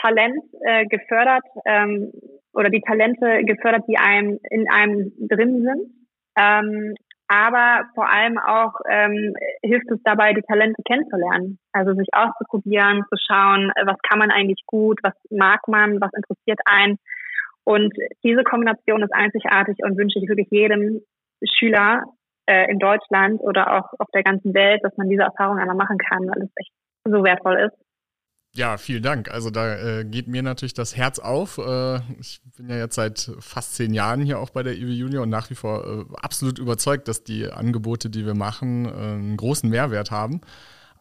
Talent 0.00 0.38
äh, 0.62 0.86
gefördert 0.86 1.44
ähm, 1.64 2.12
oder 2.52 2.68
die 2.70 2.82
Talente 2.82 3.44
gefördert, 3.44 3.84
die 3.88 3.98
einem 3.98 4.38
in 4.50 4.68
einem 4.70 5.12
drin 5.18 5.62
sind. 5.62 6.08
Ähm, 6.38 6.94
aber 7.28 7.86
vor 7.94 8.08
allem 8.08 8.38
auch 8.38 8.74
ähm, 8.88 9.34
hilft 9.62 9.90
es 9.90 10.00
dabei, 10.04 10.32
die 10.32 10.42
Talente 10.42 10.82
kennenzulernen. 10.84 11.58
Also 11.72 11.94
sich 11.94 12.08
auszuprobieren, 12.12 13.02
zu 13.08 13.16
schauen, 13.18 13.72
was 13.84 13.96
kann 14.08 14.18
man 14.18 14.30
eigentlich 14.30 14.62
gut, 14.66 15.00
was 15.02 15.14
mag 15.30 15.66
man, 15.66 16.00
was 16.00 16.12
interessiert 16.14 16.60
einen. 16.64 16.98
Und 17.64 17.92
diese 18.22 18.44
Kombination 18.44 19.02
ist 19.02 19.12
einzigartig 19.12 19.78
und 19.82 19.96
wünsche 19.98 20.20
ich 20.20 20.28
wirklich 20.28 20.48
jedem 20.50 21.02
Schüler 21.44 22.04
äh, 22.46 22.70
in 22.70 22.78
Deutschland 22.78 23.40
oder 23.40 23.76
auch 23.76 23.92
auf 23.98 24.08
der 24.14 24.22
ganzen 24.22 24.54
Welt, 24.54 24.84
dass 24.84 24.96
man 24.96 25.08
diese 25.08 25.22
Erfahrung 25.22 25.58
einmal 25.58 25.76
machen 25.76 25.98
kann, 25.98 26.28
weil 26.28 26.42
es 26.42 26.50
echt 26.56 26.72
so 27.04 27.24
wertvoll 27.24 27.58
ist. 27.60 27.85
Ja, 28.56 28.78
vielen 28.78 29.02
Dank. 29.02 29.30
Also 29.30 29.50
da 29.50 29.76
äh, 29.76 30.04
geht 30.06 30.28
mir 30.28 30.42
natürlich 30.42 30.72
das 30.72 30.96
Herz 30.96 31.18
auf. 31.18 31.58
Äh, 31.58 31.96
ich 32.18 32.40
bin 32.56 32.70
ja 32.70 32.78
jetzt 32.78 32.94
seit 32.94 33.30
fast 33.38 33.74
zehn 33.74 33.92
Jahren 33.92 34.22
hier 34.22 34.38
auch 34.40 34.48
bei 34.48 34.62
der 34.62 34.78
IW 34.78 34.92
Junior 34.92 35.24
und 35.24 35.28
nach 35.28 35.50
wie 35.50 35.54
vor 35.54 35.86
äh, 35.86 36.04
absolut 36.22 36.58
überzeugt, 36.58 37.06
dass 37.06 37.22
die 37.22 37.50
Angebote, 37.50 38.08
die 38.08 38.24
wir 38.24 38.34
machen, 38.34 38.86
äh, 38.86 38.88
einen 38.88 39.36
großen 39.36 39.68
Mehrwert 39.68 40.10
haben. 40.10 40.40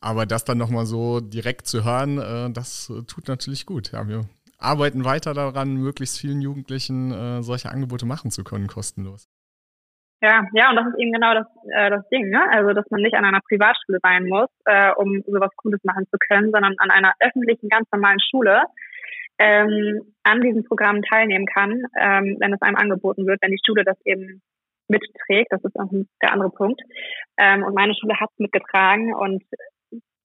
Aber 0.01 0.25
das 0.25 0.43
dann 0.43 0.57
nochmal 0.57 0.85
so 0.85 1.21
direkt 1.21 1.67
zu 1.67 1.85
hören, 1.85 2.17
äh, 2.17 2.51
das 2.51 2.91
tut 3.07 3.29
natürlich 3.29 3.65
gut. 3.65 3.93
Ja, 3.93 4.05
wir 4.05 4.27
arbeiten 4.57 5.05
weiter 5.05 5.33
daran, 5.33 5.75
möglichst 5.75 6.19
vielen 6.19 6.41
Jugendlichen 6.41 7.13
äh, 7.13 7.41
solche 7.41 7.71
Angebote 7.71 8.05
machen 8.05 8.31
zu 8.31 8.43
können, 8.43 8.67
kostenlos. 8.67 9.29
Ja, 10.21 10.47
ja, 10.53 10.69
und 10.69 10.77
das 10.77 10.87
ist 10.87 10.99
eben 10.99 11.11
genau 11.11 11.33
das, 11.33 11.45
äh, 11.75 11.89
das 11.89 12.07
Ding, 12.09 12.29
ne? 12.29 12.41
Also, 12.49 12.73
dass 12.73 12.89
man 12.89 13.01
nicht 13.01 13.15
an 13.15 13.25
einer 13.25 13.41
Privatschule 13.41 13.99
sein 14.01 14.25
muss, 14.25 14.49
äh, 14.65 14.91
um 14.95 15.21
sowas 15.27 15.51
Cooles 15.57 15.83
machen 15.83 16.05
zu 16.09 16.17
können, 16.17 16.51
sondern 16.51 16.75
an 16.77 16.89
einer 16.89 17.13
öffentlichen, 17.19 17.69
ganz 17.69 17.87
normalen 17.91 18.19
Schule 18.19 18.63
ähm, 19.37 20.01
an 20.23 20.41
diesen 20.41 20.63
Programmen 20.63 21.01
teilnehmen 21.03 21.45
kann, 21.45 21.83
ähm, 21.99 22.37
wenn 22.39 22.53
es 22.53 22.61
einem 22.61 22.77
angeboten 22.77 23.27
wird, 23.27 23.41
wenn 23.41 23.51
die 23.51 23.61
Schule 23.65 23.83
das 23.83 23.97
eben 24.05 24.41
mitträgt. 24.87 25.51
Das 25.51 25.63
ist 25.63 25.75
auch 25.75 25.89
der 26.21 26.31
andere 26.31 26.49
Punkt. 26.49 26.81
Ähm, 27.37 27.63
und 27.63 27.75
meine 27.75 27.93
Schule 27.95 28.19
hat 28.19 28.29
mitgetragen 28.37 29.13
und 29.13 29.43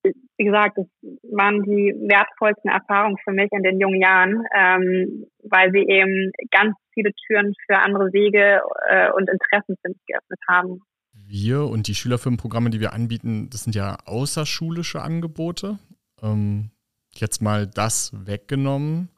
wie 0.03 0.45
gesagt, 0.45 0.79
das 0.79 0.87
waren 1.31 1.63
die 1.63 1.95
wertvollsten 2.09 2.71
Erfahrungen 2.71 3.19
für 3.25 3.33
mich 3.33 3.51
in 3.53 3.63
den 3.63 3.79
jungen 3.79 4.01
Jahren, 4.01 4.45
ähm, 4.57 5.27
weil 5.43 5.71
sie 5.73 5.87
eben 5.87 6.33
ganz 6.51 6.75
viele 6.95 7.13
Türen 7.27 7.55
für 7.67 7.79
andere 7.79 8.13
Wege 8.13 8.63
äh, 8.89 9.11
und 9.13 9.29
Interessen 9.29 9.77
für 9.83 9.91
mich 9.91 10.01
geöffnet 10.07 10.41
haben. 10.49 10.81
Wir 11.13 11.65
und 11.65 11.89
die 11.89 11.95
Schülerfirmenprogramme, 11.95 12.71
die 12.71 12.81
wir 12.81 12.93
anbieten, 12.93 13.49
das 13.51 13.65
sind 13.65 13.75
ja 13.75 13.99
außerschulische 14.07 15.03
Angebote. 15.03 15.79
Ähm, 16.23 16.71
jetzt 17.13 17.43
mal 17.43 17.67
das 17.67 18.13
weggenommen. 18.27 19.11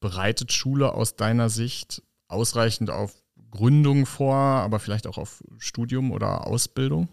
Bereitet 0.00 0.52
Schule 0.52 0.94
aus 0.94 1.16
deiner 1.16 1.48
Sicht 1.48 2.02
ausreichend 2.28 2.90
auf 2.90 3.12
Gründung 3.50 4.06
vor, 4.06 4.34
aber 4.34 4.78
vielleicht 4.78 5.06
auch 5.06 5.18
auf 5.18 5.42
Studium 5.58 6.10
oder 6.10 6.46
Ausbildung? 6.46 7.08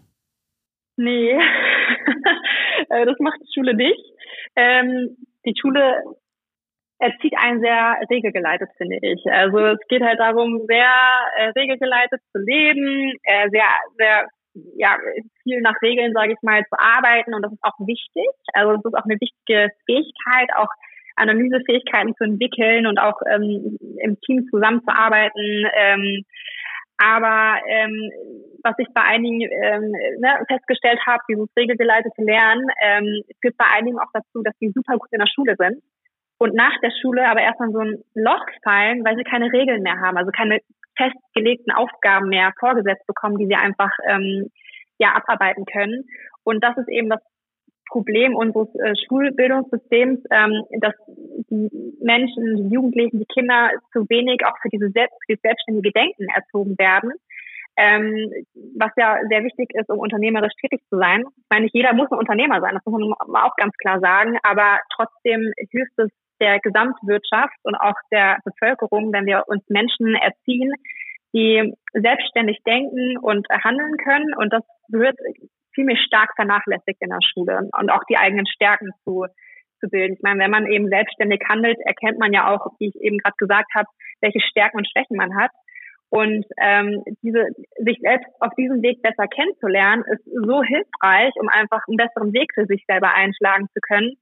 Nee, 0.96 1.34
Äh, 2.90 3.06
das 3.06 3.18
macht 3.18 3.40
die 3.40 3.52
Schule 3.54 3.74
nicht. 3.74 4.04
Ähm, 4.56 5.16
die 5.44 5.54
Schule 5.58 6.02
erzieht 6.98 7.34
einen 7.38 7.60
sehr 7.60 7.96
regelgeleitet, 8.10 8.68
finde 8.76 8.98
ich. 9.00 9.24
Also 9.32 9.58
es 9.58 9.78
geht 9.88 10.02
halt 10.02 10.20
darum, 10.20 10.60
sehr 10.68 10.92
äh, 11.36 11.48
regelgeleitet 11.58 12.20
zu 12.32 12.38
leben, 12.38 13.14
äh, 13.24 13.48
sehr, 13.50 13.64
sehr 13.96 14.28
ja, 14.76 14.98
viel 15.42 15.60
nach 15.60 15.80
Regeln, 15.80 16.12
sage 16.12 16.32
ich 16.32 16.42
mal, 16.42 16.62
zu 16.64 16.78
arbeiten 16.78 17.34
und 17.34 17.42
das 17.42 17.52
ist 17.52 17.62
auch 17.62 17.78
wichtig. 17.86 18.28
Also 18.52 18.74
es 18.74 18.84
ist 18.84 18.94
auch 18.94 19.04
eine 19.04 19.20
wichtige 19.20 19.70
Fähigkeit, 19.86 20.50
auch 20.56 20.68
Analysefähigkeiten 21.16 22.14
zu 22.16 22.24
entwickeln 22.24 22.86
und 22.86 22.98
auch 22.98 23.20
ähm, 23.32 23.78
im 24.02 24.20
Team 24.20 24.46
zusammenzuarbeiten. 24.50 25.66
Ähm, 25.74 26.24
aber 27.02 27.60
ähm, 27.66 28.10
was 28.62 28.74
ich 28.78 28.88
bei 28.92 29.02
einigen 29.02 29.40
ähm, 29.40 29.90
ne, 30.20 30.44
festgestellt 30.48 31.00
habe, 31.06 31.22
dieses 31.28 31.48
regelgeleitete 31.56 32.22
Lernen, 32.22 32.66
ähm, 32.82 33.22
führt 33.40 33.56
bei 33.56 33.64
einigen 33.72 33.98
auch 33.98 34.12
dazu, 34.12 34.42
dass 34.42 34.54
sie 34.60 34.70
super 34.74 34.98
gut 34.98 35.08
in 35.12 35.18
der 35.18 35.26
Schule 35.26 35.56
sind 35.58 35.82
und 36.38 36.54
nach 36.54 36.78
der 36.82 36.92
Schule 37.02 37.28
aber 37.28 37.40
erstmal 37.40 37.70
so 37.70 37.80
ein 37.80 38.02
Loch 38.14 38.44
fallen, 38.62 39.04
weil 39.04 39.16
sie 39.16 39.24
keine 39.24 39.52
Regeln 39.52 39.82
mehr 39.82 40.00
haben, 40.00 40.16
also 40.16 40.30
keine 40.30 40.60
festgelegten 40.96 41.72
Aufgaben 41.72 42.28
mehr 42.28 42.52
vorgesetzt 42.58 43.06
bekommen, 43.06 43.38
die 43.38 43.46
sie 43.46 43.54
einfach 43.54 43.90
ähm, 44.08 44.50
ja 44.98 45.14
abarbeiten 45.14 45.64
können. 45.64 46.04
Und 46.44 46.64
das 46.64 46.76
ist 46.76 46.88
eben 46.88 47.08
das 47.08 47.20
Problem 47.90 48.34
unseres 48.34 48.68
äh, 48.76 48.94
Schulbildungssystems, 49.06 50.20
ähm, 50.30 50.64
dass 50.80 50.94
die 51.50 51.68
Menschen, 52.00 52.56
die 52.56 52.74
Jugendlichen, 52.74 53.18
die 53.18 53.26
Kinder 53.26 53.70
zu 53.92 54.08
wenig 54.08 54.44
auch 54.46 54.56
für 54.62 54.68
diese 54.68 54.90
selbst, 54.90 55.16
für 55.26 55.34
das 55.34 55.42
selbstständige 55.42 55.92
Denken 55.92 56.26
erzogen 56.34 56.78
werden. 56.78 57.12
Ähm, 57.76 58.30
was 58.76 58.90
ja 58.96 59.18
sehr 59.28 59.44
wichtig 59.44 59.70
ist, 59.74 59.88
um 59.88 59.98
unternehmerisch 59.98 60.52
tätig 60.60 60.82
zu 60.90 60.98
sein. 60.98 61.24
Ich 61.36 61.44
meine, 61.50 61.64
nicht 61.64 61.74
jeder 61.74 61.94
muss 61.94 62.10
ein 62.10 62.18
Unternehmer 62.18 62.60
sein, 62.60 62.74
das 62.74 62.84
muss 62.84 63.00
man 63.00 63.42
auch 63.42 63.56
ganz 63.56 63.74
klar 63.78 64.00
sagen, 64.00 64.38
aber 64.42 64.80
trotzdem 64.94 65.52
hilft 65.70 65.98
es 65.98 66.10
der 66.40 66.58
Gesamtwirtschaft 66.60 67.56
und 67.62 67.76
auch 67.76 67.94
der 68.10 68.38
Bevölkerung, 68.44 69.12
wenn 69.12 69.26
wir 69.26 69.44
uns 69.46 69.62
Menschen 69.68 70.14
erziehen, 70.14 70.72
die 71.32 71.72
selbstständig 71.92 72.58
denken 72.66 73.18
und 73.18 73.46
handeln 73.48 73.96
können. 73.98 74.34
Und 74.34 74.52
das 74.52 74.64
wird 74.88 75.16
ziemlich 75.74 76.00
stark 76.06 76.30
vernachlässigt 76.36 77.00
in 77.00 77.10
der 77.10 77.22
Schule 77.22 77.68
und 77.78 77.90
auch 77.90 78.04
die 78.08 78.16
eigenen 78.16 78.46
Stärken 78.46 78.90
zu, 79.04 79.26
zu 79.80 79.88
bilden. 79.88 80.14
Ich 80.14 80.22
meine, 80.22 80.40
wenn 80.40 80.50
man 80.50 80.66
eben 80.66 80.88
selbstständig 80.88 81.40
handelt, 81.48 81.78
erkennt 81.84 82.18
man 82.18 82.32
ja 82.32 82.52
auch, 82.52 82.66
wie 82.78 82.88
ich 82.88 82.96
eben 83.00 83.18
gerade 83.18 83.36
gesagt 83.38 83.72
habe, 83.74 83.88
welche 84.20 84.40
Stärken 84.40 84.78
und 84.78 84.88
Schwächen 84.90 85.16
man 85.16 85.36
hat. 85.36 85.50
Und 86.10 86.44
ähm, 86.60 87.04
diese, 87.22 87.46
sich 87.78 87.98
selbst 88.02 88.28
auf 88.40 88.52
diesem 88.58 88.82
Weg 88.82 89.00
besser 89.00 89.28
kennenzulernen, 89.28 90.02
ist 90.12 90.24
so 90.24 90.62
hilfreich, 90.62 91.32
um 91.40 91.48
einfach 91.48 91.82
einen 91.86 91.96
besseren 91.96 92.32
Weg 92.32 92.50
für 92.52 92.66
sich 92.66 92.84
selber 92.88 93.14
einschlagen 93.14 93.68
zu 93.72 93.80
können, 93.80 94.16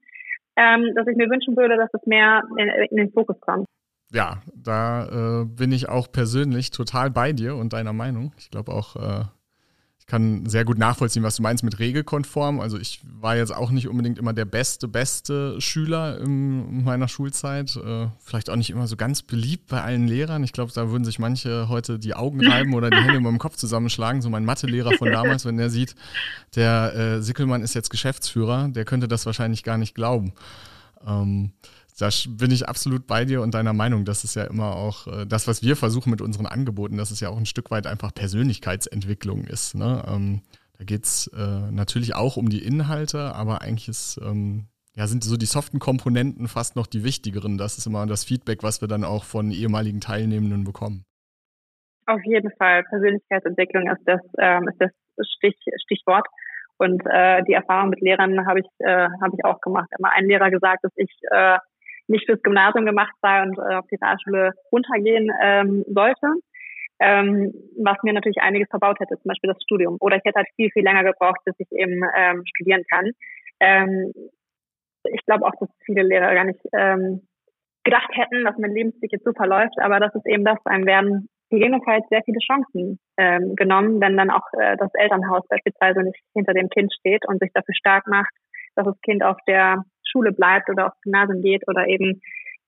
ähm, 0.55 0.93
dass 0.95 1.07
ich 1.07 1.17
mir 1.17 1.29
wünschen 1.29 1.57
würde, 1.57 1.77
dass 1.77 1.89
es 1.93 2.05
mehr 2.05 2.43
in, 2.57 2.69
in 2.91 2.97
den 2.97 3.11
Fokus 3.11 3.39
kommt. 3.41 3.65
Ja, 4.11 4.41
da 4.55 5.41
äh, 5.41 5.45
bin 5.45 5.71
ich 5.71 5.89
auch 5.89 6.11
persönlich 6.11 6.71
total 6.71 7.09
bei 7.09 7.31
dir 7.31 7.55
und 7.55 7.73
deiner 7.73 7.93
Meinung. 7.93 8.33
Ich 8.37 8.49
glaube 8.49 8.71
auch, 8.71 8.95
äh, 8.95 9.25
kann 10.09 10.47
sehr 10.47 10.65
gut 10.65 10.79
nachvollziehen, 10.79 11.21
was 11.21 11.35
du 11.35 11.43
meinst 11.43 11.63
mit 11.63 11.77
regelkonform. 11.77 12.59
Also 12.59 12.79
ich 12.79 12.99
war 13.21 13.37
jetzt 13.37 13.55
auch 13.55 13.69
nicht 13.69 13.87
unbedingt 13.87 14.17
immer 14.17 14.33
der 14.33 14.45
beste, 14.45 14.87
beste 14.87 15.61
Schüler 15.61 16.19
in 16.19 16.83
meiner 16.83 17.07
Schulzeit. 17.07 17.75
Äh, 17.75 18.07
vielleicht 18.19 18.49
auch 18.49 18.55
nicht 18.55 18.71
immer 18.71 18.87
so 18.87 18.97
ganz 18.97 19.21
beliebt 19.21 19.67
bei 19.67 19.83
allen 19.83 20.07
Lehrern. 20.07 20.43
Ich 20.43 20.51
glaube, 20.51 20.71
da 20.73 20.89
würden 20.89 21.05
sich 21.05 21.19
manche 21.19 21.69
heute 21.69 21.99
die 21.99 22.15
Augen 22.15 22.45
reiben 22.45 22.73
oder 22.73 22.89
die 22.89 22.97
Hände 22.97 23.17
über 23.17 23.29
dem 23.29 23.37
Kopf 23.37 23.55
zusammenschlagen. 23.55 24.23
So 24.23 24.31
mein 24.31 24.45
Mathelehrer 24.45 24.93
von 24.93 25.11
damals, 25.11 25.45
wenn 25.45 25.57
der 25.57 25.69
sieht, 25.69 25.95
der 26.55 26.95
äh, 26.95 27.21
Sickelmann 27.21 27.61
ist 27.61 27.75
jetzt 27.75 27.91
Geschäftsführer, 27.91 28.67
der 28.69 28.85
könnte 28.85 29.07
das 29.07 29.27
wahrscheinlich 29.27 29.63
gar 29.63 29.77
nicht 29.77 29.93
glauben. 29.93 30.33
Da 31.99 32.09
bin 32.29 32.51
ich 32.51 32.67
absolut 32.67 33.07
bei 33.07 33.25
dir 33.25 33.41
und 33.41 33.53
deiner 33.53 33.73
Meinung. 33.73 34.05
Das 34.05 34.23
ist 34.23 34.35
ja 34.35 34.45
immer 34.45 34.75
auch 34.75 35.07
äh, 35.07 35.25
das, 35.25 35.47
was 35.47 35.61
wir 35.61 35.75
versuchen 35.75 36.09
mit 36.09 36.21
unseren 36.21 36.45
Angeboten, 36.45 36.97
dass 36.97 37.11
es 37.11 37.19
ja 37.19 37.29
auch 37.29 37.37
ein 37.37 37.45
Stück 37.45 37.71
weit 37.71 37.87
einfach 37.87 38.13
Persönlichkeitsentwicklung 38.13 39.43
ist. 39.43 39.75
Ne? 39.75 40.01
Ähm, 40.07 40.41
da 40.77 40.85
geht 40.85 41.03
es 41.03 41.27
äh, 41.37 41.71
natürlich 41.71 42.15
auch 42.15 42.37
um 42.37 42.47
die 42.47 42.63
Inhalte, 42.63 43.35
aber 43.35 43.61
eigentlich 43.61 43.89
ist, 43.89 44.17
ähm, 44.23 44.67
ja, 44.95 45.07
sind 45.07 45.25
so 45.25 45.35
die 45.35 45.45
soften 45.45 45.79
Komponenten 45.79 46.47
fast 46.47 46.77
noch 46.77 46.87
die 46.87 47.03
wichtigeren. 47.03 47.57
Das 47.57 47.77
ist 47.77 47.85
immer 47.85 48.07
das 48.07 48.23
Feedback, 48.23 48.63
was 48.63 48.79
wir 48.79 48.87
dann 48.87 49.03
auch 49.03 49.25
von 49.25 49.51
ehemaligen 49.51 49.99
Teilnehmenden 49.99 50.63
bekommen. 50.63 51.03
Auf 52.05 52.21
jeden 52.23 52.51
Fall. 52.57 52.83
Persönlichkeitsentwicklung 52.83 53.89
ist 53.89 54.01
das, 54.05 54.21
ähm, 54.39 54.69
ist 54.69 54.79
das 54.79 54.91
Stich, 55.35 55.57
Stichwort. 55.83 56.27
Und 56.77 57.03
äh, 57.11 57.43
die 57.43 57.53
Erfahrung 57.53 57.89
mit 57.89 57.99
Lehrern 57.99 58.47
habe 58.47 58.61
ich, 58.61 58.67
äh, 58.79 59.09
hab 59.21 59.33
ich 59.33 59.43
auch 59.43 59.59
gemacht. 59.59 59.89
Immer 59.97 60.13
ein 60.13 60.25
Lehrer 60.27 60.49
gesagt, 60.49 60.85
dass 60.85 60.93
ich 60.95 61.11
äh, 61.29 61.57
nicht 62.09 62.25
fürs 62.25 62.41
Gymnasium 62.41 62.85
gemacht 62.85 63.13
sei 63.21 63.41
und 63.41 63.57
äh, 63.57 63.75
auf 63.75 63.87
die 63.87 63.97
Realschule 64.01 64.53
runtergehen 64.71 65.31
ähm, 65.41 65.85
sollte. 65.87 66.27
Ähm, 67.01 67.53
was 67.81 67.97
mir 68.03 68.11
natürlich 68.11 68.41
einiges 68.41 68.67
verbaut 68.69 68.99
hätte, 68.99 69.15
zum 69.15 69.29
Beispiel 69.29 69.53
das 69.53 69.63
Studium. 69.63 69.95
Oder 70.01 70.17
ich 70.17 70.23
hätte 70.25 70.39
halt 70.39 70.49
viel, 70.57 70.69
viel 70.71 70.83
länger 70.83 71.05
gebraucht, 71.05 71.39
bis 71.45 71.55
ich 71.57 71.71
eben 71.71 72.01
ähm, 72.15 72.43
studieren 72.45 72.83
kann. 72.91 73.11
Ähm, 73.61 74.11
ich 75.05 75.25
glaube 75.25 75.45
auch, 75.45 75.53
dass 75.61 75.69
viele 75.85 76.03
Lehrer 76.03 76.33
gar 76.33 76.43
nicht 76.43 76.59
ähm, 76.73 77.21
gedacht 77.85 78.09
hätten, 78.11 78.43
dass 78.43 78.57
mein 78.57 78.73
Lebensweg 78.73 79.11
jetzt 79.13 79.23
so 79.23 79.31
verläuft, 79.31 79.79
aber 79.79 79.99
das 79.99 80.13
ist 80.13 80.27
eben 80.27 80.43
das, 80.43 80.57
einem 80.65 80.85
werden 80.85 81.29
gegebenenfalls 81.49 82.05
sehr 82.09 82.21
viele 82.23 82.39
Chancen 82.39 82.99
ähm, 83.17 83.55
genommen, 83.55 83.99
wenn 84.01 84.17
dann 84.17 84.29
auch 84.29 84.45
äh, 84.59 84.77
das 84.77 84.93
Elternhaus 84.93 85.47
beispielsweise 85.47 86.03
nicht 86.03 86.19
hinter 86.33 86.53
dem 86.53 86.69
Kind 86.69 86.93
steht 86.93 87.25
und 87.27 87.39
sich 87.39 87.51
dafür 87.53 87.73
stark 87.73 88.05
macht, 88.07 88.31
dass 88.75 88.85
das 88.85 89.01
Kind 89.01 89.23
auf 89.23 89.37
der 89.47 89.83
Schule 90.11 90.31
bleibt 90.31 90.69
oder 90.69 90.87
aufs 90.87 91.01
Gymnasium 91.01 91.41
geht 91.41 91.67
oder 91.67 91.87
eben 91.87 92.21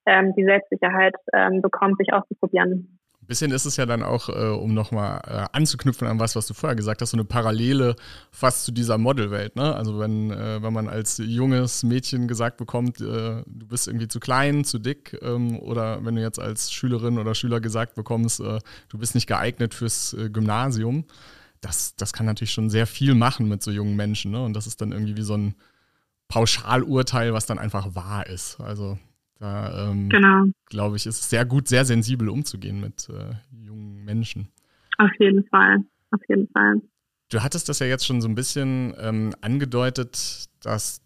ähm, 0.05 0.33
die 0.35 0.43
Selbstsicherheit 0.43 1.15
ähm, 1.33 1.61
bekommt, 1.61 1.97
sich 1.97 2.13
auszuprobieren. 2.13 2.97
Ein 3.21 3.27
bisschen 3.27 3.51
ist 3.51 3.65
es 3.65 3.77
ja 3.77 3.85
dann 3.85 4.01
auch, 4.01 4.29
äh, 4.29 4.49
um 4.49 4.73
nochmal 4.73 5.21
äh, 5.27 5.45
anzuknüpfen 5.55 6.07
an 6.07 6.19
was, 6.19 6.35
was 6.35 6.47
du 6.47 6.55
vorher 6.55 6.75
gesagt 6.75 7.01
hast, 7.01 7.11
so 7.11 7.17
eine 7.17 7.23
Parallele 7.23 7.95
fast 8.31 8.65
zu 8.65 8.71
dieser 8.71 8.97
Modelwelt. 8.97 9.55
Ne? 9.55 9.75
Also 9.75 9.99
wenn, 9.99 10.31
äh, 10.31 10.61
wenn 10.61 10.73
man 10.73 10.89
als 10.89 11.21
junges 11.23 11.83
Mädchen 11.83 12.27
gesagt 12.27 12.57
bekommt, 12.57 12.99
äh, 12.99 13.43
du 13.45 13.67
bist 13.67 13.87
irgendwie 13.87 14.07
zu 14.07 14.19
klein, 14.19 14.63
zu 14.63 14.79
dick, 14.79 15.17
ähm, 15.21 15.59
oder 15.59 16.03
wenn 16.03 16.15
du 16.15 16.21
jetzt 16.21 16.39
als 16.39 16.71
Schülerin 16.71 17.19
oder 17.19 17.35
Schüler 17.35 17.61
gesagt 17.61 17.93
bekommst, 17.93 18.39
äh, 18.41 18.59
du 18.89 18.97
bist 18.97 19.13
nicht 19.13 19.27
geeignet 19.27 19.75
fürs 19.75 20.13
äh, 20.13 20.29
Gymnasium, 20.29 21.05
das, 21.61 21.95
das 21.95 22.13
kann 22.13 22.25
natürlich 22.25 22.53
schon 22.53 22.71
sehr 22.71 22.87
viel 22.87 23.13
machen 23.13 23.47
mit 23.47 23.61
so 23.61 23.69
jungen 23.69 23.95
Menschen. 23.95 24.31
Ne? 24.31 24.43
Und 24.43 24.55
das 24.55 24.65
ist 24.65 24.81
dann 24.81 24.91
irgendwie 24.91 25.15
wie 25.15 25.21
so 25.21 25.37
ein 25.37 25.53
Pauschalurteil, 26.31 27.33
was 27.33 27.45
dann 27.45 27.59
einfach 27.59 27.93
wahr 27.93 28.25
ist. 28.25 28.59
Also 28.61 28.97
da 29.37 29.89
ähm, 29.89 30.07
genau. 30.07 30.45
glaube 30.67 30.95
ich, 30.95 31.05
ist 31.05 31.19
es 31.19 31.29
sehr 31.29 31.45
gut, 31.45 31.67
sehr 31.67 31.83
sensibel 31.83 32.29
umzugehen 32.29 32.79
mit 32.79 33.09
äh, 33.09 33.33
jungen 33.65 34.05
Menschen. 34.05 34.47
Auf 34.97 35.11
jeden 35.19 35.43
Fall, 35.47 35.79
auf 36.11 36.21
jeden 36.29 36.47
Fall. 36.47 36.81
Du 37.29 37.43
hattest 37.43 37.67
das 37.67 37.79
ja 37.79 37.87
jetzt 37.87 38.05
schon 38.05 38.21
so 38.21 38.29
ein 38.29 38.35
bisschen 38.35 38.93
ähm, 38.97 39.33
angedeutet, 39.41 40.45
dass 40.61 41.01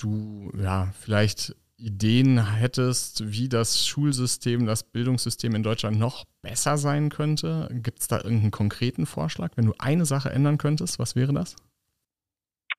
du 0.00 0.50
ja 0.60 0.92
vielleicht 0.98 1.54
Ideen 1.76 2.44
hättest, 2.54 3.30
wie 3.30 3.48
das 3.48 3.86
Schulsystem, 3.86 4.66
das 4.66 4.82
Bildungssystem 4.82 5.54
in 5.54 5.62
Deutschland 5.62 5.98
noch 5.98 6.24
besser 6.42 6.78
sein 6.78 7.10
könnte. 7.10 7.68
Gibt 7.72 8.00
es 8.00 8.08
da 8.08 8.16
irgendeinen 8.16 8.50
konkreten 8.50 9.06
Vorschlag? 9.06 9.52
Wenn 9.54 9.66
du 9.66 9.74
eine 9.78 10.04
Sache 10.04 10.30
ändern 10.30 10.58
könntest, 10.58 10.98
was 10.98 11.14
wäre 11.14 11.32
das? 11.32 11.54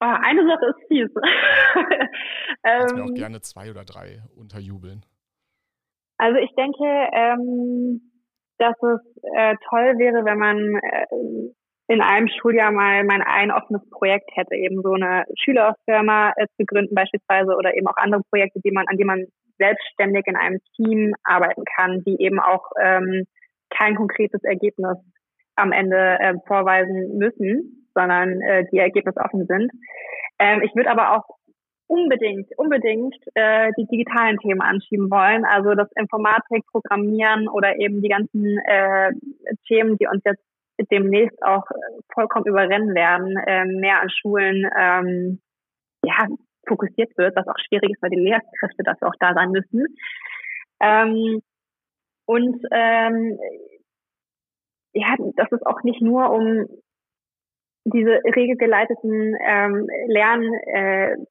Oh, 0.02 0.06
eine 0.06 0.47
Sache 0.47 0.66
ist 0.66 0.88
fies. 0.88 1.10
ähm, 2.64 2.95
mir 2.95 3.04
auch 3.04 3.14
gerne 3.14 3.41
zwei 3.41 3.70
oder 3.70 3.84
drei 3.84 4.24
unterjubeln. 4.36 5.06
Also 6.18 6.38
ich 6.38 6.52
denke, 6.56 6.86
ähm, 7.14 8.02
dass 8.58 8.76
es 8.82 9.00
äh, 9.36 9.56
toll 9.70 9.97
wäre, 9.97 10.26
wenn 10.26 10.38
man 10.38 10.58
äh, 10.76 11.06
in 11.89 12.02
einem 12.02 12.28
Schuljahr 12.28 12.72
mal 12.72 13.04
mein 13.04 13.22
ein 13.22 13.52
offenes 13.52 13.82
Projekt 13.89 14.30
hätte, 14.36 14.56
eben 14.56 14.82
so 14.84 14.93
eine 14.93 15.26
Schülerfirma 15.43 16.34
äh, 16.36 16.47
zu 16.56 16.66
gründen 16.66 16.93
beispielsweise 16.93 17.56
oder 17.56 17.76
eben 17.76 17.88
auch 17.88 17.97
andere 17.97 18.22
Projekte, 18.30 18.60
die 18.64 18.72
man, 18.72 18.86
an 18.88 18.97
die 18.97 19.06
man 19.06 19.26
selbstständig 19.58 20.24
in 20.28 20.36
einem 20.36 20.60
Team 20.76 21.14
arbeiten 21.24 21.64
kann, 21.76 22.04
die 22.06 22.22
eben 22.22 22.39
auch 22.39 22.64
ähm, 22.82 23.26
kein 23.70 23.95
konkretes 23.95 24.43
Ergebnis 24.43 24.97
am 25.56 25.72
Ende 25.72 25.97
äh, 26.20 26.36
vorweisen 26.47 27.18
müssen, 27.18 27.78
sondern 28.00 28.41
äh, 28.41 28.66
die 28.72 28.78
Ergebnisse 28.78 29.20
offen 29.20 29.45
sind. 29.45 29.72
Ähm, 30.39 30.62
ich 30.64 30.74
würde 30.76 30.89
aber 30.89 31.18
auch 31.18 31.26
unbedingt, 31.88 32.47
unbedingt 32.58 33.16
äh, 33.34 33.72
die 33.78 33.88
digitalen 33.88 34.38
Themen 34.38 34.62
anschieben 34.62 35.10
wollen, 35.10 35.43
also 35.43 35.74
das 35.74 35.91
Informatik, 35.95 36.66
Programmieren 36.72 37.50
oder 37.50 37.78
eben 37.80 38.02
die 38.02 38.10
ganzen 38.10 38.60
äh, 38.66 39.12
Themen, 39.68 39.97
die 39.97 40.08
uns 40.08 40.22
jetzt 40.24 40.43
demnächst 40.91 41.41
auch 41.43 41.66
vollkommen 42.14 42.45
überrennen 42.45 42.95
werden, 42.95 43.36
äh, 43.47 43.66
mehr 43.66 44.02
an 44.02 44.10
Schulen 44.10 44.70
ähm, 44.78 45.41
ja, 46.06 46.28
fokussiert 46.68 47.18
wird, 47.18 47.36
was 47.36 47.47
auch 47.47 47.60
schwierig 47.68 47.91
ist, 47.91 48.02
weil 48.02 48.12
die 48.12 48.22
Lehrkräfte 48.22 48.84
dafür 48.84 49.10
auch 49.10 49.20
da 49.20 49.34
sein 49.34 49.52
müssen. 49.52 49.86
Ähm, 50.80 51.41
und 52.26 52.64
ähm, 52.72 53.38
ja, 54.93 55.16
dass 55.36 55.52
es 55.52 55.66
auch 55.66 55.84
nicht 55.84 56.02
nur 56.02 56.30
um 56.30 56.68
diese 57.91 58.19
regelgeleiteten 58.35 59.35
ähm, 59.45 59.87
Lernmethoden 60.07 61.27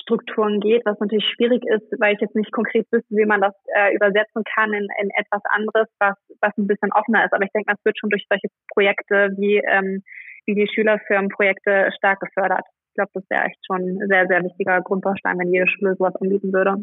Strukturen 0.00 0.60
geht, 0.60 0.84
was 0.84 0.98
natürlich 0.98 1.26
schwierig 1.36 1.62
ist, 1.66 1.86
weil 2.00 2.14
ich 2.14 2.20
jetzt 2.20 2.34
nicht 2.34 2.52
konkret 2.52 2.86
wüsste, 2.90 3.14
wie 3.14 3.26
man 3.26 3.40
das 3.40 3.54
äh, 3.74 3.94
übersetzen 3.94 4.42
kann 4.54 4.72
in, 4.72 4.86
in 5.00 5.10
etwas 5.10 5.42
anderes, 5.44 5.88
was, 5.98 6.16
was 6.40 6.56
ein 6.56 6.66
bisschen 6.66 6.92
offener 6.92 7.24
ist. 7.24 7.32
Aber 7.32 7.44
ich 7.44 7.52
denke, 7.52 7.72
das 7.72 7.84
wird 7.84 7.98
schon 7.98 8.10
durch 8.10 8.24
solche 8.28 8.48
Projekte 8.72 9.30
wie, 9.36 9.58
ähm, 9.58 10.02
wie 10.46 10.54
die 10.54 10.68
Schülerfirmenprojekte 10.72 11.90
stark 11.96 12.20
gefördert. 12.20 12.64
Ich 12.88 12.94
glaube, 12.94 13.10
das 13.14 13.24
wäre 13.28 13.44
echt 13.44 13.58
schon 13.66 13.82
ein 13.82 14.08
sehr, 14.08 14.26
sehr 14.26 14.42
wichtiger 14.42 14.80
Grundbaustein, 14.80 15.38
wenn 15.38 15.52
jede 15.52 15.68
Schule 15.68 15.94
sowas 15.96 16.14
anbieten 16.16 16.52
würde. 16.52 16.76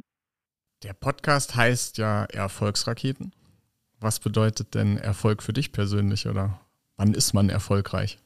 Der 0.84 0.94
Podcast 0.94 1.56
heißt 1.56 1.98
ja 1.98 2.26
Erfolgsraketen. 2.34 3.34
Was 4.00 4.20
bedeutet 4.20 4.74
denn 4.74 4.98
Erfolg 4.98 5.44
für 5.44 5.54
dich 5.54 5.72
persönlich 5.72 6.28
oder 6.28 6.60
wann 6.98 7.14
ist 7.14 7.34
man 7.34 7.50
erfolgreich? 7.50 8.18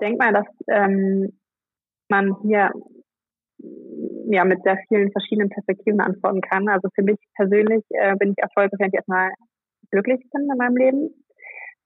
Denke 0.00 0.18
mal, 0.18 0.32
dass 0.32 0.46
ähm, 0.68 1.38
man 2.08 2.36
hier 2.42 2.70
ja 4.30 4.44
mit 4.44 4.62
sehr 4.62 4.78
vielen 4.88 5.10
verschiedenen 5.10 5.50
Perspektiven 5.50 6.00
antworten 6.00 6.40
kann. 6.40 6.68
Also 6.68 6.88
für 6.94 7.02
mich 7.02 7.18
persönlich 7.34 7.84
äh, 7.90 8.14
bin 8.16 8.30
ich 8.30 8.38
erfolgreich, 8.38 8.78
wenn 8.78 8.88
ich 8.88 8.94
erstmal 8.94 9.30
glücklich 9.90 10.20
bin 10.30 10.48
in 10.50 10.56
meinem 10.56 10.76
Leben. 10.76 11.24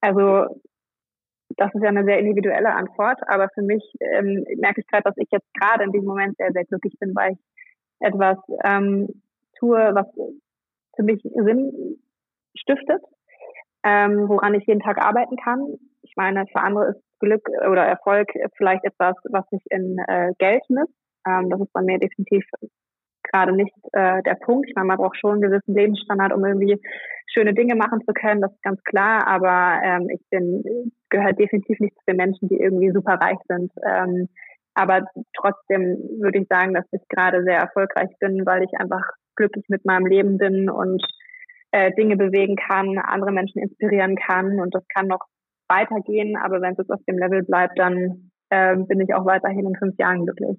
Also 0.01 0.61
das 1.57 1.75
ist 1.75 1.83
ja 1.83 1.89
eine 1.89 2.05
sehr 2.05 2.19
individuelle 2.19 2.75
Antwort, 2.75 3.21
aber 3.27 3.49
für 3.55 3.63
mich 3.63 3.83
ähm, 4.01 4.45
merke 4.59 4.81
ich 4.81 4.87
gerade, 4.87 5.05
dass 5.05 5.17
ich 5.17 5.29
jetzt 5.31 5.53
gerade 5.55 5.85
in 5.85 5.93
diesem 5.93 6.09
Moment 6.09 6.37
sehr, 6.37 6.53
sehr 6.53 6.65
glücklich 6.65 6.95
bin, 6.99 7.15
weil 7.15 7.33
ich 7.33 7.39
etwas 8.01 8.39
ähm, 8.65 9.23
tue, 9.59 9.79
was 9.95 10.07
für 10.97 11.03
mich 11.03 11.23
Sinn 11.23 11.99
stiftet, 12.57 13.03
ähm, 13.85 14.29
woran 14.29 14.55
ich 14.55 14.67
jeden 14.67 14.81
Tag 14.81 14.99
arbeiten 14.99 15.37
kann. 15.37 15.79
Ich 16.03 16.15
meine, 16.17 16.47
für 16.47 16.61
andere 16.61 16.91
ist 16.91 17.03
Glück 17.23 17.49
oder 17.71 17.85
Erfolg 17.85 18.29
vielleicht 18.57 18.85
etwas, 18.85 19.15
was 19.31 19.49
sich 19.51 19.63
in 19.71 19.99
äh, 20.09 20.33
Geld 20.39 20.63
misst. 20.69 20.93
Ähm, 21.27 21.49
das 21.51 21.61
ist 21.61 21.73
bei 21.73 21.83
mir 21.83 21.99
definitiv 21.99 22.45
gerade 23.33 23.53
nicht 23.53 23.75
äh, 23.93 24.23
der 24.23 24.35
Punkt. 24.35 24.69
Ich 24.69 24.75
meine, 24.75 24.89
man 24.89 24.99
braucht 24.99 25.17
schon 25.17 25.33
einen 25.33 25.43
gewissen 25.43 25.75
Lebensstandard, 25.75 26.33
um 26.33 26.45
irgendwie 26.45 26.81
schöne 27.33 27.55
Dinge 27.55 27.75
machen 27.75 28.01
zu 28.07 28.13
können, 28.13 28.43
das 28.43 28.53
ist 28.53 28.63
ganz 28.63 28.83
klar, 28.85 29.27
aber 29.27 29.81
ähm, 29.83 30.09
ich 30.11 30.21
bin, 30.31 30.93
gehöre 31.09 31.33
definitiv 31.33 31.81
nicht 31.81 31.95
zu 31.97 32.05
den 32.07 32.17
Menschen, 32.17 32.49
die 32.49 32.59
irgendwie 32.59 32.91
super 32.91 33.15
reich 33.15 33.39
sind. 33.49 33.73
Ähm, 33.87 34.29
aber 34.75 35.07
trotzdem 35.37 35.99
würde 36.21 36.41
ich 36.41 36.49
sagen, 36.49 36.75
dass 36.75 36.85
ich 36.93 37.03
gerade 37.09 37.43
sehr 37.45 37.59
erfolgreich 37.59 38.11
bin, 38.21 38.45
weil 38.47 38.65
ich 38.65 38.73
einfach 38.79 39.03
glücklich 39.37 39.65
mit 39.69 39.85
meinem 39.85 40.07
Leben 40.07 40.39
bin 40.39 40.71
und 40.71 41.03
äh, 41.73 41.93
Dinge 41.95 42.17
bewegen 42.17 42.57
kann, 42.57 42.99
andere 42.99 43.33
Menschen 43.33 43.63
inspirieren 43.63 44.17
kann 44.17 44.61
und 44.61 44.75
das 44.75 44.85
kann 44.95 45.07
noch 45.07 45.27
weitergehen, 45.73 46.37
aber 46.37 46.61
wenn 46.61 46.75
es 46.77 46.91
auf 46.91 47.01
dem 47.09 47.19
Level 47.19 47.43
bleibt, 47.43 47.79
dann 47.79 48.31
äh, 48.51 48.77
bin 48.77 49.01
ich 49.01 49.15
auch 49.15 49.25
weiterhin 49.25 49.67
in 49.67 49.77
fünf 49.77 49.97
Jahren 49.99 50.25
glücklich 50.25 50.59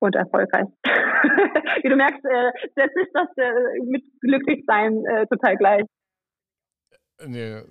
und 0.00 0.16
erfolgreich. 0.16 0.66
Wie 1.82 1.88
du 1.88 1.96
merkst, 1.96 2.24
äh, 2.24 2.50
setze 2.74 3.00
ich 3.02 3.08
das 3.12 3.28
äh, 3.36 3.80
mit 3.84 4.02
Glücklichsein 4.20 5.04
äh, 5.06 5.26
total 5.26 5.56
gleich. 5.56 5.84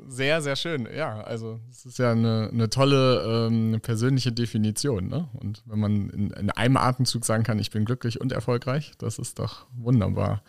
Sehr, 0.07 0.41
sehr 0.41 0.55
schön. 0.55 0.87
Ja, 0.95 1.21
also 1.21 1.59
es 1.71 1.83
ist 1.83 1.97
ja 1.97 2.11
eine, 2.11 2.51
eine 2.53 2.69
tolle 2.69 3.47
ähm, 3.49 3.79
persönliche 3.81 4.31
Definition. 4.31 5.07
Ne? 5.07 5.27
Und 5.39 5.63
wenn 5.65 5.79
man 5.79 6.09
in, 6.11 6.29
in, 6.31 6.51
einem 6.51 6.77
Atemzug 6.77 7.25
sagen 7.25 7.43
kann, 7.43 7.57
ich 7.57 7.71
bin 7.71 7.83
glücklich 7.83 8.21
und 8.21 8.31
erfolgreich, 8.31 8.91
das 8.99 9.17
ist 9.17 9.39
doch 9.39 9.65
wunderbar. 9.75 10.43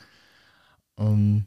Ähm, 0.98 1.46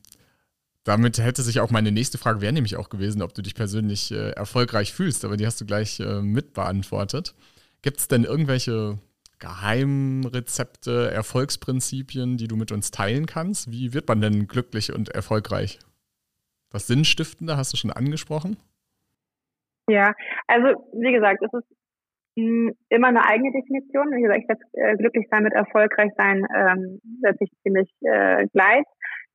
damit 0.83 1.17
hätte 1.17 1.41
sich 1.41 1.59
auch 1.59 1.71
meine 1.71 1.91
nächste 1.91 2.17
Frage, 2.17 2.41
wäre 2.41 2.53
nämlich 2.53 2.75
auch 2.75 2.89
gewesen, 2.89 3.21
ob 3.21 3.33
du 3.33 3.41
dich 3.41 3.55
persönlich 3.55 4.11
äh, 4.11 4.31
erfolgreich 4.31 4.93
fühlst, 4.93 5.23
aber 5.23 5.37
die 5.37 5.45
hast 5.45 5.61
du 5.61 5.65
gleich 5.65 5.99
äh, 5.99 6.21
mit 6.21 6.53
beantwortet. 6.53 7.35
Gibt 7.81 7.99
es 7.99 8.07
denn 8.07 8.23
irgendwelche 8.23 8.99
Geheimrezepte, 9.39 11.11
Erfolgsprinzipien, 11.11 12.37
die 12.37 12.47
du 12.47 12.55
mit 12.55 12.71
uns 12.71 12.91
teilen 12.91 13.25
kannst? 13.25 13.71
Wie 13.71 13.93
wird 13.93 14.07
man 14.07 14.21
denn 14.21 14.47
glücklich 14.47 14.93
und 14.93 15.09
erfolgreich? 15.09 15.79
Das 16.69 16.87
Sinnstiftende 16.87 17.57
hast 17.57 17.73
du 17.73 17.77
schon 17.77 17.91
angesprochen? 17.91 18.57
Ja, 19.89 20.13
also 20.47 20.67
wie 20.93 21.11
gesagt, 21.11 21.43
es 21.43 21.53
ist 21.53 21.77
mh, 22.35 22.71
immer 22.89 23.07
eine 23.07 23.25
eigene 23.25 23.51
Definition. 23.51 24.11
Wie 24.11 24.21
gesagt, 24.21 24.39
ich 24.41 24.47
setze 24.47 24.63
äh, 24.73 24.97
glücklich 24.97 25.27
sein 25.29 25.43
mit 25.43 25.53
erfolgreich 25.53 26.11
sein, 26.17 26.45
ähm, 26.55 27.01
setze 27.21 27.43
ich 27.43 27.51
ziemlich 27.63 27.89
äh, 28.01 28.47
gleich. 28.47 28.85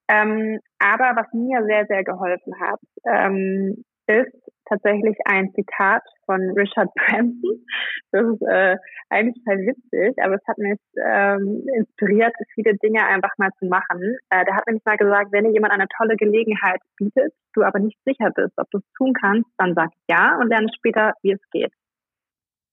Ähm, 0.08 0.58
aber 0.78 1.20
was 1.20 1.32
mir 1.32 1.64
sehr, 1.66 1.86
sehr 1.86 2.04
geholfen 2.04 2.54
hat, 2.60 2.80
ähm, 3.06 3.84
ist 4.06 4.32
tatsächlich 4.64 5.16
ein 5.24 5.52
Zitat 5.54 6.02
von 6.26 6.40
Richard 6.56 6.88
Branson. 6.94 7.64
Das 8.12 8.24
ist 8.24 8.42
äh, 8.42 8.76
eigentlich 9.10 9.42
total 9.44 9.58
witzig, 9.66 10.16
aber 10.22 10.34
es 10.34 10.46
hat 10.46 10.58
mich 10.58 10.78
ähm, 11.04 11.64
inspiriert, 11.76 12.32
viele 12.54 12.74
Dinge 12.76 13.06
einfach 13.06 13.32
mal 13.38 13.50
zu 13.58 13.66
machen. 13.66 14.16
Äh, 14.30 14.44
der 14.44 14.56
hat 14.56 14.66
nämlich 14.66 14.84
mal 14.84 14.96
gesagt, 14.96 15.32
wenn 15.32 15.44
dir 15.44 15.52
jemand 15.52 15.72
eine 15.72 15.88
tolle 15.96 16.16
Gelegenheit 16.16 16.80
bietet, 16.96 17.32
du 17.54 17.62
aber 17.62 17.78
nicht 17.78 17.98
sicher 18.04 18.30
bist, 18.34 18.52
ob 18.56 18.70
du 18.70 18.78
es 18.78 18.92
tun 18.96 19.12
kannst, 19.12 19.48
dann 19.58 19.74
sag 19.74 19.90
ja 20.08 20.38
und 20.40 20.48
lerne 20.48 20.68
später, 20.74 21.12
wie 21.22 21.32
es 21.32 21.50
geht. 21.50 21.72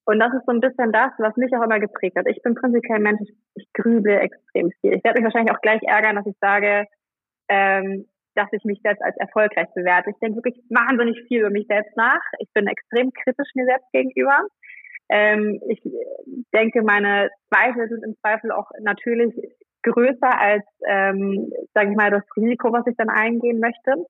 Und 0.05 0.19
das 0.19 0.33
ist 0.33 0.45
so 0.45 0.51
ein 0.51 0.61
bisschen 0.61 0.91
das, 0.91 1.11
was 1.17 1.35
mich 1.35 1.51
auch 1.55 1.63
immer 1.63 1.79
geprägt 1.79 2.15
hat. 2.15 2.27
Ich 2.27 2.41
bin 2.43 2.53
prinzipiell 2.53 2.97
ein 2.97 3.03
Mensch, 3.03 3.21
ich, 3.21 3.35
ich 3.55 3.73
grüble 3.73 4.19
extrem 4.19 4.69
viel. 4.81 4.93
Ich 4.93 5.03
werde 5.03 5.19
mich 5.19 5.25
wahrscheinlich 5.25 5.53
auch 5.53 5.61
gleich 5.61 5.81
ärgern, 5.81 6.15
dass 6.15 6.27
ich 6.27 6.37
sage, 6.39 6.85
ähm, 7.49 8.05
dass 8.35 8.51
ich 8.51 8.63
mich 8.65 8.79
selbst 8.83 9.01
als 9.01 9.15
erfolgreich 9.17 9.67
bewerte. 9.73 10.11
Ich 10.11 10.19
denke 10.19 10.37
wirklich 10.37 10.61
wahnsinnig 10.69 11.17
viel 11.27 11.39
über 11.39 11.49
mich 11.49 11.67
selbst 11.67 11.95
nach. 11.95 12.21
Ich 12.39 12.49
bin 12.53 12.67
extrem 12.67 13.11
kritisch 13.11 13.49
mir 13.55 13.65
selbst 13.65 13.91
gegenüber. 13.91 14.45
Ähm, 15.09 15.59
ich 15.69 15.81
denke, 16.53 16.81
meine 16.81 17.29
Zweifel 17.49 17.87
sind 17.87 18.03
im 18.03 18.15
Zweifel 18.21 18.51
auch 18.51 18.69
natürlich 18.81 19.33
größer 19.83 20.39
als, 20.39 20.65
ähm, 20.87 21.51
sage 21.73 21.91
ich 21.91 21.95
mal, 21.95 22.11
das 22.11 22.23
Risiko, 22.35 22.73
was 22.73 22.87
ich 22.87 22.95
dann 22.97 23.09
eingehen 23.09 23.59
möchte. 23.59 24.05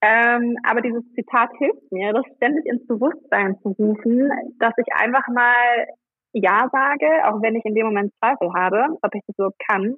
Ähm, 0.00 0.56
aber 0.64 0.80
dieses 0.80 1.04
Zitat 1.14 1.50
hilft 1.58 1.90
mir, 1.92 2.12
das 2.12 2.24
ständig 2.36 2.66
ins 2.66 2.86
Bewusstsein 2.86 3.58
zu 3.62 3.70
rufen, 3.70 4.30
dass 4.58 4.72
ich 4.78 4.92
einfach 4.94 5.26
mal 5.28 5.86
Ja 6.32 6.68
sage, 6.72 7.06
auch 7.24 7.42
wenn 7.42 7.56
ich 7.56 7.64
in 7.64 7.74
dem 7.74 7.86
Moment 7.86 8.12
Zweifel 8.18 8.52
habe, 8.54 8.86
ob 9.02 9.14
ich 9.14 9.22
das 9.26 9.36
so 9.36 9.50
kann 9.68 9.96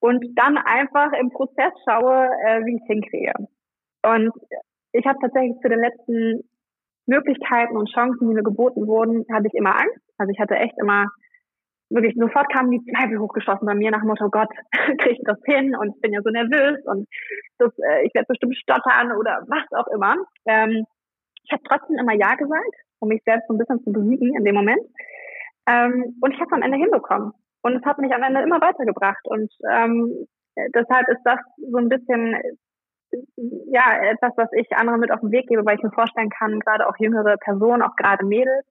und 0.00 0.24
dann 0.36 0.58
einfach 0.58 1.12
im 1.12 1.30
Prozess 1.30 1.72
schaue, 1.88 2.28
äh, 2.44 2.64
wie 2.64 2.76
ich 2.76 2.82
es 2.82 2.86
hinkriege. 2.86 3.32
Und 4.02 4.32
ich 4.92 5.06
habe 5.06 5.18
tatsächlich 5.20 5.56
zu 5.60 5.68
den 5.68 5.80
letzten 5.80 6.42
Möglichkeiten 7.06 7.76
und 7.76 7.90
Chancen, 7.90 8.28
die 8.28 8.34
mir 8.34 8.42
geboten 8.42 8.86
wurden, 8.86 9.24
hatte 9.32 9.46
ich 9.46 9.54
immer 9.54 9.78
Angst. 9.78 10.00
Also 10.18 10.32
ich 10.32 10.40
hatte 10.40 10.56
echt 10.56 10.74
immer 10.78 11.06
wirklich 11.90 12.14
sofort 12.16 12.50
kamen 12.52 12.70
die 12.70 12.84
Zweifel 12.84 13.18
hochgeschossen 13.18 13.66
bei 13.66 13.74
mir 13.74 13.90
nach 13.90 14.00
dem 14.00 14.08
Motto, 14.08 14.30
Gott, 14.30 14.48
kriege 14.72 15.10
ich 15.10 15.20
das 15.24 15.38
hin 15.44 15.74
und 15.74 15.94
ich 15.96 16.00
bin 16.00 16.12
ja 16.12 16.22
so 16.22 16.30
nervös 16.30 16.78
und 16.86 17.08
das, 17.58 17.72
äh, 17.78 18.06
ich 18.06 18.14
werde 18.14 18.28
bestimmt 18.28 18.56
stottern 18.56 19.12
oder 19.12 19.42
was 19.48 19.66
auch 19.72 19.88
immer. 19.88 20.14
Ähm, 20.46 20.86
ich 21.44 21.52
habe 21.52 21.62
trotzdem 21.68 21.98
immer 21.98 22.14
Ja 22.14 22.34
gesagt, 22.36 22.74
um 23.00 23.08
mich 23.08 23.22
selbst 23.24 23.48
so 23.48 23.54
ein 23.54 23.58
bisschen 23.58 23.82
zu 23.82 23.92
besiegen 23.92 24.36
in 24.36 24.44
dem 24.44 24.54
Moment. 24.54 24.80
Ähm, 25.66 26.16
und 26.20 26.32
ich 26.32 26.40
habe 26.40 26.52
am 26.52 26.62
Ende 26.62 26.78
hinbekommen. 26.78 27.32
Und 27.62 27.76
es 27.76 27.84
hat 27.84 27.98
mich 27.98 28.12
am 28.12 28.22
Ende 28.22 28.42
immer 28.42 28.60
weitergebracht. 28.60 29.24
Und 29.24 29.52
ähm, 29.70 30.26
deshalb 30.74 31.08
ist 31.08 31.22
das 31.24 31.38
so 31.70 31.78
ein 31.78 31.88
bisschen 31.88 32.36
ja 33.70 34.02
etwas, 34.02 34.32
was 34.36 34.48
ich 34.52 34.70
anderen 34.72 35.00
mit 35.00 35.10
auf 35.10 35.20
den 35.20 35.32
Weg 35.32 35.48
gebe, 35.48 35.64
weil 35.64 35.76
ich 35.76 35.82
mir 35.82 35.90
vorstellen 35.90 36.30
kann, 36.30 36.60
gerade 36.60 36.88
auch 36.88 36.96
jüngere 36.98 37.36
Personen, 37.38 37.82
auch 37.82 37.96
gerade 37.96 38.24
Mädels, 38.24 38.66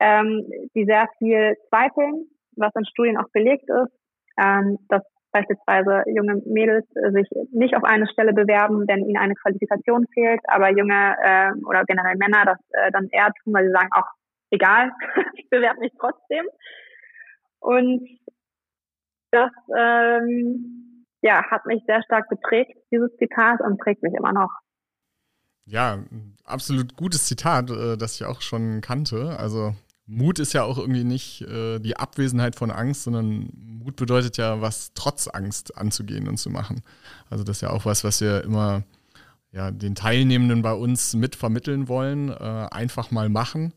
ähm, 0.00 0.46
die 0.74 0.84
sehr 0.84 1.06
viel 1.18 1.56
zweifeln, 1.68 2.28
was 2.56 2.74
in 2.74 2.86
Studien 2.86 3.18
auch 3.18 3.28
belegt 3.32 3.68
ist, 3.68 3.92
ähm, 4.42 4.78
dass 4.88 5.02
beispielsweise 5.32 6.04
junge 6.06 6.40
Mädels 6.46 6.86
sich 7.12 7.28
nicht 7.52 7.76
auf 7.76 7.84
eine 7.84 8.08
Stelle 8.08 8.32
bewerben, 8.32 8.84
wenn 8.88 9.04
ihnen 9.04 9.18
eine 9.18 9.34
Qualifikation 9.34 10.06
fehlt, 10.14 10.40
aber 10.44 10.70
junge 10.70 11.16
äh, 11.22 11.50
oder 11.66 11.84
generell 11.84 12.16
Männer 12.16 12.44
das 12.46 12.58
äh, 12.72 12.90
dann 12.92 13.08
eher 13.10 13.30
tun, 13.42 13.52
weil 13.52 13.66
sie 13.66 13.72
sagen, 13.72 13.90
auch 13.92 14.06
egal, 14.50 14.90
ich 15.34 15.48
bewerbe 15.50 15.80
mich 15.80 15.92
trotzdem. 15.98 16.46
Und 17.60 18.08
das 19.30 19.50
ähm, 19.76 21.06
ja, 21.22 21.42
hat 21.50 21.66
mich 21.66 21.82
sehr 21.86 22.02
stark 22.04 22.28
geprägt, 22.28 22.72
dieses 22.90 23.10
Zitat, 23.18 23.60
und 23.60 23.78
prägt 23.78 24.02
mich 24.02 24.14
immer 24.14 24.32
noch. 24.32 24.50
Ja, 25.66 25.98
absolut 26.44 26.96
gutes 26.96 27.26
Zitat, 27.26 27.70
äh, 27.70 27.96
das 27.96 28.14
ich 28.14 28.24
auch 28.24 28.40
schon 28.40 28.80
kannte. 28.80 29.38
Also 29.38 29.74
Mut 30.06 30.38
ist 30.38 30.54
ja 30.54 30.62
auch 30.62 30.78
irgendwie 30.78 31.04
nicht 31.04 31.42
äh, 31.42 31.78
die 31.78 31.96
Abwesenheit 31.96 32.56
von 32.56 32.70
Angst, 32.70 33.02
sondern 33.02 33.50
Mut 33.54 33.96
bedeutet 33.96 34.38
ja, 34.38 34.62
was 34.62 34.92
trotz 34.94 35.28
Angst 35.28 35.76
anzugehen 35.76 36.28
und 36.28 36.38
zu 36.38 36.48
machen. 36.48 36.82
Also 37.28 37.44
das 37.44 37.58
ist 37.58 37.60
ja 37.60 37.70
auch 37.70 37.84
was, 37.84 38.04
was 38.04 38.22
wir 38.22 38.42
immer 38.44 38.84
ja, 39.52 39.70
den 39.70 39.94
Teilnehmenden 39.94 40.62
bei 40.62 40.72
uns 40.72 41.14
mit 41.14 41.36
vermitteln 41.36 41.88
wollen. 41.88 42.30
Äh, 42.30 42.68
einfach 42.70 43.10
mal 43.10 43.28
machen 43.28 43.74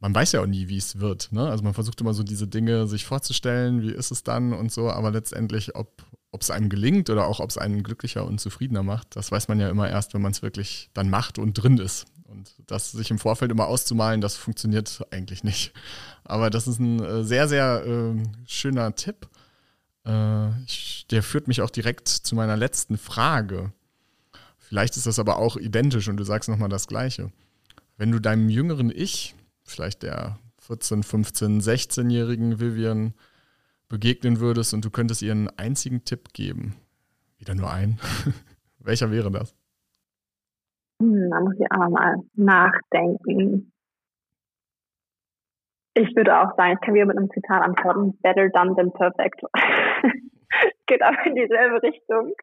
man 0.00 0.14
weiß 0.14 0.32
ja 0.32 0.40
auch 0.40 0.46
nie, 0.46 0.68
wie 0.68 0.76
es 0.76 1.00
wird. 1.00 1.32
Ne? 1.32 1.48
Also 1.48 1.64
man 1.64 1.74
versucht 1.74 2.00
immer 2.00 2.14
so 2.14 2.22
diese 2.22 2.46
Dinge 2.46 2.86
sich 2.86 3.04
vorzustellen, 3.04 3.82
wie 3.82 3.90
ist 3.90 4.10
es 4.10 4.22
dann 4.22 4.52
und 4.52 4.70
so, 4.70 4.90
aber 4.90 5.10
letztendlich, 5.10 5.74
ob 5.74 6.04
es 6.38 6.50
einem 6.50 6.68
gelingt 6.68 7.10
oder 7.10 7.26
auch 7.26 7.40
ob 7.40 7.50
es 7.50 7.58
einen 7.58 7.82
glücklicher 7.82 8.24
und 8.24 8.40
zufriedener 8.40 8.82
macht, 8.82 9.16
das 9.16 9.32
weiß 9.32 9.48
man 9.48 9.58
ja 9.58 9.68
immer 9.68 9.88
erst, 9.88 10.14
wenn 10.14 10.22
man 10.22 10.32
es 10.32 10.42
wirklich 10.42 10.90
dann 10.94 11.10
macht 11.10 11.38
und 11.38 11.54
drin 11.54 11.78
ist. 11.78 12.06
Und 12.26 12.54
das 12.66 12.92
sich 12.92 13.10
im 13.10 13.18
Vorfeld 13.18 13.50
immer 13.50 13.66
auszumalen, 13.66 14.20
das 14.20 14.36
funktioniert 14.36 15.02
eigentlich 15.10 15.44
nicht. 15.44 15.72
Aber 16.24 16.50
das 16.50 16.68
ist 16.68 16.78
ein 16.78 17.02
äh, 17.02 17.24
sehr, 17.24 17.48
sehr 17.48 17.84
äh, 17.86 18.22
schöner 18.46 18.94
Tipp. 18.94 19.28
Äh, 20.06 20.62
ich, 20.64 21.06
der 21.10 21.22
führt 21.22 21.48
mich 21.48 21.62
auch 21.62 21.70
direkt 21.70 22.08
zu 22.08 22.34
meiner 22.34 22.56
letzten 22.56 22.98
Frage. 22.98 23.72
Vielleicht 24.58 24.98
ist 24.98 25.06
das 25.06 25.18
aber 25.18 25.38
auch 25.38 25.56
identisch 25.56 26.08
und 26.08 26.18
du 26.18 26.24
sagst 26.24 26.50
nochmal 26.50 26.68
das 26.68 26.86
Gleiche. 26.86 27.32
Wenn 27.96 28.12
du 28.12 28.18
deinem 28.18 28.50
jüngeren 28.50 28.92
Ich, 28.94 29.34
vielleicht 29.68 30.02
der 30.02 30.38
14, 30.60 31.02
15, 31.02 31.60
16-jährigen 31.60 32.60
Vivian, 32.60 33.14
begegnen 33.88 34.40
würdest 34.40 34.74
und 34.74 34.84
du 34.84 34.90
könntest 34.90 35.22
ihr 35.22 35.32
einen 35.32 35.48
einzigen 35.56 36.04
Tipp 36.04 36.32
geben, 36.34 36.74
wieder 37.38 37.54
nur 37.54 37.70
einen, 37.70 37.98
welcher 38.78 39.10
wäre 39.10 39.30
das? 39.30 39.54
Hm, 41.00 41.30
da 41.30 41.40
muss 41.40 41.54
ich 41.58 41.70
auch 41.70 41.88
mal 41.88 42.16
nachdenken. 42.34 43.72
Ich 45.94 46.14
würde 46.14 46.38
auch 46.38 46.54
sagen, 46.56 46.74
ich 46.74 46.80
kann 46.84 46.94
wieder 46.94 47.06
mit 47.06 47.16
einem 47.16 47.30
Zitat 47.30 47.62
antworten, 47.62 48.18
better 48.22 48.48
done 48.50 48.74
than 48.76 48.92
perfect. 48.92 49.40
Geht 50.86 51.02
auch 51.02 51.26
in 51.26 51.34
dieselbe 51.34 51.82
Richtung. 51.82 52.34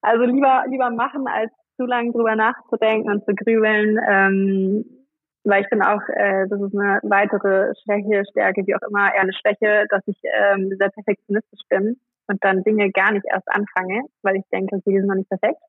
Also 0.00 0.24
lieber, 0.24 0.64
lieber 0.68 0.90
machen, 0.90 1.26
als 1.28 1.52
zu 1.76 1.86
lange 1.86 2.12
drüber 2.12 2.34
nachzudenken 2.34 3.10
und 3.10 3.24
zu 3.24 3.34
grübeln. 3.34 3.98
Ähm, 4.08 5.01
weil 5.44 5.62
ich 5.62 5.70
bin 5.70 5.82
auch, 5.82 6.02
äh, 6.08 6.46
das 6.48 6.60
ist 6.60 6.74
eine 6.74 7.00
weitere 7.02 7.74
Schwäche, 7.82 8.24
Stärke, 8.30 8.66
wie 8.66 8.74
auch 8.74 8.88
immer, 8.88 9.12
eher 9.12 9.22
eine 9.22 9.32
Schwäche, 9.32 9.86
dass 9.88 10.02
ich 10.06 10.18
ähm, 10.22 10.70
sehr 10.78 10.90
perfektionistisch 10.90 11.60
bin 11.68 12.00
und 12.28 12.44
dann 12.44 12.62
Dinge 12.62 12.90
gar 12.90 13.12
nicht 13.12 13.26
erst 13.28 13.48
anfange, 13.48 14.02
weil 14.22 14.36
ich 14.36 14.44
denke, 14.52 14.78
sie 14.84 14.96
sind 14.96 15.06
noch 15.06 15.16
nicht 15.16 15.28
perfekt. 15.28 15.60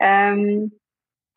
Ähm, 0.00 0.72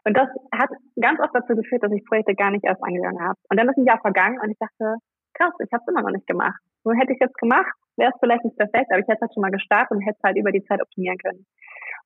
und 0.03 0.17
das 0.17 0.29
hat 0.53 0.69
ganz 0.99 1.19
oft 1.19 1.33
dazu 1.33 1.55
geführt, 1.55 1.83
dass 1.83 1.91
ich 1.91 2.05
Projekte 2.05 2.33
gar 2.33 2.51
nicht 2.51 2.65
erst 2.65 2.83
angegangen 2.83 3.21
habe. 3.21 3.37
Und 3.49 3.59
dann 3.59 3.69
ist 3.69 3.77
ein 3.77 3.85
Jahr 3.85 3.99
vergangen 4.01 4.39
und 4.39 4.49
ich 4.49 4.57
dachte, 4.57 4.95
krass, 5.33 5.53
ich 5.59 5.71
habe 5.71 5.83
es 5.85 5.91
immer 5.91 6.01
noch 6.01 6.11
nicht 6.11 6.27
gemacht. 6.27 6.59
So 6.83 6.91
hätte 6.91 7.13
ich 7.13 7.21
es 7.21 7.27
jetzt 7.27 7.37
gemacht, 7.37 7.71
wäre 7.97 8.11
es 8.11 8.19
vielleicht 8.19 8.43
nicht 8.43 8.57
perfekt, 8.57 8.87
aber 8.89 8.99
ich 8.99 9.07
hätte 9.07 9.17
es 9.17 9.21
halt 9.21 9.33
schon 9.33 9.41
mal 9.41 9.51
gestartet 9.51 9.91
und 9.91 10.01
hätte 10.01 10.17
es 10.17 10.23
halt 10.23 10.37
über 10.37 10.51
die 10.51 10.63
Zeit 10.63 10.81
optimieren 10.81 11.17
können. 11.17 11.45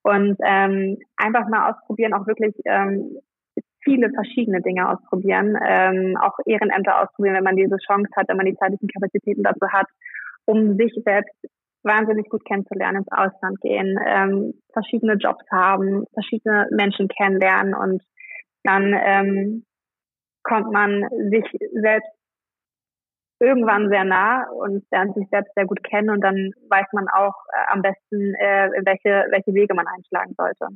Und 0.03 0.37
ähm, 0.43 0.97
einfach 1.17 1.47
mal 1.47 1.71
ausprobieren, 1.71 2.13
auch 2.13 2.27
wirklich 2.27 2.53
ähm, 2.65 3.17
viele 3.85 4.09
verschiedene 4.11 4.61
Dinge 4.61 4.89
ausprobieren, 4.89 5.57
ähm, 5.65 6.17
auch 6.19 6.37
Ehrenämter 6.45 7.01
ausprobieren, 7.01 7.35
wenn 7.35 7.43
man 7.43 7.55
diese 7.55 7.77
Chance 7.77 8.09
hat, 8.17 8.27
wenn 8.27 8.37
man 8.37 8.47
die 8.47 8.55
zeitlichen 8.55 8.89
Kapazitäten 8.89 9.43
dazu 9.43 9.67
hat, 9.71 9.87
um 10.45 10.75
sich 10.75 10.91
selbst 11.05 11.33
wahnsinnig 11.83 12.27
gut 12.29 12.43
kennenzulernen, 12.45 12.97
ins 12.97 13.11
Ausland 13.11 13.61
gehen, 13.61 13.97
ähm, 14.05 14.53
verschiedene 14.73 15.13
Jobs 15.13 15.45
haben, 15.51 16.05
verschiedene 16.13 16.67
Menschen 16.71 17.07
kennenlernen 17.07 17.75
und 17.75 18.03
dann 18.63 18.93
ähm, 18.93 19.65
kommt 20.43 20.71
man 20.73 21.07
sich 21.29 21.45
selbst 21.73 22.09
irgendwann 23.39 23.89
sehr 23.89 24.03
nah 24.03 24.47
und 24.49 24.83
lernt 24.91 25.13
sich 25.13 25.27
selbst 25.29 25.53
sehr 25.55 25.65
gut 25.65 25.83
kennen 25.83 26.09
und 26.09 26.21
dann 26.21 26.51
weiß 26.69 26.87
man 26.93 27.07
auch 27.09 27.35
äh, 27.53 27.71
am 27.73 27.81
besten, 27.81 28.33
äh, 28.35 28.69
welche, 28.85 29.27
welche 29.29 29.53
Wege 29.53 29.75
man 29.75 29.87
einschlagen 29.87 30.33
sollte. 30.37 30.67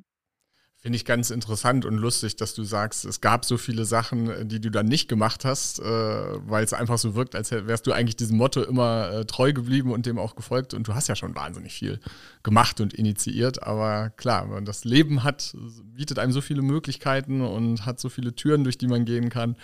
Finde 0.82 0.96
ich 0.96 1.04
ganz 1.04 1.30
interessant 1.30 1.84
und 1.84 1.98
lustig, 1.98 2.38
dass 2.38 2.54
du 2.54 2.64
sagst, 2.64 3.04
es 3.04 3.20
gab 3.20 3.44
so 3.44 3.58
viele 3.58 3.84
Sachen, 3.84 4.48
die 4.48 4.62
du 4.62 4.72
dann 4.72 4.86
nicht 4.86 5.10
gemacht 5.10 5.44
hast, 5.44 5.80
äh, 5.80 5.84
weil 5.84 6.64
es 6.64 6.72
einfach 6.72 6.98
so 6.98 7.16
wirkt, 7.16 7.36
als 7.36 7.52
wärst 7.52 7.86
du 7.86 7.92
eigentlich 7.92 8.16
diesem 8.16 8.38
Motto 8.38 8.62
immer 8.62 9.12
äh, 9.12 9.26
treu 9.26 9.52
geblieben 9.52 9.92
und 9.92 10.06
dem 10.06 10.18
auch 10.18 10.36
gefolgt. 10.36 10.74
Und 10.74 10.88
du 10.88 10.96
hast 10.96 11.10
ja 11.10 11.18
schon 11.18 11.36
wahnsinnig 11.36 11.74
viel 11.74 12.00
gemacht 12.44 12.80
und 12.80 12.94
initiiert. 12.94 13.62
Aber 13.62 14.12
klar, 14.12 14.62
das 14.62 14.86
Leben 14.86 15.24
hat, 15.24 15.54
bietet 15.84 16.18
einem 16.18 16.32
so 16.32 16.40
viele 16.40 16.62
Möglichkeiten 16.62 17.42
und 17.42 17.86
hat 17.86 18.00
so 18.00 18.08
viele 18.08 18.34
Türen, 18.34 18.64
durch 18.64 18.78
die 18.78 18.88
man 18.88 19.04
gehen 19.04 19.30
kann. 19.30 19.58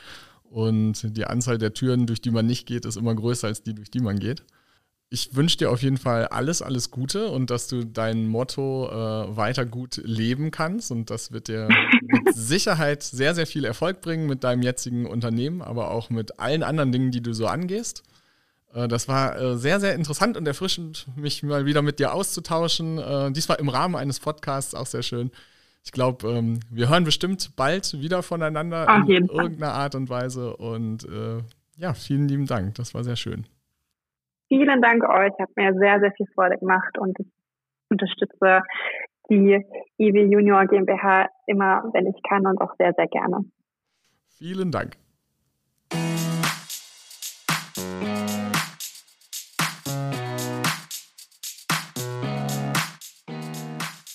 Und 0.44 1.16
die 1.16 1.26
Anzahl 1.26 1.58
der 1.58 1.74
Türen, 1.74 2.08
durch 2.08 2.20
die 2.20 2.32
man 2.32 2.46
nicht 2.46 2.68
geht, 2.68 2.84
ist 2.84 2.98
immer 2.98 3.16
größer 3.16 3.48
als 3.48 3.64
die, 3.64 3.74
durch 3.74 3.90
die 3.90 4.02
man 4.02 4.20
geht 4.20 4.44
ich 5.16 5.34
wünsche 5.34 5.56
dir 5.56 5.72
auf 5.72 5.82
jeden 5.82 5.96
Fall 5.96 6.28
alles, 6.28 6.62
alles 6.62 6.92
Gute 6.92 7.30
und 7.30 7.50
dass 7.50 7.70
du 7.70 7.86
dein 7.86 8.28
Motto 8.28 8.90
äh, 8.90 9.38
weiter 9.38 9.66
gut 9.66 10.02
leben 10.04 10.52
kannst. 10.52 10.92
Und 10.92 11.10
das 11.10 11.32
wird 11.32 11.48
dir 11.48 11.70
mit 12.02 12.22
Sicherheit 12.36 13.02
sehr, 13.02 13.34
sehr 13.34 13.48
viel 13.48 13.64
Erfolg 13.64 14.02
bringen 14.02 14.28
mit 14.28 14.44
deinem 14.44 14.62
jetzigen 14.62 15.06
Unternehmen, 15.06 15.62
aber 15.62 15.92
auch 15.92 16.10
mit 16.10 16.38
allen 16.42 16.64
anderen 16.64 16.92
Dingen, 16.92 17.12
die 17.12 17.22
du 17.22 17.32
so 17.32 17.48
angehst. 17.48 18.04
Äh, 18.74 18.90
das 18.90 19.08
war 19.08 19.40
äh, 19.40 19.58
sehr, 19.58 19.80
sehr 19.80 19.96
interessant 19.96 20.36
und 20.36 20.46
erfrischend, 20.46 21.08
mich 21.16 21.44
mal 21.44 21.66
wieder 21.66 21.82
mit 21.82 22.00
dir 22.00 22.14
auszutauschen. 22.14 22.98
Äh, 22.98 23.32
diesmal 23.32 23.60
im 23.60 23.70
Rahmen 23.70 23.96
eines 23.96 24.20
Podcasts 24.20 24.76
auch 24.76 24.88
sehr 24.88 25.04
schön. 25.04 25.32
Ich 25.86 25.94
glaube, 25.94 26.28
ähm, 26.28 26.60
wir 26.70 26.90
hören 26.90 27.06
bestimmt 27.06 27.56
bald 27.56 28.02
wieder 28.02 28.22
voneinander 28.22 28.86
in 29.08 29.30
irgendeiner 29.30 29.76
Art 29.76 29.96
und 29.96 30.10
Weise. 30.10 30.58
Und 30.58 31.06
äh, 31.06 31.42
ja, 31.78 31.94
vielen 31.94 32.28
lieben 32.28 32.48
Dank. 32.48 32.76
Das 32.76 32.94
war 32.94 33.06
sehr 33.06 33.16
schön. 33.16 33.46
Vielen 34.48 34.82
Dank 34.82 35.04
euch, 35.04 35.34
hat 35.40 35.50
mir 35.56 35.74
sehr, 35.74 36.00
sehr 36.00 36.12
viel 36.12 36.28
Freude 36.36 36.58
gemacht 36.58 36.98
und 37.00 37.18
ich 37.20 37.28
unterstütze 37.90 38.62
die 39.30 39.60
IW 39.98 40.24
Junior 40.26 40.66
GmbH 40.66 41.30
immer, 41.48 41.84
wenn 41.94 42.06
ich 42.06 42.22
kann 42.30 42.46
und 42.46 42.62
auch 42.62 42.76
sehr, 42.78 42.94
sehr 42.96 43.08
gerne. 43.08 43.40
Vielen 44.38 44.72
Dank. 44.72 44.98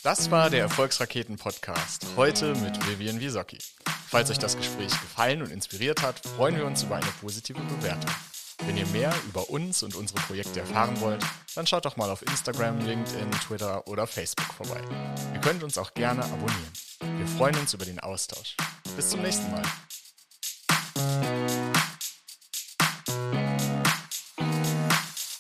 Das 0.02 0.30
war 0.30 0.48
der 0.48 0.60
Erfolgsraketen-Podcast. 0.60 2.16
Heute 2.16 2.54
mit 2.62 2.78
Vivian 2.88 3.20
Wiesocki. 3.20 3.58
Falls 4.08 4.30
euch 4.30 4.38
das 4.38 4.56
Gespräch 4.56 4.90
gefallen 4.90 5.42
und 5.42 5.50
inspiriert 5.52 6.02
hat, 6.02 6.20
freuen 6.20 6.56
wir 6.56 6.64
uns 6.66 6.82
über 6.84 6.96
eine 6.96 7.12
positive 7.20 7.60
Bewertung. 7.60 8.10
Wenn 8.66 8.76
ihr 8.76 8.86
mehr 8.88 9.12
über 9.28 9.48
uns 9.50 9.82
und 9.82 9.94
unsere 9.94 10.20
Projekte 10.20 10.60
erfahren 10.60 11.00
wollt, 11.00 11.24
dann 11.54 11.66
schaut 11.66 11.84
doch 11.84 11.96
mal 11.96 12.10
auf 12.10 12.22
Instagram, 12.22 12.78
LinkedIn, 12.80 13.30
Twitter 13.32 13.86
oder 13.88 14.06
Facebook 14.06 14.52
vorbei. 14.54 14.80
Ihr 15.32 15.40
könnt 15.40 15.62
uns 15.62 15.78
auch 15.78 15.94
gerne 15.94 16.22
abonnieren. 16.24 16.72
Wir 17.18 17.26
freuen 17.26 17.56
uns 17.56 17.74
über 17.74 17.84
den 17.84 18.00
Austausch. 18.00 18.56
Bis 18.96 19.10
zum 19.10 19.22
nächsten 19.22 19.50
Mal. 19.50 19.62